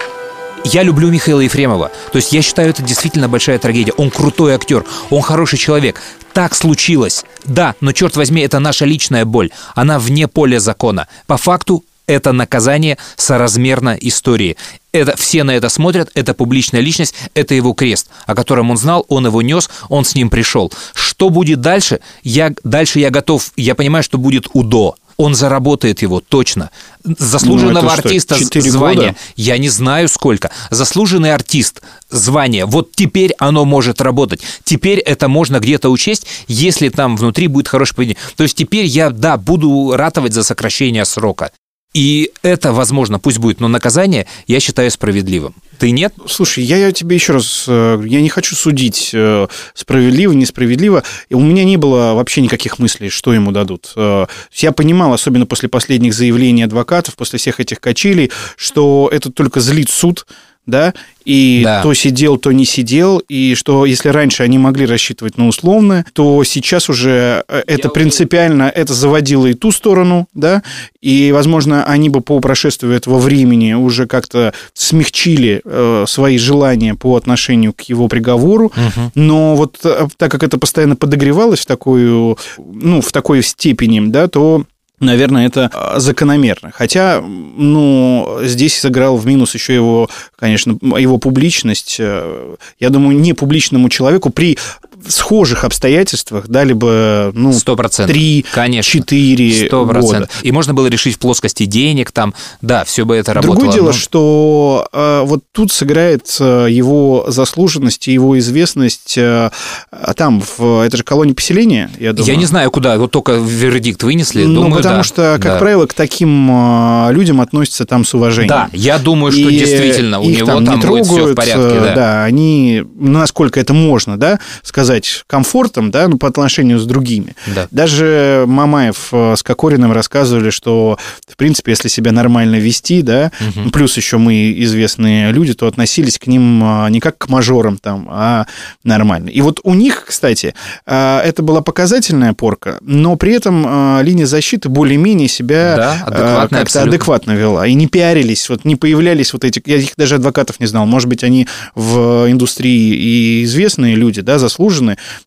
Я 0.65 0.83
люблю 0.83 1.09
Михаила 1.09 1.41
Ефремова. 1.41 1.91
То 2.13 2.17
есть 2.17 2.33
я 2.33 2.43
считаю, 2.43 2.71
это 2.71 2.83
действительно 2.83 3.29
большая 3.29 3.59
трагедия. 3.59 3.93
Он 3.97 4.11
крутой 4.11 4.55
актер, 4.55 4.85
он 5.11 5.23
хороший 5.23 5.59
человек. 5.59 6.01
Так 6.33 6.55
случилось. 6.55 7.25
Да, 7.45 7.75
но 7.81 7.93
черт 7.93 8.17
возьми, 8.17 8.43
это 8.43 8.59
наша 8.59 8.85
личная 8.85 9.25
боль. 9.25 9.51
Она 9.75 9.99
вне 9.99 10.29
поля 10.29 10.61
закона. 10.61 11.09
По 11.27 11.37
факту 11.37 11.85
это 12.09 12.33
наказание 12.33 12.99
соразмерно 13.17 13.97
истории. 14.01 14.57
Это, 14.91 15.17
все 15.17 15.45
на 15.45 15.53
это 15.53 15.69
смотрят, 15.69 16.11
это 16.15 16.35
публичная 16.35 16.81
личность, 16.81 17.15
это 17.35 17.55
его 17.55 17.75
крест, 17.75 18.09
о 18.27 18.35
котором 18.35 18.71
он 18.73 18.77
знал, 18.77 19.05
он 19.09 19.27
его 19.27 19.43
нес, 19.43 19.71
он 19.89 20.05
с 20.05 20.17
ним 20.17 20.31
пришел. 20.31 20.73
Что 20.95 21.31
будет 21.31 21.61
дальше? 21.61 22.01
Я, 22.25 22.53
дальше 22.65 22.99
я 22.99 23.11
готов, 23.11 23.53
я 23.57 23.77
понимаю, 23.77 24.03
что 24.03 24.19
будет 24.19 24.49
УДО. 24.55 24.97
Он 25.19 25.35
заработает 25.35 26.01
его, 26.01 26.21
точно. 26.21 26.71
Заслуженного 27.03 27.87
ну, 27.87 27.91
артиста 27.91 28.37
звания, 28.61 29.09
года? 29.09 29.17
я 29.35 29.59
не 29.59 29.69
знаю 29.69 30.09
сколько. 30.09 30.53
Заслуженный 30.71 31.35
артист 31.35 31.83
звание, 32.09 32.67
вот 32.67 32.93
теперь 32.93 33.35
оно 33.39 33.65
может 33.65 34.01
работать. 34.01 34.43
Теперь 34.63 35.01
это 35.01 35.27
можно 35.27 35.59
где-то 35.59 35.91
учесть, 35.91 36.25
если 36.47 36.89
там 36.89 37.17
внутри 37.17 37.49
будет 37.49 37.67
хорошее 37.67 37.97
поведение. 37.97 38.23
То 38.37 38.45
есть 38.45 38.57
теперь 38.57 38.87
я, 38.87 39.11
да, 39.11 39.37
буду 39.37 39.93
ратовать 39.97 40.35
за 40.35 40.45
сокращение 40.45 41.05
срока. 41.05 41.51
И 41.95 42.33
это 42.43 42.73
возможно, 42.73 43.19
пусть 43.19 43.39
будет, 43.39 43.61
но 43.61 43.69
наказание 43.69 44.27
я 44.47 44.61
считаю 44.61 44.91
справедливым. 44.91 45.55
Ты 45.79 45.91
нет? 45.91 46.13
Слушай, 46.27 46.65
я, 46.65 46.77
я 46.77 46.93
тебе 46.93 47.17
еще 47.17 47.33
раз, 47.35 47.65
э, 47.67 48.03
я 48.05 48.21
не 48.21 48.29
хочу 48.29 48.55
судить 48.57 49.11
э, 49.15 49.47
справедливо, 49.75 50.33
несправедливо. 50.33 51.03
У 51.31 51.41
меня 51.41 51.65
не 51.65 51.77
было 51.77 52.15
вообще 52.15 52.43
никаких 52.43 52.79
мыслей, 52.79 53.09
что 53.09 53.33
ему 53.33 53.53
дадут. 53.53 53.93
Э, 53.97 54.27
я 54.55 54.73
понимал, 54.73 55.13
особенно 55.15 55.47
после 55.47 55.69
последних 55.69 56.15
заявлений 56.15 56.63
адвокатов, 56.63 57.17
после 57.17 57.39
всех 57.39 57.59
этих 57.59 57.81
качелей, 57.81 58.31
что 58.57 59.09
это 59.11 59.33
только 59.33 59.61
злит 59.61 59.89
суд, 59.89 60.27
да, 60.69 60.93
и 61.25 61.63
Да. 61.65 61.83
то 61.83 61.95
сидел, 61.95 62.37
то 62.37 62.53
не 62.53 62.65
сидел, 62.65 63.19
и 63.29 63.55
что 63.55 63.87
если 63.87 64.11
раньше 64.11 64.43
они 64.43 64.59
могли 64.59 64.87
рассчитывать 64.87 65.39
на 65.39 65.49
условное, 65.49 66.05
то 66.13 66.45
сейчас 66.45 66.89
уже 66.91 67.43
э, 67.49 67.63
это 67.67 67.89
принципиально, 67.89 68.71
это 68.75 68.93
заводило 68.93 69.47
и 69.47 69.55
ту 69.55 69.73
сторону, 69.73 70.29
да, 70.35 70.63
и, 71.01 71.33
возможно, 71.33 71.85
они 71.85 72.11
бы 72.11 72.21
по 72.21 72.39
прошествию 72.41 72.93
этого 72.93 73.19
времени 73.19 73.73
уже 73.73 74.07
как-то 74.07 74.53
смягчили 74.75 75.63
э, 75.65 76.05
свои 76.07 76.37
желания 76.39 76.95
по 76.95 77.17
отношению 77.17 77.73
к 77.73 77.83
его 77.83 78.09
приговору, 78.09 78.71
но 79.15 79.57
вот 79.57 79.79
э, 79.85 80.07
так 80.19 80.31
как 80.31 80.43
это 80.43 80.59
постоянно 80.59 80.97
подогревалось 80.97 81.61
в 81.61 81.67
такую, 81.67 82.37
ну, 82.59 83.01
в 83.01 83.11
такой 83.11 83.43
степени, 83.43 84.11
да, 84.11 84.29
то 84.29 84.65
Наверное, 85.01 85.47
это 85.47 85.71
э, 85.73 86.01
закономерно. 86.01 86.73
Хотя, 86.75 87.21
ну, 87.21 88.39
здесь 88.43 88.79
сыграл 88.79 89.17
в 89.17 89.27
минус 89.27 89.55
еще 89.55 89.75
его, 89.75 90.09
конечно, 90.37 90.77
его 90.99 91.19
публичность. 91.19 91.97
Э, 92.01 92.57
Я 92.81 92.91
думаю, 92.91 93.17
не 93.19 93.33
публичному 93.33 93.89
человеку 93.89 94.31
при 94.31 94.59
схожих 95.07 95.65
обстоятельствах 95.65 96.49
дали 96.49 96.73
бы, 96.73 97.31
ну, 97.35 97.53
Сто 97.53 97.77
процентов. 97.77 98.13
три, 98.15 98.45
Конечно. 98.53 98.91
четыре 98.91 99.67
Сто 99.69 99.85
года. 99.85 100.01
процентов. 100.01 100.31
И 100.43 100.51
можно 100.53 100.75
было 100.75 100.87
решить 100.89 101.17
в 101.17 101.19
плоскости 101.19 101.67
денег 101.67 102.11
там. 102.13 102.35
Да, 102.63 102.85
все 102.85 103.05
бы 103.05 103.15
это 103.17 103.33
работало. 103.35 103.57
Другое 103.57 103.75
дело, 103.75 103.87
но- 103.87 103.93
что 103.93 104.89
э, 104.93 105.23
вот 105.25 105.45
тут 105.53 105.73
сыграет 105.73 106.27
его 106.41 107.25
заслуженность 107.29 108.09
и 108.09 108.13
его 108.13 108.39
известность 108.39 109.17
э, 109.17 109.51
а 109.91 110.15
там, 110.15 110.43
в, 110.59 110.85
это 110.85 110.97
же 110.97 111.03
колония 111.05 111.35
поселения, 111.35 111.91
я 111.99 112.13
думаю. 112.13 112.33
Я 112.33 112.37
не 112.39 112.47
знаю, 112.47 112.71
куда, 112.71 112.99
вот 112.99 113.11
только 113.11 113.33
вердикт 113.33 114.03
вынесли. 114.03 114.45
Ну, 114.45 114.63
Думаю, 114.63 114.77
потому 114.77 114.99
да. 114.99 115.03
что, 115.05 115.39
как 115.41 115.53
Да. 115.55 115.59
правило, 115.59 115.87
к 115.87 115.95
таким 115.95 116.49
э, 116.51 117.13
людям 117.13 117.41
относятся 117.41 117.85
там 117.85 118.05
с 118.05 118.15
уважением. 118.15 118.49
Да, 118.49 118.69
я 118.73 118.99
думаю, 118.99 119.33
что 119.33 119.41
И 119.49 119.59
действительно 119.59 120.21
у 120.21 120.29
него 120.29 120.47
там, 120.47 120.65
там, 120.67 120.81
не 120.81 120.87
будет 120.87 121.05
все 121.07 121.13
в 121.15 121.17
трогают, 121.17 121.37
порядке. 121.37 121.61
э, 121.91 121.95
Да. 121.95 122.25
они, 122.25 122.83
ну, 122.97 123.19
насколько 123.21 123.61
это 123.61 123.75
можно, 123.75 124.17
да, 124.19 124.39
сказать, 124.63 124.98
комфортом, 125.27 125.91
да, 125.91 126.09
ну, 126.09 126.19
по 126.19 126.29
отношению 126.29 126.79
с 126.79 126.87
другими. 126.87 127.35
Да. 127.55 127.69
Даже 127.71 128.45
Мамаев 128.47 129.09
э, 129.13 129.35
с 129.37 129.43
Кокориным 129.43 129.93
рассказывали, 129.93 130.51
что, 130.51 130.99
в 131.29 131.37
принципе, 131.37 131.73
если 131.73 131.89
себя 131.89 132.13
нормально 132.13 132.57
вести, 132.57 133.03
да, 133.03 133.31
плюс 133.73 133.97
еще 133.97 134.19
мы 134.19 134.55
известные 134.59 135.33
люди, 135.33 135.55
то 135.55 135.67
относились 135.67 136.19
к 136.19 136.27
ним 136.27 136.63
э, 136.63 136.91
не 136.91 137.01
как 137.01 137.19
к 137.19 137.29
мажорам 137.29 137.79
там, 137.79 138.09
а 138.11 138.47
нормально. 138.85 139.29
И 139.29 139.41
вот 139.41 139.61
у 139.63 139.75
них, 139.75 140.05
кстати, 140.07 140.55
э, 140.87 141.21
это 141.25 141.43
была 141.43 141.61
показательная 141.61 142.33
порка, 142.33 142.79
но 142.81 143.17
при 143.17 143.33
этом 143.33 143.65
э, 143.67 144.03
линия 144.03 144.27
защиты 144.27 144.69
более-менее 144.69 145.29
себя 145.29 145.75
Да, 145.77 145.93
адекватная 146.07 146.41
как-то 146.41 146.61
абсолютно. 146.63 146.91
адекватно 146.91 147.33
вела. 147.33 147.67
И 147.67 147.75
не 147.75 147.87
пиарились, 147.87 148.49
вот 148.49 148.65
не 148.65 148.77
появлялись 148.77 149.33
вот 149.33 149.45
эти... 149.45 149.63
Я 149.67 149.77
их 149.77 149.91
даже 149.97 150.17
адвокатов 150.17 150.61
не 150.61 150.67
знал. 150.67 150.87
Может 150.87 151.09
быть, 151.09 151.25
они 151.25 151.47
в 151.75 152.27
индустрии 152.29 152.95
и 152.95 153.45
известные 153.45 153.95
люди, 153.95 154.21
да, 154.21 154.39
заслуженные, 154.39 154.78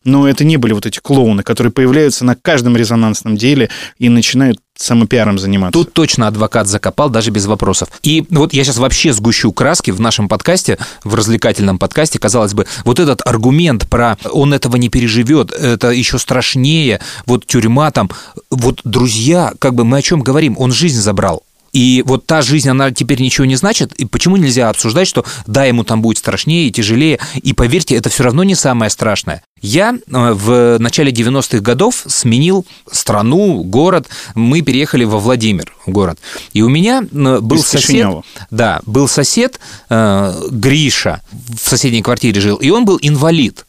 но 0.04 0.28
это 0.28 0.44
не 0.44 0.56
были 0.56 0.72
вот 0.72 0.86
эти 0.86 0.98
клоуны, 0.98 1.42
которые 1.42 1.72
появляются 1.72 2.24
на 2.24 2.34
каждом 2.34 2.76
резонансном 2.76 3.36
деле 3.36 3.70
и 3.98 4.08
начинают 4.08 4.58
самопиаром 4.74 5.38
заниматься. 5.38 5.72
Тут 5.72 5.92
точно 5.92 6.26
адвокат 6.26 6.66
закопал, 6.66 7.10
даже 7.10 7.30
без 7.30 7.46
вопросов. 7.46 7.88
И 8.02 8.24
вот 8.30 8.52
я 8.52 8.64
сейчас 8.64 8.78
вообще 8.78 9.12
сгущу 9.12 9.52
краски 9.52 9.90
в 9.90 10.00
нашем 10.00 10.28
подкасте, 10.28 10.78
в 11.04 11.14
развлекательном 11.14 11.78
подкасте, 11.78 12.18
казалось 12.18 12.54
бы, 12.54 12.66
вот 12.84 12.98
этот 12.98 13.20
аргумент 13.26 13.88
про 13.88 14.16
он 14.30 14.52
этого 14.54 14.76
не 14.76 14.88
переживет, 14.88 15.52
это 15.52 15.90
еще 15.90 16.18
страшнее, 16.18 17.00
вот 17.26 17.46
тюрьма 17.46 17.90
там, 17.90 18.10
вот 18.50 18.80
друзья, 18.84 19.52
как 19.58 19.74
бы 19.74 19.84
мы 19.84 19.98
о 19.98 20.02
чем 20.02 20.20
говорим, 20.20 20.56
он 20.58 20.72
жизнь 20.72 21.00
забрал. 21.00 21.42
И 21.72 22.02
вот 22.06 22.26
та 22.26 22.42
жизнь, 22.42 22.68
она 22.68 22.90
теперь 22.90 23.20
ничего 23.20 23.46
не 23.46 23.56
значит. 23.56 23.92
И 23.94 24.04
почему 24.04 24.36
нельзя 24.36 24.68
обсуждать, 24.68 25.08
что 25.08 25.24
да, 25.46 25.64
ему 25.64 25.84
там 25.84 26.02
будет 26.02 26.18
страшнее 26.18 26.68
и 26.68 26.72
тяжелее. 26.72 27.18
И 27.42 27.54
поверьте, 27.54 27.96
это 27.96 28.10
все 28.10 28.24
равно 28.24 28.44
не 28.44 28.54
самое 28.54 28.90
страшное. 28.90 29.42
Я 29.62 29.94
э, 29.94 30.32
в 30.32 30.78
начале 30.78 31.12
90-х 31.12 31.60
годов 31.60 32.04
сменил 32.06 32.66
страну, 32.90 33.62
город. 33.62 34.08
Мы 34.34 34.60
переехали 34.60 35.04
во 35.04 35.18
Владимир, 35.18 35.72
город. 35.86 36.18
И 36.52 36.62
у 36.62 36.68
меня 36.68 37.02
э, 37.02 37.38
был 37.40 37.56
Из 37.56 37.66
сосед... 37.66 37.86
Кишинева. 37.86 38.24
Да, 38.50 38.80
был 38.84 39.08
сосед 39.08 39.58
э, 39.88 40.34
Гриша, 40.50 41.22
в 41.30 41.68
соседней 41.68 42.02
квартире 42.02 42.40
жил, 42.40 42.56
и 42.56 42.70
он 42.70 42.84
был 42.84 42.98
инвалид. 43.00 43.64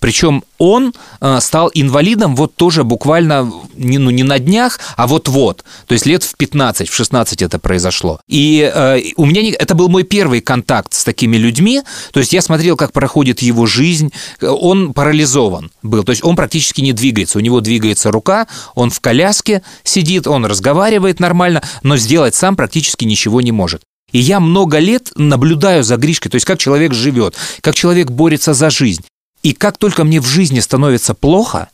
Причем 0.00 0.44
он 0.58 0.92
э, 1.20 1.38
стал 1.40 1.70
инвалидом 1.74 2.36
вот 2.36 2.54
тоже 2.56 2.84
буквально 2.84 3.52
не, 3.74 3.98
ну, 3.98 4.10
не 4.10 4.22
на 4.22 4.38
днях, 4.38 4.78
а 4.96 5.06
вот-вот. 5.06 5.64
То 5.86 5.92
есть 5.92 6.06
лет 6.06 6.22
в 6.22 6.36
15, 6.36 6.88
в 6.88 6.94
16 6.94 7.42
это 7.42 7.58
произошло. 7.58 8.20
И 8.28 8.70
э, 8.72 9.00
у 9.16 9.26
меня 9.26 9.42
не- 9.42 9.50
это 9.50 9.74
был 9.74 9.88
мой 9.88 10.02
первый 10.04 10.40
контакт 10.40 10.94
с 10.94 11.04
такими 11.04 11.36
людьми. 11.36 11.82
То 12.12 12.20
есть 12.20 12.32
я 12.32 12.42
смотрел, 12.42 12.76
как 12.76 12.92
проходит 12.92 13.42
его 13.42 13.66
жизнь. 13.66 14.12
Он 14.40 14.92
парализован 14.92 15.70
был. 15.82 16.04
То 16.04 16.10
есть 16.10 16.24
он 16.24 16.36
практически 16.36 16.80
не 16.80 16.92
двигается. 16.92 17.38
У 17.38 17.40
него 17.40 17.60
двигается 17.60 18.10
рука, 18.10 18.46
он 18.74 18.90
в 18.90 19.00
коляске 19.00 19.62
сидит, 19.84 20.26
он 20.26 20.46
разговаривает 20.46 21.20
нормально, 21.20 21.62
но 21.82 21.96
сделать 21.96 22.34
сам 22.34 22.56
практически 22.56 23.04
ничего 23.04 23.40
не 23.40 23.52
может. 23.52 23.82
И 24.12 24.18
я 24.18 24.40
много 24.40 24.78
лет 24.78 25.10
наблюдаю 25.16 25.82
за 25.82 25.96
Гришкой, 25.96 26.30
то 26.30 26.36
есть 26.36 26.46
как 26.46 26.58
человек 26.58 26.94
живет, 26.94 27.34
как 27.60 27.74
человек 27.74 28.10
борется 28.10 28.54
за 28.54 28.70
жизнь. 28.70 29.02
И 29.46 29.52
как 29.52 29.78
только 29.78 30.02
мне 30.02 30.20
в 30.20 30.26
жизни 30.26 30.58
становится 30.58 31.14
плохо, 31.14 31.68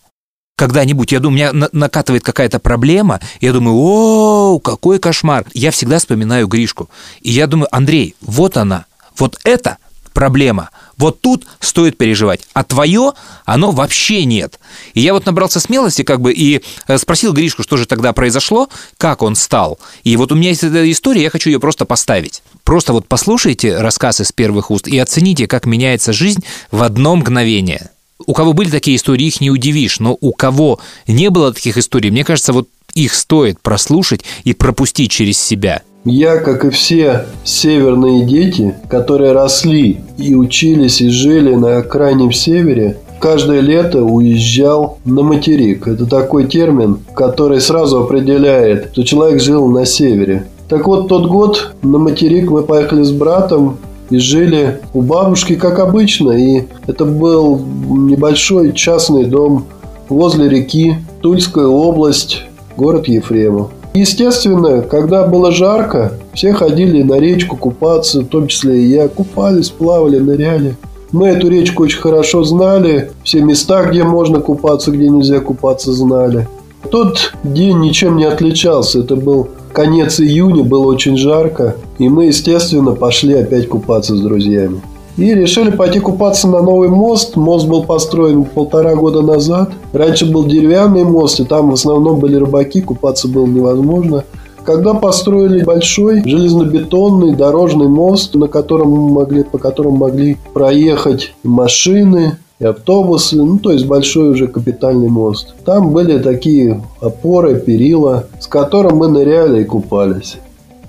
когда-нибудь, 0.58 1.10
я 1.10 1.20
думаю, 1.20 1.36
меня 1.36 1.52
на- 1.54 1.70
накатывает 1.72 2.22
какая-то 2.22 2.58
проблема, 2.58 3.18
я 3.40 3.50
думаю, 3.54 3.74
о, 3.78 4.58
какой 4.58 4.98
кошмар. 4.98 5.46
Я 5.54 5.70
всегда 5.70 5.98
вспоминаю 5.98 6.48
Гришку. 6.48 6.90
И 7.22 7.30
я 7.30 7.46
думаю, 7.46 7.74
Андрей, 7.74 8.14
вот 8.20 8.58
она, 8.58 8.84
вот 9.16 9.38
это 9.44 9.78
проблема. 10.12 10.68
Вот 11.02 11.20
тут 11.20 11.46
стоит 11.58 11.98
переживать. 11.98 12.42
А 12.52 12.62
твое, 12.62 13.14
оно 13.44 13.72
вообще 13.72 14.24
нет. 14.24 14.60
И 14.94 15.00
я 15.00 15.14
вот 15.14 15.26
набрался 15.26 15.58
смелости 15.58 16.02
как 16.02 16.20
бы 16.20 16.32
и 16.32 16.62
э, 16.86 16.96
спросил 16.96 17.32
Гришку, 17.32 17.64
что 17.64 17.76
же 17.76 17.86
тогда 17.86 18.12
произошло, 18.12 18.68
как 18.98 19.22
он 19.22 19.34
стал. 19.34 19.80
И 20.04 20.16
вот 20.16 20.30
у 20.30 20.36
меня 20.36 20.50
есть 20.50 20.62
эта 20.62 20.88
история, 20.88 21.22
я 21.22 21.30
хочу 21.30 21.50
ее 21.50 21.58
просто 21.58 21.86
поставить. 21.86 22.44
Просто 22.62 22.92
вот 22.92 23.08
послушайте 23.08 23.78
рассказ 23.78 24.20
из 24.20 24.30
первых 24.30 24.70
уст 24.70 24.86
и 24.86 24.96
оцените, 24.96 25.48
как 25.48 25.66
меняется 25.66 26.12
жизнь 26.12 26.44
в 26.70 26.84
одно 26.84 27.16
мгновение. 27.16 27.90
У 28.24 28.32
кого 28.32 28.52
были 28.52 28.70
такие 28.70 28.96
истории, 28.96 29.26
их 29.26 29.40
не 29.40 29.50
удивишь, 29.50 29.98
но 29.98 30.16
у 30.20 30.30
кого 30.30 30.78
не 31.08 31.30
было 31.30 31.52
таких 31.52 31.78
историй, 31.78 32.12
мне 32.12 32.24
кажется, 32.24 32.52
вот 32.52 32.68
их 32.94 33.14
стоит 33.14 33.60
прослушать 33.60 34.20
и 34.44 34.54
пропустить 34.54 35.10
через 35.10 35.40
себя. 35.40 35.82
Я, 36.04 36.38
как 36.38 36.64
и 36.64 36.70
все 36.70 37.26
северные 37.44 38.24
дети, 38.24 38.74
которые 38.88 39.30
росли 39.30 40.00
и 40.18 40.34
учились 40.34 41.00
и 41.00 41.08
жили 41.08 41.54
на 41.54 41.80
крайнем 41.82 42.32
севере, 42.32 42.96
каждое 43.20 43.60
лето 43.60 44.02
уезжал 44.02 44.98
на 45.04 45.22
материк. 45.22 45.86
Это 45.86 46.06
такой 46.06 46.46
термин, 46.46 46.98
который 47.14 47.60
сразу 47.60 48.00
определяет, 48.02 48.88
что 48.92 49.04
человек 49.04 49.40
жил 49.40 49.68
на 49.68 49.86
севере. 49.86 50.48
Так 50.68 50.88
вот, 50.88 51.06
тот 51.06 51.28
год 51.28 51.72
на 51.82 51.98
материк 51.98 52.50
мы 52.50 52.62
поехали 52.62 53.04
с 53.04 53.12
братом 53.12 53.76
и 54.10 54.18
жили 54.18 54.80
у 54.94 55.02
бабушки, 55.02 55.54
как 55.54 55.78
обычно. 55.78 56.32
И 56.32 56.64
это 56.88 57.04
был 57.04 57.60
небольшой 57.60 58.72
частный 58.72 59.26
дом 59.26 59.66
возле 60.08 60.48
реки, 60.48 60.96
Тульская 61.20 61.66
область, 61.66 62.42
город 62.76 63.06
Ефремов. 63.06 63.70
Естественно, 63.94 64.80
когда 64.82 65.26
было 65.26 65.52
жарко, 65.52 66.14
все 66.32 66.54
ходили 66.54 67.02
на 67.02 67.18
речку 67.18 67.56
купаться, 67.56 68.22
в 68.22 68.26
том 68.26 68.46
числе 68.46 68.82
и 68.82 68.86
я. 68.86 69.08
Купались, 69.08 69.68
плавали, 69.68 70.18
ныряли. 70.18 70.76
Мы 71.12 71.28
эту 71.28 71.48
речку 71.48 71.82
очень 71.82 72.00
хорошо 72.00 72.42
знали, 72.42 73.10
все 73.22 73.42
места, 73.42 73.84
где 73.84 74.02
можно 74.02 74.40
купаться, 74.40 74.90
где 74.90 75.08
нельзя 75.08 75.40
купаться, 75.40 75.92
знали. 75.92 76.48
Тот 76.90 77.34
день 77.44 77.80
ничем 77.80 78.16
не 78.16 78.24
отличался. 78.24 79.00
Это 79.00 79.16
был 79.16 79.48
конец 79.74 80.20
июня, 80.20 80.64
было 80.64 80.86
очень 80.86 81.18
жарко. 81.18 81.76
И 81.98 82.08
мы, 82.08 82.26
естественно, 82.26 82.92
пошли 82.92 83.34
опять 83.34 83.68
купаться 83.68 84.16
с 84.16 84.20
друзьями. 84.20 84.80
И 85.16 85.34
решили 85.34 85.70
пойти 85.70 86.00
купаться 86.00 86.48
на 86.48 86.62
новый 86.62 86.88
мост. 86.88 87.36
Мост 87.36 87.66
был 87.68 87.84
построен 87.84 88.44
полтора 88.44 88.94
года 88.94 89.20
назад. 89.20 89.72
Раньше 89.92 90.30
был 90.30 90.46
деревянный 90.46 91.04
мост, 91.04 91.40
и 91.40 91.44
там 91.44 91.70
в 91.70 91.74
основном 91.74 92.18
были 92.18 92.36
рыбаки, 92.36 92.80
купаться 92.80 93.28
было 93.28 93.46
невозможно. 93.46 94.24
Когда 94.64 94.94
построили 94.94 95.64
большой 95.64 96.22
железнобетонный 96.24 97.34
дорожный 97.34 97.88
мост, 97.88 98.34
на 98.36 98.46
котором 98.46 98.90
могли, 98.90 99.42
по 99.42 99.58
которому 99.58 99.96
могли 99.96 100.38
проехать 100.54 101.34
машины, 101.42 102.38
и 102.62 102.64
автобусы, 102.64 103.36
ну 103.36 103.58
то 103.58 103.72
есть 103.72 103.86
большой 103.86 104.30
уже 104.30 104.46
капитальный 104.46 105.08
мост. 105.08 105.54
Там 105.64 105.90
были 105.90 106.18
такие 106.18 106.80
опоры, 107.00 107.56
перила, 107.56 108.26
с 108.38 108.46
которым 108.46 108.98
мы 108.98 109.08
ныряли 109.08 109.62
и 109.62 109.64
купались. 109.64 110.36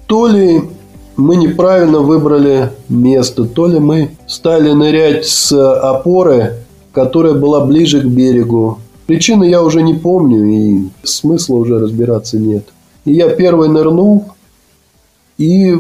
То 0.06 0.28
ли 0.28 0.62
мы 1.16 1.36
неправильно 1.36 2.00
выбрали 2.00 2.72
место, 2.90 3.46
то 3.46 3.68
ли 3.68 3.80
мы 3.80 4.12
стали 4.28 4.72
нырять 4.72 5.26
с 5.26 5.52
опоры, 5.52 6.56
которая 6.92 7.34
была 7.34 7.66
ближе 7.66 8.02
к 8.02 8.06
берегу. 8.06 8.80
Причины 9.06 9.46
я 9.46 9.62
уже 9.62 9.82
не 9.82 9.94
помню, 9.94 10.46
и 10.46 10.88
смысла 11.04 11.56
уже 11.56 11.80
разбираться 11.80 12.38
нет. 12.38 12.66
И 13.06 13.14
я 13.14 13.30
первый 13.30 13.70
нырнул, 13.70 14.26
и 15.38 15.78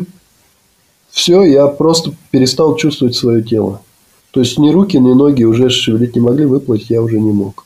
все, 1.09 1.43
я 1.43 1.67
просто 1.67 2.11
перестал 2.31 2.75
чувствовать 2.75 3.15
свое 3.15 3.43
тело. 3.43 3.81
То 4.31 4.39
есть 4.39 4.57
ни 4.57 4.71
руки, 4.71 4.97
ни 4.97 5.13
ноги 5.13 5.43
уже 5.43 5.69
шевелить 5.69 6.15
не 6.15 6.21
могли, 6.21 6.45
выплыть 6.45 6.89
я 6.89 7.01
уже 7.01 7.19
не 7.19 7.31
мог. 7.31 7.65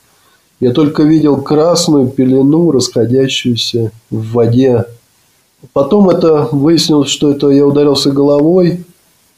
Я 0.60 0.74
только 0.74 1.04
видел 1.04 1.42
красную 1.42 2.10
пелену, 2.10 2.72
расходящуюся 2.72 3.92
в 4.10 4.34
воде. 4.34 4.86
Потом 5.74 6.10
это 6.10 6.48
выяснилось, 6.52 7.10
что 7.10 7.32
это 7.32 7.50
я 7.50 7.66
ударился 7.66 8.12
головой, 8.12 8.86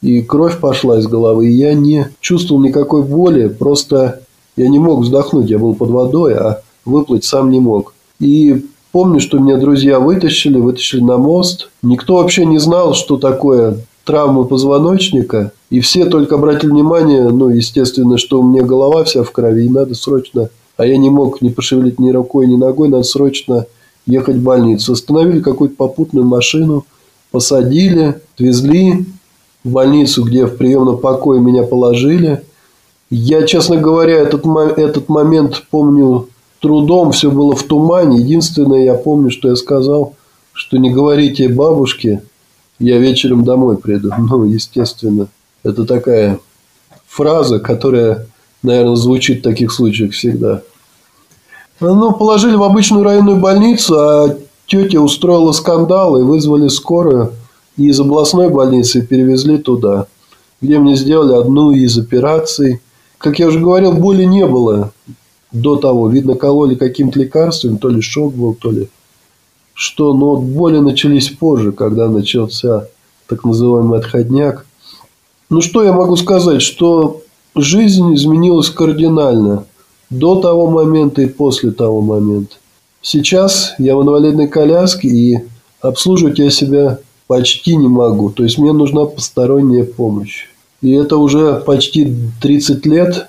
и 0.02 0.22
кровь 0.22 0.58
пошла 0.60 0.98
из 0.98 1.06
головы, 1.06 1.48
и 1.48 1.54
я 1.54 1.74
не 1.74 2.08
чувствовал 2.20 2.62
никакой 2.62 3.02
боли, 3.02 3.48
просто 3.48 4.20
я 4.56 4.68
не 4.68 4.78
мог 4.78 5.00
вздохнуть, 5.00 5.50
я 5.50 5.58
был 5.58 5.74
под 5.74 5.90
водой, 5.90 6.34
а 6.34 6.62
выплыть 6.84 7.24
сам 7.24 7.50
не 7.50 7.60
мог. 7.60 7.94
И 8.18 8.66
помню, 8.92 9.20
что 9.20 9.38
меня 9.38 9.56
друзья 9.56 10.00
вытащили, 10.00 10.58
вытащили 10.58 11.02
на 11.02 11.16
мост. 11.16 11.70
Никто 11.82 12.16
вообще 12.16 12.44
не 12.44 12.58
знал, 12.58 12.94
что 12.94 13.16
такое 13.16 13.78
травма 14.04 14.44
позвоночника. 14.44 15.52
И 15.70 15.80
все 15.80 16.04
только 16.06 16.34
обратили 16.34 16.70
внимание, 16.70 17.28
ну, 17.28 17.48
естественно, 17.48 18.18
что 18.18 18.40
у 18.40 18.42
меня 18.42 18.62
голова 18.62 19.04
вся 19.04 19.22
в 19.22 19.30
крови, 19.30 19.64
и 19.64 19.68
надо 19.70 19.94
срочно... 19.94 20.50
А 20.76 20.86
я 20.86 20.96
не 20.96 21.10
мог 21.10 21.42
ни 21.42 21.50
пошевелить 21.50 22.00
ни 22.00 22.10
рукой, 22.10 22.46
ни 22.46 22.56
ногой, 22.56 22.88
надо 22.88 23.02
срочно 23.02 23.66
ехать 24.10 24.36
в 24.36 24.42
больницу. 24.42 24.92
Остановили 24.92 25.40
какую-то 25.40 25.76
попутную 25.76 26.26
машину, 26.26 26.84
посадили, 27.30 28.20
отвезли 28.34 29.06
в 29.64 29.70
больницу, 29.70 30.24
где 30.24 30.46
в 30.46 30.56
приемном 30.56 30.98
покое 30.98 31.40
меня 31.40 31.62
положили. 31.62 32.42
Я, 33.10 33.46
честно 33.46 33.76
говоря, 33.76 34.14
этот, 34.14 34.44
этот 34.76 35.08
момент 35.08 35.64
помню 35.70 36.28
трудом, 36.60 37.12
все 37.12 37.30
было 37.30 37.54
в 37.54 37.62
тумане. 37.64 38.20
Единственное, 38.20 38.84
я 38.84 38.94
помню, 38.94 39.30
что 39.30 39.48
я 39.48 39.56
сказал, 39.56 40.14
что 40.52 40.76
не 40.76 40.90
говорите 40.90 41.48
бабушке, 41.48 42.22
я 42.78 42.98
вечером 42.98 43.44
домой 43.44 43.78
приду. 43.78 44.10
Ну, 44.18 44.44
естественно, 44.44 45.28
это 45.62 45.84
такая 45.84 46.38
фраза, 47.06 47.58
которая, 47.58 48.26
наверное, 48.62 48.96
звучит 48.96 49.40
в 49.40 49.42
таких 49.42 49.72
случаях 49.72 50.12
всегда. 50.12 50.62
Ну, 51.80 52.12
положили 52.12 52.56
в 52.56 52.62
обычную 52.62 53.04
районную 53.04 53.38
больницу, 53.38 53.98
а 53.98 54.36
тетя 54.66 55.00
устроила 55.00 55.52
скандал 55.52 56.18
и 56.18 56.22
вызвали 56.22 56.68
скорую. 56.68 57.32
Из 57.76 57.98
областной 57.98 58.50
больницы 58.50 59.00
перевезли 59.00 59.56
туда, 59.56 60.06
где 60.60 60.78
мне 60.78 60.94
сделали 60.94 61.32
одну 61.32 61.70
из 61.70 61.96
операций. 61.96 62.80
Как 63.16 63.38
я 63.38 63.48
уже 63.48 63.58
говорил, 63.58 63.92
боли 63.92 64.24
не 64.24 64.46
было 64.46 64.92
до 65.52 65.76
того. 65.76 66.10
Видно, 66.10 66.34
кололи 66.34 66.74
каким-то 66.74 67.18
лекарством, 67.18 67.78
то 67.78 67.88
ли 67.88 68.02
шок 68.02 68.34
был, 68.34 68.54
то 68.54 68.70
ли 68.70 68.88
что. 69.72 70.12
Но 70.12 70.36
боли 70.36 70.78
начались 70.78 71.30
позже, 71.30 71.72
когда 71.72 72.08
начался 72.08 72.88
так 73.26 73.44
называемый 73.44 74.00
отходняк. 74.00 74.66
Ну, 75.48 75.62
что 75.62 75.82
я 75.82 75.92
могу 75.92 76.16
сказать? 76.16 76.60
Что 76.60 77.22
жизнь 77.54 78.14
изменилась 78.14 78.68
кардинально 78.68 79.64
до 80.10 80.40
того 80.40 80.68
момента 80.68 81.22
и 81.22 81.26
после 81.26 81.70
того 81.70 82.00
момента. 82.00 82.56
Сейчас 83.02 83.74
я 83.78 83.96
в 83.96 84.02
инвалидной 84.02 84.48
коляске 84.48 85.08
и 85.08 85.38
обслуживать 85.80 86.38
я 86.38 86.50
себя 86.50 86.98
почти 87.26 87.76
не 87.76 87.88
могу. 87.88 88.30
То 88.30 88.42
есть 88.42 88.58
мне 88.58 88.72
нужна 88.72 89.04
посторонняя 89.04 89.84
помощь. 89.84 90.48
И 90.82 90.90
это 90.90 91.16
уже 91.16 91.60
почти 91.60 92.14
30 92.42 92.84
лет 92.86 93.28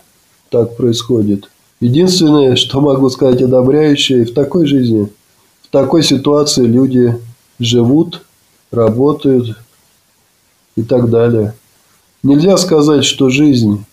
так 0.50 0.76
происходит. 0.76 1.50
Единственное, 1.80 2.56
что 2.56 2.82
могу 2.82 3.10
сказать 3.10 3.42
одобряющее, 3.42 4.26
в 4.26 4.34
такой 4.34 4.66
жизни, 4.66 5.10
в 5.64 5.70
такой 5.70 6.04
ситуации 6.04 6.66
люди 6.66 7.18
живут, 7.60 8.24
работают 8.72 9.58
и 10.76 10.84
так 10.84 11.10
далее. 11.10 11.54
Нельзя 12.24 12.58
сказать, 12.58 13.04
что 13.04 13.30
жизнь 13.30 13.84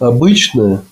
обычная, 0.00 0.82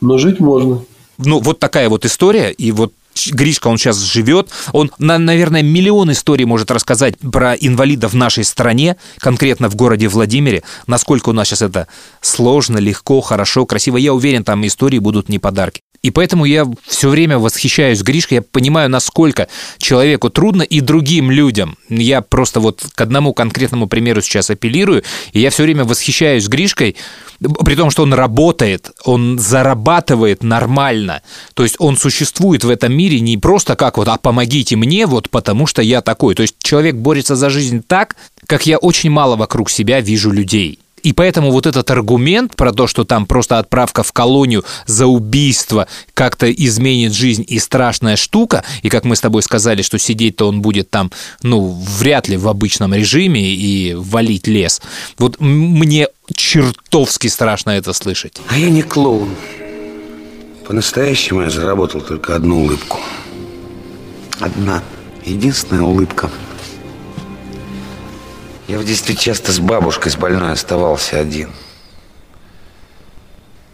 но 0.00 0.18
жить 0.18 0.40
можно. 0.40 0.82
Ну, 1.18 1.40
вот 1.40 1.58
такая 1.58 1.88
вот 1.88 2.04
история, 2.04 2.50
и 2.50 2.70
вот 2.70 2.92
Гришка, 3.32 3.68
он 3.68 3.78
сейчас 3.78 3.98
живет, 3.98 4.48
он, 4.72 4.90
на, 4.98 5.18
наверное, 5.18 5.62
миллион 5.62 6.12
историй 6.12 6.44
может 6.44 6.70
рассказать 6.70 7.18
про 7.18 7.54
инвалидов 7.54 8.12
в 8.12 8.16
нашей 8.16 8.44
стране, 8.44 8.96
конкретно 9.18 9.68
в 9.68 9.74
городе 9.74 10.08
Владимире, 10.08 10.62
насколько 10.86 11.30
у 11.30 11.32
нас 11.32 11.48
сейчас 11.48 11.62
это 11.62 11.88
сложно, 12.20 12.78
легко, 12.78 13.20
хорошо, 13.20 13.66
красиво. 13.66 13.96
Я 13.96 14.14
уверен, 14.14 14.44
там 14.44 14.64
истории 14.66 14.98
будут 14.98 15.28
не 15.28 15.38
подарки. 15.38 15.80
И 16.02 16.10
поэтому 16.10 16.44
я 16.44 16.66
все 16.86 17.08
время 17.08 17.38
восхищаюсь 17.38 18.02
Гришкой, 18.02 18.36
я 18.36 18.42
понимаю, 18.42 18.88
насколько 18.88 19.48
человеку 19.78 20.30
трудно 20.30 20.62
и 20.62 20.80
другим 20.80 21.30
людям. 21.30 21.76
Я 21.88 22.22
просто 22.22 22.60
вот 22.60 22.84
к 22.94 23.00
одному 23.00 23.34
конкретному 23.34 23.88
примеру 23.88 24.22
сейчас 24.22 24.50
апеллирую, 24.50 25.02
и 25.32 25.40
я 25.40 25.50
все 25.50 25.64
время 25.64 25.84
восхищаюсь 25.84 26.46
Гришкой, 26.46 26.96
при 27.40 27.74
том, 27.74 27.90
что 27.90 28.04
он 28.04 28.14
работает, 28.14 28.90
он 29.04 29.38
зарабатывает 29.38 30.42
нормально. 30.42 31.22
То 31.54 31.64
есть 31.64 31.76
он 31.78 31.96
существует 31.96 32.64
в 32.64 32.70
этом 32.70 32.92
мире 32.92 33.20
не 33.20 33.36
просто 33.36 33.74
как 33.74 33.98
вот, 33.98 34.08
а 34.08 34.18
помогите 34.18 34.76
мне, 34.76 35.06
вот 35.06 35.30
потому 35.30 35.66
что 35.66 35.82
я 35.82 36.00
такой. 36.00 36.34
То 36.34 36.42
есть 36.42 36.56
человек 36.62 36.94
борется 36.94 37.34
за 37.34 37.50
жизнь 37.50 37.82
так, 37.86 38.16
как 38.46 38.66
я 38.66 38.78
очень 38.78 39.10
мало 39.10 39.36
вокруг 39.36 39.68
себя 39.68 40.00
вижу 40.00 40.30
людей. 40.30 40.78
И 41.08 41.14
поэтому 41.14 41.52
вот 41.52 41.66
этот 41.66 41.90
аргумент 41.90 42.54
про 42.54 42.70
то, 42.70 42.86
что 42.86 43.02
там 43.02 43.24
просто 43.24 43.58
отправка 43.58 44.02
в 44.02 44.12
колонию 44.12 44.66
за 44.84 45.06
убийство 45.06 45.88
как-то 46.12 46.52
изменит 46.52 47.14
жизнь 47.14 47.46
и 47.48 47.58
страшная 47.58 48.16
штука, 48.16 48.62
и 48.82 48.90
как 48.90 49.06
мы 49.06 49.16
с 49.16 49.22
тобой 49.22 49.42
сказали, 49.42 49.80
что 49.80 49.98
сидеть-то 49.98 50.46
он 50.46 50.60
будет 50.60 50.90
там, 50.90 51.10
ну, 51.42 51.70
вряд 51.98 52.28
ли 52.28 52.36
в 52.36 52.46
обычном 52.46 52.92
режиме 52.92 53.40
и 53.40 53.94
валить 53.94 54.46
лес. 54.46 54.82
Вот 55.16 55.40
мне 55.40 56.08
чертовски 56.34 57.28
страшно 57.28 57.70
это 57.70 57.94
слышать. 57.94 58.36
А 58.50 58.58
я 58.58 58.68
не 58.68 58.82
клоун. 58.82 59.30
По-настоящему 60.66 61.40
я 61.40 61.48
заработал 61.48 62.02
только 62.02 62.36
одну 62.36 62.64
улыбку. 62.64 62.98
Одна. 64.40 64.82
Единственная 65.24 65.84
улыбка– 65.84 66.30
я 68.68 68.78
в 68.78 68.84
детстве 68.84 69.16
часто 69.16 69.50
с 69.50 69.58
бабушкой, 69.58 70.12
с 70.12 70.16
больной 70.16 70.52
оставался 70.52 71.18
один. 71.18 71.50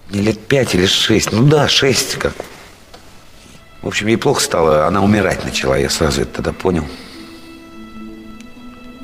Мне 0.09 0.23
лет 0.23 0.47
пять 0.47 0.75
или 0.75 0.87
шесть. 0.87 1.33
Ну 1.33 1.43
да, 1.47 1.69
шесть 1.69 2.15
как. 2.15 2.35
В 3.83 3.89
общем, 3.89 4.07
ей 4.07 4.17
плохо 4.17 4.41
стало, 4.41 4.87
она 4.87 5.03
умирать 5.03 5.45
начала. 5.45 5.77
Я 5.77 5.91
сразу 5.91 6.23
это 6.23 6.37
тогда 6.37 6.53
понял. 6.53 6.87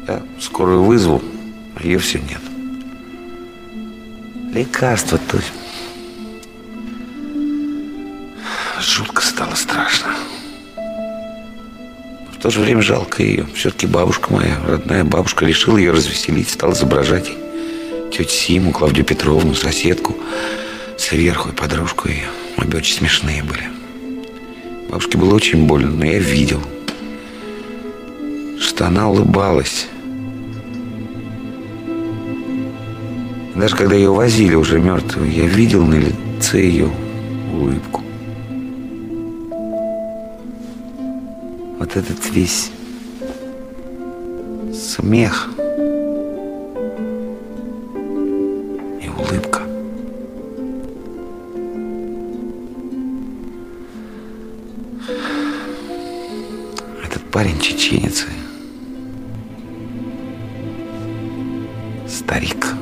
Я 0.06 0.22
скорую 0.40 0.84
вызову, 0.84 1.22
а 1.76 1.82
ее 1.82 1.98
все 1.98 2.20
нет. 2.20 2.40
Лекарства, 4.54 5.18
то 5.18 5.36
есть... 5.36 5.52
Жутко 8.80 9.22
стало 9.22 9.54
страшно. 9.56 10.14
То 12.40 12.48
же 12.48 12.60
время 12.60 12.80
жалко 12.80 13.22
ее. 13.22 13.46
Все-таки 13.54 13.86
бабушка 13.86 14.32
моя, 14.32 14.56
родная 14.66 15.04
бабушка, 15.04 15.44
решила 15.44 15.76
ее 15.76 15.90
развеселить, 15.90 16.48
стала 16.48 16.72
изображать 16.72 17.30
тетю 18.10 18.30
Симу, 18.30 18.72
Клавдию 18.72 19.04
Петровну, 19.04 19.54
соседку, 19.54 20.16
сверху 20.96 21.50
и 21.50 21.52
подружку 21.52 22.08
ее. 22.08 22.28
Обе 22.56 22.78
очень 22.78 22.94
смешные 22.94 23.42
были. 23.42 23.64
Бабушке 24.88 25.18
было 25.18 25.34
очень 25.34 25.66
больно, 25.66 25.90
но 25.90 26.04
я 26.06 26.18
видел, 26.18 26.62
что 28.58 28.86
она 28.86 29.10
улыбалась. 29.10 29.86
Даже 33.54 33.76
когда 33.76 33.94
ее 33.94 34.10
возили 34.10 34.54
уже 34.54 34.80
мертвую, 34.80 35.30
я 35.30 35.46
видел 35.46 35.84
на 35.84 35.96
лице 35.96 36.62
ее 36.62 36.90
улыбку. 37.52 38.02
Вот 41.80 41.96
этот 41.96 42.30
весь 42.30 42.70
смех 44.70 45.48
и 49.00 49.08
улыбка. 49.08 49.62
Этот 57.02 57.22
парень 57.30 57.58
чеченец, 57.58 58.26
старик. 62.06 62.74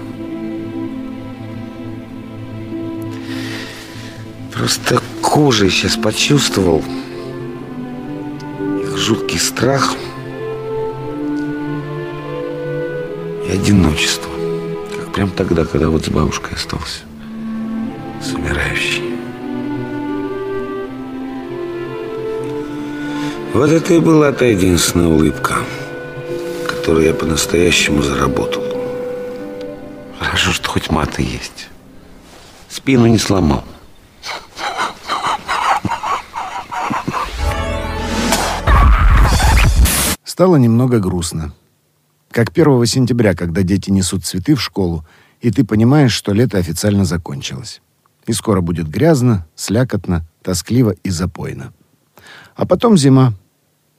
Просто 4.53 5.01
кожей 5.23 5.71
сейчас 5.71 5.97
почувствовал, 5.97 6.83
жуткий 9.09 9.39
страх 9.39 9.95
и 13.47 13.51
одиночество. 13.51 14.31
Как 14.99 15.13
прям 15.15 15.31
тогда, 15.31 15.65
когда 15.65 15.89
вот 15.89 16.05
с 16.05 16.11
бабушкой 16.11 16.57
остался. 16.57 17.05
С 18.23 18.35
умирающей. 18.35 19.15
Вот 23.55 23.71
это 23.71 23.95
и 23.95 23.99
была 23.99 24.31
та 24.33 24.45
единственная 24.45 25.07
улыбка, 25.07 25.55
который 26.67 27.07
я 27.07 27.15
по-настоящему 27.15 28.03
заработал. 28.03 28.63
Хорошо, 30.19 30.53
что 30.53 30.69
хоть 30.69 30.91
маты 30.91 31.23
есть. 31.23 31.69
Спину 32.69 33.07
не 33.07 33.19
сломал. 33.19 33.65
Стало 40.39 40.55
немного 40.55 41.01
грустно. 41.01 41.53
Как 42.31 42.51
1 42.51 42.87
сентября, 42.87 43.35
когда 43.35 43.63
дети 43.63 43.91
несут 43.91 44.25
цветы 44.25 44.55
в 44.55 44.63
школу, 44.63 45.05
и 45.41 45.51
ты 45.51 45.65
понимаешь, 45.65 46.13
что 46.13 46.33
лето 46.33 46.59
официально 46.59 47.05
закончилось. 47.05 47.83
И 48.29 48.33
скоро 48.33 48.61
будет 48.61 48.89
грязно, 48.89 49.49
слякотно, 49.57 50.25
тоскливо 50.43 50.95
и 51.03 51.11
запойно. 51.11 51.73
А 52.55 52.67
потом 52.67 52.97
зима, 52.97 53.35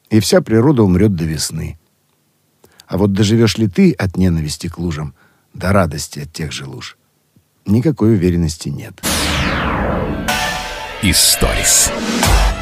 и 0.10 0.22
вся 0.22 0.40
природа 0.40 0.84
умрет 0.84 1.14
до 1.14 1.26
весны. 1.26 1.78
А 2.88 2.98
вот 2.98 3.12
доживешь 3.12 3.58
ли 3.58 3.68
ты 3.68 3.92
от 3.92 4.16
ненависти 4.16 4.68
к 4.68 4.78
лужам, 4.78 5.16
до 5.54 5.74
радости 5.74 6.20
от 6.20 6.32
тех 6.32 6.54
же 6.54 6.68
луж? 6.68 6.98
Никакой 7.66 8.14
уверенности 8.14 8.70
нет. 8.70 9.04
Историс. 11.04 11.92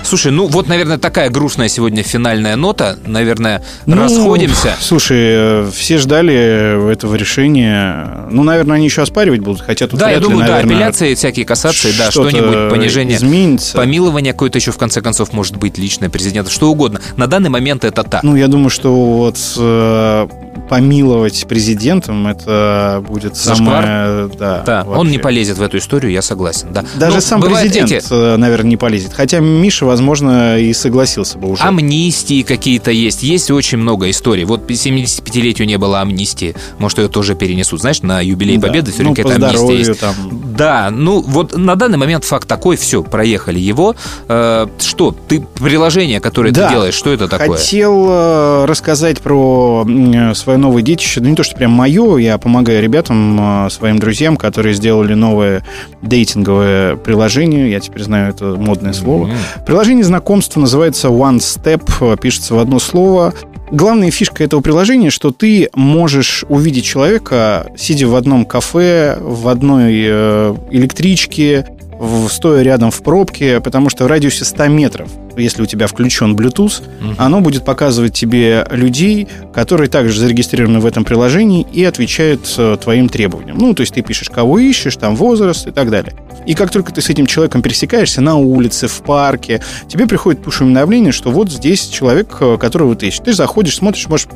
Слушай, 0.08 0.32
ну 0.32 0.48
вот, 0.48 0.70
наверное, 0.70 0.98
такая 0.98 1.30
грустная 1.30 1.68
сегодня 1.68 2.02
финальная 2.02 2.56
нота. 2.56 2.96
Наверное, 3.06 3.62
Ну, 3.86 3.98
расходимся. 3.98 4.74
Слушай, 4.80 5.18
э, 5.20 5.70
все 5.76 5.98
ждали 5.98 6.90
этого 6.94 7.16
решения. 7.16 8.26
Ну, 8.32 8.44
наверное, 8.44 8.78
они 8.78 8.86
еще 8.86 9.02
оспаривать 9.02 9.42
будут, 9.42 9.62
хотя 9.62 9.86
тут 9.86 10.00
Да, 10.00 10.06
я 10.10 10.18
вряд 10.18 10.22
ли, 10.22 10.30
думаю, 10.30 10.48
да, 10.48 10.54
наверное, 10.54 10.76
апелляции, 10.78 11.14
всякие 11.14 11.46
кассации, 11.46 11.92
да, 11.98 12.10
что-нибудь, 12.10 12.70
понижение, 12.70 13.18
изменится. 13.18 13.76
помилование 13.76 14.32
какое-то 14.32 14.60
еще, 14.60 14.72
в 14.72 14.78
конце 14.78 15.02
концов, 15.02 15.34
может 15.34 15.58
быть, 15.58 15.78
личное 15.78 16.10
президента, 16.10 16.52
что 16.52 16.72
угодно. 16.72 17.02
На 17.18 17.28
данный 17.28 17.50
момент 17.50 17.84
это 17.84 18.04
так. 18.04 18.24
Ну, 18.24 18.38
я 18.38 18.48
думаю, 18.48 18.70
что 18.70 18.96
вот 18.96 19.38
э, 19.58 20.28
помиловать 20.70 21.46
президентом 21.48 22.28
это 22.28 23.04
будет 23.08 23.36
Зашквар? 23.36 23.84
самое... 23.84 24.30
Да, 24.38 24.64
Да, 24.66 24.84
он 24.88 25.10
не 25.10 25.18
полезет 25.18 25.58
в 25.58 25.62
эту 25.62 25.78
историю, 25.78 26.12
я 26.12 26.22
согласен, 26.22 26.68
да. 26.72 26.84
Даже 26.96 27.16
Ну, 27.16 27.22
сам 27.22 27.42
президент, 27.42 27.92
эти 27.92 28.06
э, 28.14 28.38
наверное, 28.38 28.70
не 28.70 28.78
полезет. 28.78 29.14
Хотя 29.14 29.40
Миша, 29.40 29.86
возможно, 29.86 30.60
и 30.60 30.74
согласился 30.74 31.38
бы 31.38 31.50
уже. 31.50 31.64
Амнистии 31.64 32.42
какие-то 32.44 32.92
есть. 32.92 33.24
Есть 33.24 33.52
очень 33.52 33.78
много 33.78 34.10
историй. 34.10 34.44
Вот 34.46 34.70
75-летию 34.70 35.68
не 35.68 35.78
было 35.78 36.02
амнистии. 36.02 36.56
Может, 36.80 37.00
ее 37.00 37.08
тоже 37.08 37.36
перенесут. 37.36 37.82
Знаешь, 37.82 38.02
на 38.02 38.22
юбилей 38.22 38.58
Да. 38.58 38.68
Победы 38.68 38.92
все 38.92 39.04
Ну, 39.04 39.14
время 39.14 39.30
какая-то 39.30 39.48
амнистия 39.58 39.90
есть. 39.90 40.00
там. 40.00 40.16
Да, 40.58 40.90
ну 40.92 41.22
вот 41.22 41.56
на 41.56 41.76
данный 41.76 41.98
момент 41.98 42.24
факт 42.24 42.48
такой, 42.48 42.78
все, 42.78 43.04
проехали 43.04 43.60
его. 43.60 43.96
Э, 44.28 44.68
что, 44.80 45.16
ты 45.28 45.42
приложение, 45.56 46.20
которое 46.20 46.52
Да. 46.52 46.68
ты 46.68 46.74
делаешь, 46.74 46.96
что 46.96 47.12
это 47.14 47.28
такое? 47.28 47.58
Хотел 47.58 48.08
э, 48.10 48.66
рассказать 48.66 49.22
про 49.22 49.86
свое 50.34 50.58
новое 50.58 50.82
детище. 50.82 51.22
Ну, 51.22 51.30
не 51.30 51.36
то, 51.36 51.44
что 51.44 51.56
прям 51.56 51.72
мое. 51.72 52.18
Я 52.18 52.38
помогаю 52.38 52.82
ребятам, 52.82 53.66
э, 53.68 53.70
своим 53.70 54.00
друзьям, 54.00 54.38
которые 54.38 54.74
сделали 54.74 55.14
новое 55.14 55.64
дейтинговое 56.02 56.96
приложение. 56.96 57.70
Я 57.70 57.80
теперь 57.80 58.04
знаю 58.04 58.34
это 58.34 58.46
модное 58.46 58.94
слово. 58.94 59.30
Приложение 59.66 60.04
знакомства 60.04 60.60
называется 60.60 61.10
One 61.10 61.38
Step. 61.38 62.18
Пишется 62.18 62.56
в 62.56 62.60
одно 62.60 62.80
слово. 62.80 63.34
Главная 63.70 64.12
фишка 64.12 64.46
этого 64.46 64.62
приложения, 64.62 65.10
что 65.10 65.32
ты 65.32 65.70
можешь 65.74 66.46
увидеть 66.48 66.86
человека, 66.86 67.70
сидя 67.78 68.08
в 68.08 68.16
одном 68.16 68.46
кафе, 68.46 69.18
в 69.20 69.50
одной 69.50 70.06
э, 70.08 70.56
электричке, 70.72 71.68
в- 72.00 72.28
стоя 72.30 72.62
рядом 72.64 72.92
в 72.92 73.02
пробке, 73.02 73.60
потому 73.60 73.90
что 73.90 74.04
в 74.06 74.08
радиусе 74.08 74.46
100 74.46 74.68
метров, 74.68 75.10
если 75.36 75.62
у 75.62 75.66
тебя 75.66 75.88
включен 75.88 76.36
Bluetooth, 76.36 76.82
оно 77.18 77.42
будет 77.42 77.64
показывать 77.66 78.14
тебе 78.14 78.66
людей, 78.72 79.28
которые 79.54 79.88
также 79.90 80.20
зарегистрированы 80.20 80.80
в 80.80 80.86
этом 80.86 81.04
приложении 81.06 81.66
и 81.74 81.84
отвечают 81.84 82.52
э, 82.58 82.78
твоим 82.82 83.08
требованиям. 83.10 83.58
Ну, 83.58 83.74
то 83.74 83.82
есть 83.82 83.94
ты 83.94 84.02
пишешь, 84.02 84.30
кого 84.30 84.58
ищешь, 84.60 84.96
там 84.96 85.16
возраст 85.16 85.68
и 85.68 85.72
так 85.72 85.90
далее. 85.92 86.14
И 86.46 86.54
как 86.54 86.72
только 86.72 86.92
ты 86.94 87.02
с 87.02 87.10
этим 87.10 87.26
человеком 87.26 87.62
пересекаешься 87.62 88.22
на 88.22 88.36
улице, 88.38 88.88
в 88.88 89.02
парке, 89.02 89.62
тебе 89.88 90.08
приходит 90.08 90.42
пуш-уведомление, 90.42 91.12
что 91.12 91.30
вот 91.32 91.52
здесь 91.52 91.88
человек, 91.88 92.36
э, 92.40 92.58
которого 92.60 92.96
ты 92.96 93.08
ищешь. 93.08 93.20
Ты 93.24 93.34
заходишь, 93.34 93.76
смотришь, 93.76 94.08
можешь 94.08 94.28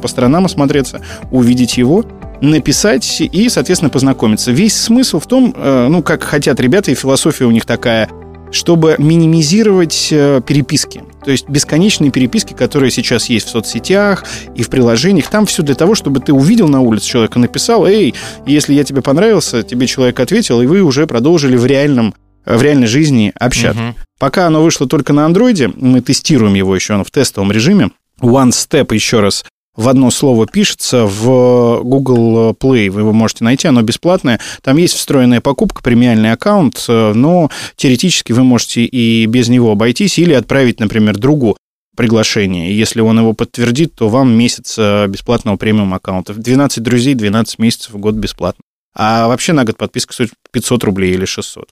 по 0.00 0.08
сторонам 0.08 0.44
осмотреться, 0.44 1.00
увидеть 1.30 1.76
его, 1.78 2.04
написать 2.40 3.20
и, 3.20 3.48
соответственно, 3.48 3.90
познакомиться. 3.90 4.52
Весь 4.52 4.76
смысл 4.76 5.18
в 5.20 5.26
том, 5.26 5.54
э, 5.56 5.88
ну, 5.88 6.02
как 6.02 6.22
хотят 6.24 6.60
ребята, 6.60 6.90
и 6.90 6.94
философия 6.94 7.44
у 7.44 7.50
них 7.50 7.64
такая, 7.64 8.08
чтобы 8.50 8.94
минимизировать 8.98 10.08
э, 10.10 10.40
переписки. 10.46 11.02
То 11.24 11.30
есть 11.30 11.48
бесконечные 11.48 12.10
переписки, 12.10 12.52
которые 12.52 12.90
сейчас 12.90 13.28
есть 13.28 13.46
в 13.46 13.50
соцсетях 13.50 14.24
и 14.54 14.62
в 14.62 14.70
приложениях, 14.70 15.28
там 15.28 15.46
все 15.46 15.62
для 15.62 15.74
того, 15.74 15.94
чтобы 15.94 16.20
ты 16.20 16.32
увидел 16.32 16.68
на 16.68 16.80
улице 16.80 17.06
человека, 17.06 17.38
написал, 17.38 17.86
эй, 17.86 18.14
если 18.46 18.74
я 18.74 18.84
тебе 18.84 19.02
понравился, 19.02 19.62
тебе 19.62 19.86
человек 19.86 20.20
ответил, 20.20 20.60
и 20.60 20.66
вы 20.66 20.82
уже 20.82 21.06
продолжили 21.06 21.56
в 21.56 21.66
реальном 21.66 22.14
в 22.46 22.62
реальной 22.62 22.86
жизни 22.86 23.32
общаться. 23.40 23.80
Мгм. 23.80 23.94
Пока 24.18 24.46
оно 24.46 24.62
вышло 24.62 24.86
только 24.86 25.12
на 25.12 25.24
андроиде, 25.24 25.70
мы 25.74 26.00
тестируем 26.00 26.54
его 26.54 26.74
еще 26.74 27.02
в 27.02 27.10
тестовом 27.10 27.50
режиме. 27.50 27.90
One 28.20 28.50
Step, 28.50 28.94
еще 28.94 29.20
раз, 29.20 29.44
в 29.76 29.88
одно 29.88 30.10
слово 30.10 30.46
пишется 30.46 31.04
в 31.04 31.82
Google 31.82 32.52
Play. 32.52 32.90
Вы 32.90 33.00
его 33.00 33.12
можете 33.12 33.44
найти, 33.44 33.66
оно 33.66 33.82
бесплатное. 33.82 34.40
Там 34.62 34.76
есть 34.76 34.94
встроенная 34.94 35.40
покупка, 35.40 35.82
премиальный 35.82 36.32
аккаунт, 36.32 36.84
э, 36.88 37.12
но 37.12 37.50
теоретически 37.76 38.32
вы 38.32 38.44
можете 38.44 38.84
и 38.84 39.26
без 39.26 39.48
него 39.48 39.72
обойтись 39.72 40.18
или 40.18 40.32
отправить, 40.32 40.80
например, 40.80 41.18
другу 41.18 41.56
приглашение. 41.96 42.70
И 42.70 42.74
если 42.74 43.00
он 43.00 43.18
его 43.18 43.32
подтвердит, 43.32 43.94
то 43.94 44.08
вам 44.08 44.32
месяц 44.32 44.76
э, 44.78 45.06
бесплатного 45.08 45.56
премиум 45.56 45.92
аккаунта. 45.94 46.34
12 46.34 46.82
друзей, 46.82 47.14
12 47.14 47.58
месяцев 47.58 47.92
в 47.92 47.98
год 47.98 48.14
бесплатно. 48.14 48.62
А 48.96 49.26
вообще 49.26 49.52
на 49.52 49.64
год 49.64 49.76
подписка 49.76 50.12
стоит 50.12 50.30
500 50.52 50.84
рублей 50.84 51.14
или 51.14 51.24
600. 51.24 51.68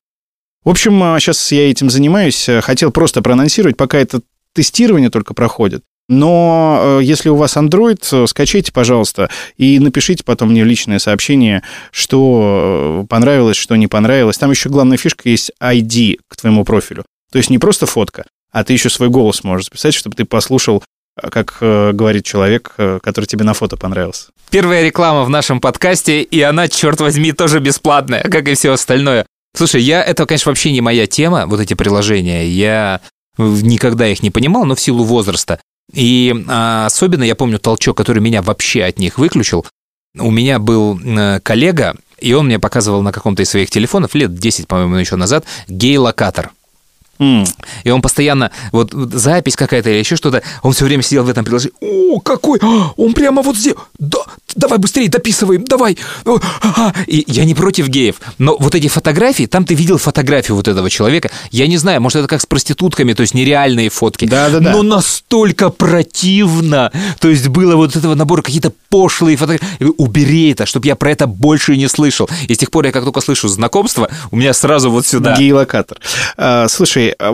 В 0.65 0.69
общем, 0.69 0.93
сейчас 1.19 1.53
я 1.53 1.71
этим 1.71 1.89
занимаюсь. 1.91 2.49
Хотел 2.63 2.91
просто 2.91 3.23
проанонсировать, 3.23 3.77
пока 3.77 3.99
это 3.99 4.21
тестирование 4.55 5.11
только 5.11 5.35
проходит. 5.35 5.83
Но 6.09 6.99
э, 7.01 7.05
если 7.05 7.29
у 7.29 7.37
вас 7.37 7.57
Android, 7.57 8.03
э, 8.11 8.27
скачайте, 8.27 8.73
пожалуйста, 8.73 9.31
и 9.57 9.79
напишите 9.79 10.25
потом 10.25 10.51
мне 10.51 10.65
личное 10.65 10.99
сообщение, 10.99 11.63
что 11.91 13.03
э, 13.03 13.07
понравилось, 13.09 13.57
что 13.57 13.77
не 13.77 13.87
понравилось. 13.87 14.39
Там 14.39 14.51
еще 14.51 14.69
главная 14.69 14.99
фишка 14.99 15.29
есть 15.29 15.53
ID 15.63 16.19
к 16.29 16.37
твоему 16.37 16.65
профилю. 16.65 17.05
То 17.31 17.39
есть 17.39 17.51
не 17.51 17.59
просто 17.59 17.87
фотка, 17.87 18.25
а 18.51 18.65
ты 18.65 18.73
еще 18.73 18.91
свой 18.91 19.09
голос 19.09 19.45
можешь 19.45 19.67
записать, 19.67 19.95
чтобы 19.95 20.17
ты 20.17 20.25
послушал, 20.25 20.83
как 21.17 21.59
говорит 21.61 22.25
человек, 22.25 22.75
который 22.77 23.25
тебе 23.27 23.45
на 23.45 23.55
фото 23.55 23.77
понравился. 23.77 24.29
Первая 24.51 24.83
реклама 24.83 25.25
в 25.25 25.31
нашем 25.31 25.61
подкасте, 25.61 26.23
и 26.23 26.41
она, 26.43 26.69
черт 26.69 27.01
возьми, 27.01 27.33
тоже 27.33 27.61
бесплатная, 27.61 28.23
как 28.23 28.49
и 28.49 28.55
все 28.55 28.73
остальное. 28.73 29.25
Слушай, 29.57 29.83
я 29.83 30.03
это, 30.03 30.27
конечно, 30.27 30.51
вообще 30.51 30.73
не 30.73 30.81
моя 30.81 31.07
тема, 31.07 31.47
вот 31.47 31.61
эти 31.61 31.75
приложения. 31.75 32.47
Я 32.47 33.01
никогда 33.39 34.07
их 34.09 34.23
не 34.23 34.31
понимал, 34.31 34.65
но 34.65 34.75
в 34.75 34.81
силу 34.81 35.05
возраста. 35.05 35.59
И 35.93 36.35
а, 36.49 36.87
особенно 36.87 37.23
я 37.25 37.35
помню 37.35 37.59
толчок, 37.59 37.97
который 37.97 38.21
меня 38.21 38.43
вообще 38.43 38.85
от 38.85 38.99
них 38.99 39.19
выключил. 39.19 39.67
У 40.19 40.31
меня 40.31 40.59
был 40.59 40.99
э, 41.03 41.41
коллега, 41.41 41.97
и 42.19 42.33
он 42.35 42.47
мне 42.47 42.59
показывал 42.59 43.03
на 43.03 43.13
каком-то 43.13 43.43
из 43.43 43.49
своих 43.51 43.71
телефонов, 43.71 44.15
лет 44.15 44.35
10, 44.35 44.69
по-моему, 44.69 44.97
еще 44.97 45.17
назад, 45.17 45.45
гей-локатор. 45.69 46.51
М, 47.19 47.45
И 47.85 47.91
он 47.91 48.03
постоянно, 48.03 48.51
вот 48.73 48.95
вот 48.95 49.13
запись 49.13 49.55
какая-то 49.57 49.91
или 49.91 49.99
еще 49.99 50.17
что-то, 50.17 50.43
он 50.63 50.73
все 50.73 50.85
время 50.85 51.03
сидел 51.03 51.25
в 51.25 51.29
этом 51.29 51.45
приложении. 51.45 51.75
О, 51.81 52.21
какой! 52.21 52.59
А, 52.63 52.93
Он 52.97 53.13
прямо 53.15 53.43
вот 53.43 53.57
здесь! 53.57 53.75
Да, 53.99 54.19
давай 54.55 54.79
быстрее 54.79 55.09
дописываем, 55.09 55.65
давай! 55.65 55.97
О, 56.25 56.39
ага». 56.61 56.95
И 57.07 57.25
я 57.27 57.45
не 57.45 57.55
против 57.55 57.89
геев, 57.89 58.17
но 58.39 58.57
вот 58.59 58.75
эти 58.75 58.89
фотографии, 58.89 59.47
там 59.47 59.65
ты 59.65 59.75
видел 59.75 59.99
фотографию 59.99 60.57
вот 60.57 60.69
этого 60.69 60.91
человека. 60.91 61.31
Я 61.51 61.67
не 61.67 61.77
знаю, 61.77 62.01
может, 62.01 62.17
это 62.17 62.29
как 62.29 62.41
с 62.41 62.47
проститутками, 62.47 63.13
то 63.13 63.23
есть 63.23 63.35
нереальные 63.35 63.91
фотки. 63.91 64.27
Да-да-да. 64.27 64.73
Но 64.73 64.83
настолько 64.83 65.71
противно. 65.71 66.91
То 67.21 67.29
есть 67.29 67.49
было 67.49 67.77
вот 67.77 67.97
этого 67.97 68.15
набора 68.15 68.43
какие-то 68.43 68.73
пошлые 68.89 69.37
фотографии. 69.37 69.67
Убери 69.99 70.51
это, 70.51 70.67
чтобы 70.67 70.87
я 70.87 70.97
про 70.97 71.11
это 71.11 71.27
больше 71.27 71.77
не 71.77 71.89
слышал. 71.89 72.29
И 72.49 72.55
с 72.55 72.59
тех 72.59 72.71
пор 72.71 72.87
я 72.87 72.93
как 72.93 73.05
только 73.05 73.21
слышу 73.21 73.49
знакомство, 73.49 74.09
у 74.31 74.37
меня 74.37 74.53
сразу 74.53 74.91
вот 74.91 75.07
сюда. 75.07 75.37
Гей-локатор. 75.37 75.99
А, 76.37 76.69
Слушай, 76.69 77.15
а, 77.19 77.33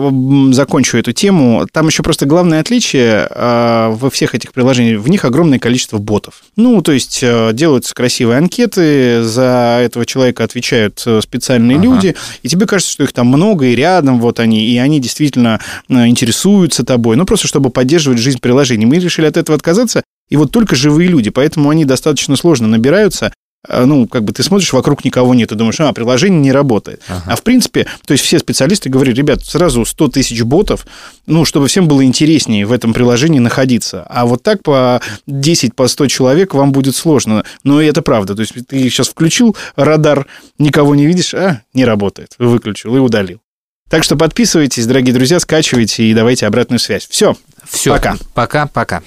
закончу 0.51 0.97
эту 0.97 1.11
тему. 1.13 1.67
Там 1.71 1.87
еще 1.87 2.03
просто 2.03 2.25
главное 2.25 2.59
отличие 2.59 3.27
а, 3.31 3.89
во 3.91 4.09
всех 4.09 4.35
этих 4.35 4.53
приложениях, 4.53 5.01
в 5.01 5.09
них 5.09 5.25
огромное 5.25 5.59
количество 5.59 5.97
ботов. 5.97 6.43
Ну, 6.55 6.81
то 6.81 6.91
есть 6.91 7.08
а, 7.23 7.51
делаются 7.53 7.93
красивые 7.93 8.37
анкеты, 8.37 9.23
за 9.23 9.79
этого 9.83 10.05
человека 10.05 10.43
отвечают 10.43 11.01
э, 11.05 11.21
специальные 11.21 11.77
Ага. 11.77 11.85
люди, 11.85 12.15
и 12.43 12.47
тебе 12.47 12.65
кажется, 12.65 12.91
что 12.91 13.03
их 13.03 13.13
там 13.13 13.27
много, 13.27 13.65
и 13.65 13.75
рядом 13.75 14.19
вот 14.19 14.39
они, 14.39 14.65
и 14.65 14.77
они 14.77 14.99
действительно 14.99 15.59
э, 15.87 16.07
интересуются 16.07 16.85
тобой, 16.85 17.15
ну, 17.15 17.25
просто 17.25 17.47
чтобы 17.47 17.69
поддерживать 17.69 18.19
жизнь 18.19 18.39
приложений. 18.39 18.85
Мы 18.85 18.99
решили 18.99 19.25
от 19.25 19.37
этого 19.37 19.55
отказаться, 19.55 20.03
и 20.29 20.37
вот 20.37 20.51
только 20.51 20.75
живые 20.75 21.09
люди, 21.09 21.29
поэтому 21.29 21.69
они 21.69 21.85
достаточно 21.85 22.35
сложно 22.35 22.67
набираются, 22.67 23.33
ну, 23.67 24.07
как 24.07 24.23
бы 24.23 24.31
ты 24.31 24.41
смотришь, 24.41 24.71
вокруг 24.71 25.03
никого 25.03 25.33
нет, 25.33 25.51
и 25.51 25.55
думаешь, 25.55 25.79
а, 25.81 25.91
приложение 25.91 26.39
не 26.39 26.51
работает. 26.51 27.01
Ага. 27.07 27.23
А 27.27 27.35
в 27.35 27.43
принципе, 27.43 27.87
то 28.05 28.13
есть 28.13 28.23
все 28.23 28.39
специалисты 28.39 28.89
говорят, 28.89 29.15
ребят, 29.15 29.43
сразу 29.43 29.83
100 29.83 30.07
тысяч 30.09 30.41
ботов, 30.43 30.87
ну, 31.25 31.43
чтобы 31.43 31.67
всем 31.67 31.87
было 31.87 32.03
интереснее 32.03 32.65
в 32.65 32.71
этом 32.71 32.93
приложении 32.93 33.39
находиться. 33.39 34.03
А 34.09 34.25
вот 34.25 34.43
так 34.43 34.63
по 34.63 35.01
10, 35.27 35.75
по 35.75 35.87
100 35.87 36.07
человек 36.07 36.53
вам 36.53 36.71
будет 36.71 36.95
сложно. 36.95 37.43
Но 37.63 37.81
это 37.81 38.01
правда. 38.01 38.35
То 38.35 38.41
есть 38.41 38.53
ты 38.67 38.81
сейчас 38.89 39.09
включил 39.09 39.55
радар, 39.75 40.25
никого 40.57 40.95
не 40.95 41.05
видишь, 41.05 41.33
а, 41.33 41.61
не 41.73 41.83
работает. 41.83 42.35
Выключил 42.37 42.95
и 42.95 42.99
удалил. 42.99 43.41
Так 43.89 44.03
что 44.03 44.15
подписывайтесь, 44.15 44.85
дорогие 44.85 45.13
друзья, 45.13 45.39
скачивайте 45.39 46.03
и 46.03 46.13
давайте 46.13 46.45
обратную 46.45 46.79
связь. 46.79 47.07
Все. 47.09 47.35
Все. 47.67 47.91
Пока. 47.91 48.17
Пока-пока. 48.35 49.01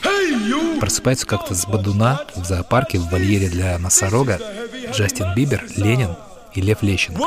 Просыпается 0.81 1.25
как-то 1.25 1.55
с 1.55 1.65
Бадуна 1.67 2.23
в 2.35 2.45
зоопарке 2.45 2.99
в 2.99 3.09
вольере 3.09 3.49
для 3.49 3.79
носорога 3.79 4.41
Джастин 4.93 5.33
Бибер, 5.37 5.65
Ленин 5.77 6.17
и 6.55 6.61
Лев 6.61 6.83
Лещенко. 6.83 7.23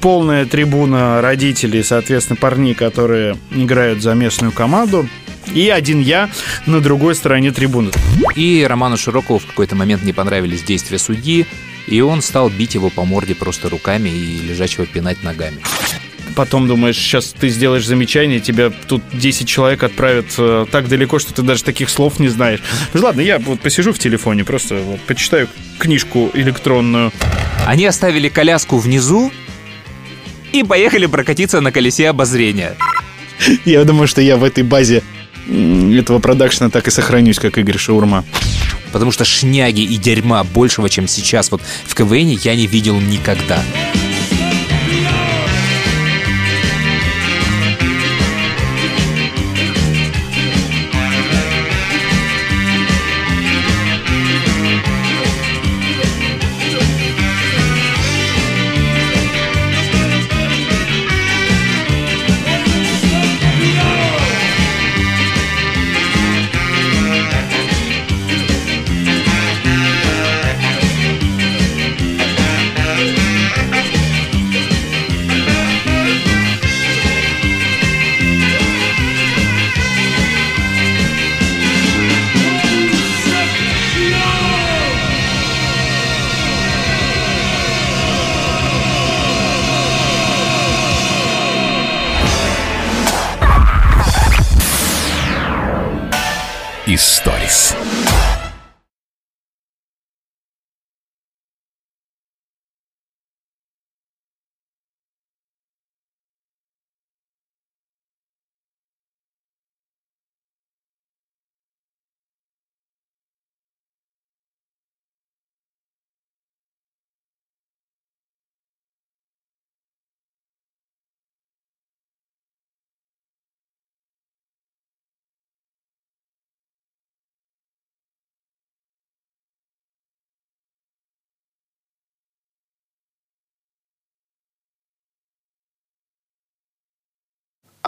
Полная 0.00 0.46
трибуна 0.46 1.20
родителей, 1.20 1.82
соответственно, 1.82 2.36
парней, 2.36 2.74
которые 2.74 3.36
играют 3.50 4.02
за 4.02 4.14
местную 4.14 4.52
команду. 4.52 5.08
И 5.54 5.68
один 5.68 6.00
я 6.00 6.28
на 6.66 6.80
другой 6.80 7.14
стороне 7.14 7.52
трибуны. 7.52 7.90
И 8.34 8.64
Роману 8.68 8.96
Широкову 8.96 9.38
в 9.38 9.46
какой-то 9.46 9.76
момент 9.76 10.02
не 10.02 10.12
понравились 10.12 10.62
действия 10.62 10.98
судьи, 10.98 11.46
и 11.86 12.00
он 12.00 12.20
стал 12.20 12.50
бить 12.50 12.74
его 12.74 12.90
по 12.90 13.04
морде 13.04 13.34
просто 13.34 13.68
руками 13.68 14.08
и 14.08 14.40
лежачего 14.40 14.86
пинать 14.86 15.22
ногами. 15.22 15.58
Потом 16.34 16.66
думаешь, 16.66 16.96
сейчас 16.96 17.32
ты 17.32 17.48
сделаешь 17.48 17.86
замечание, 17.86 18.40
тебя 18.40 18.70
тут 18.70 19.02
10 19.12 19.48
человек 19.48 19.82
отправят 19.82 20.26
э, 20.36 20.66
так 20.70 20.88
далеко, 20.88 21.18
что 21.18 21.32
ты 21.32 21.42
даже 21.42 21.64
таких 21.64 21.88
слов 21.88 22.18
не 22.18 22.28
знаешь. 22.28 22.60
Ну 22.92 23.00
ладно, 23.02 23.20
я 23.22 23.38
вот 23.38 23.60
посижу 23.60 23.92
в 23.92 23.98
телефоне, 23.98 24.44
просто 24.44 24.74
вот, 24.74 25.00
почитаю 25.02 25.48
книжку 25.78 26.30
электронную. 26.34 27.12
Они 27.64 27.86
оставили 27.86 28.28
коляску 28.28 28.76
внизу, 28.76 29.32
и 30.52 30.62
поехали 30.62 31.06
прокатиться 31.06 31.60
на 31.60 31.72
колесе 31.72 32.08
обозрения. 32.08 32.76
Я 33.64 33.84
думаю, 33.84 34.08
что 34.08 34.20
я 34.20 34.36
в 34.36 34.44
этой 34.44 34.64
базе 34.64 35.02
этого 35.48 36.18
продакшена 36.18 36.70
так 36.70 36.88
и 36.88 36.90
сохранюсь, 36.90 37.38
как 37.38 37.58
Игорь 37.58 37.78
Шаурма. 37.78 38.24
Потому 38.92 39.12
что 39.12 39.24
шняги 39.24 39.82
и 39.82 39.96
дерьма 39.96 40.42
большего, 40.44 40.88
чем 40.88 41.06
сейчас 41.06 41.50
вот 41.50 41.60
в 41.84 41.94
КВН, 41.94 42.28
я 42.28 42.54
не 42.54 42.66
видел 42.66 42.98
никогда. 42.98 43.62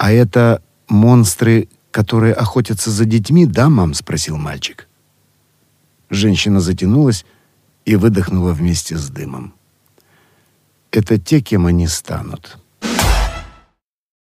«А 0.01 0.13
это 0.13 0.63
монстры, 0.87 1.69
которые 1.91 2.33
охотятся 2.33 2.89
за 2.93 3.05
детьми, 3.05 3.47
да, 3.47 3.69
мам?»— 3.69 3.95
спросил 3.95 4.37
мальчик. 4.37 4.87
Женщина 6.09 6.61
затянулась 6.61 7.27
и 7.85 7.97
выдохнула 7.97 8.53
вместе 8.53 8.97
с 8.97 9.09
дымом. 9.09 9.55
«Это 10.93 11.19
те, 11.19 11.41
кем 11.41 11.67
они 11.67 11.89
станут». 11.89 12.59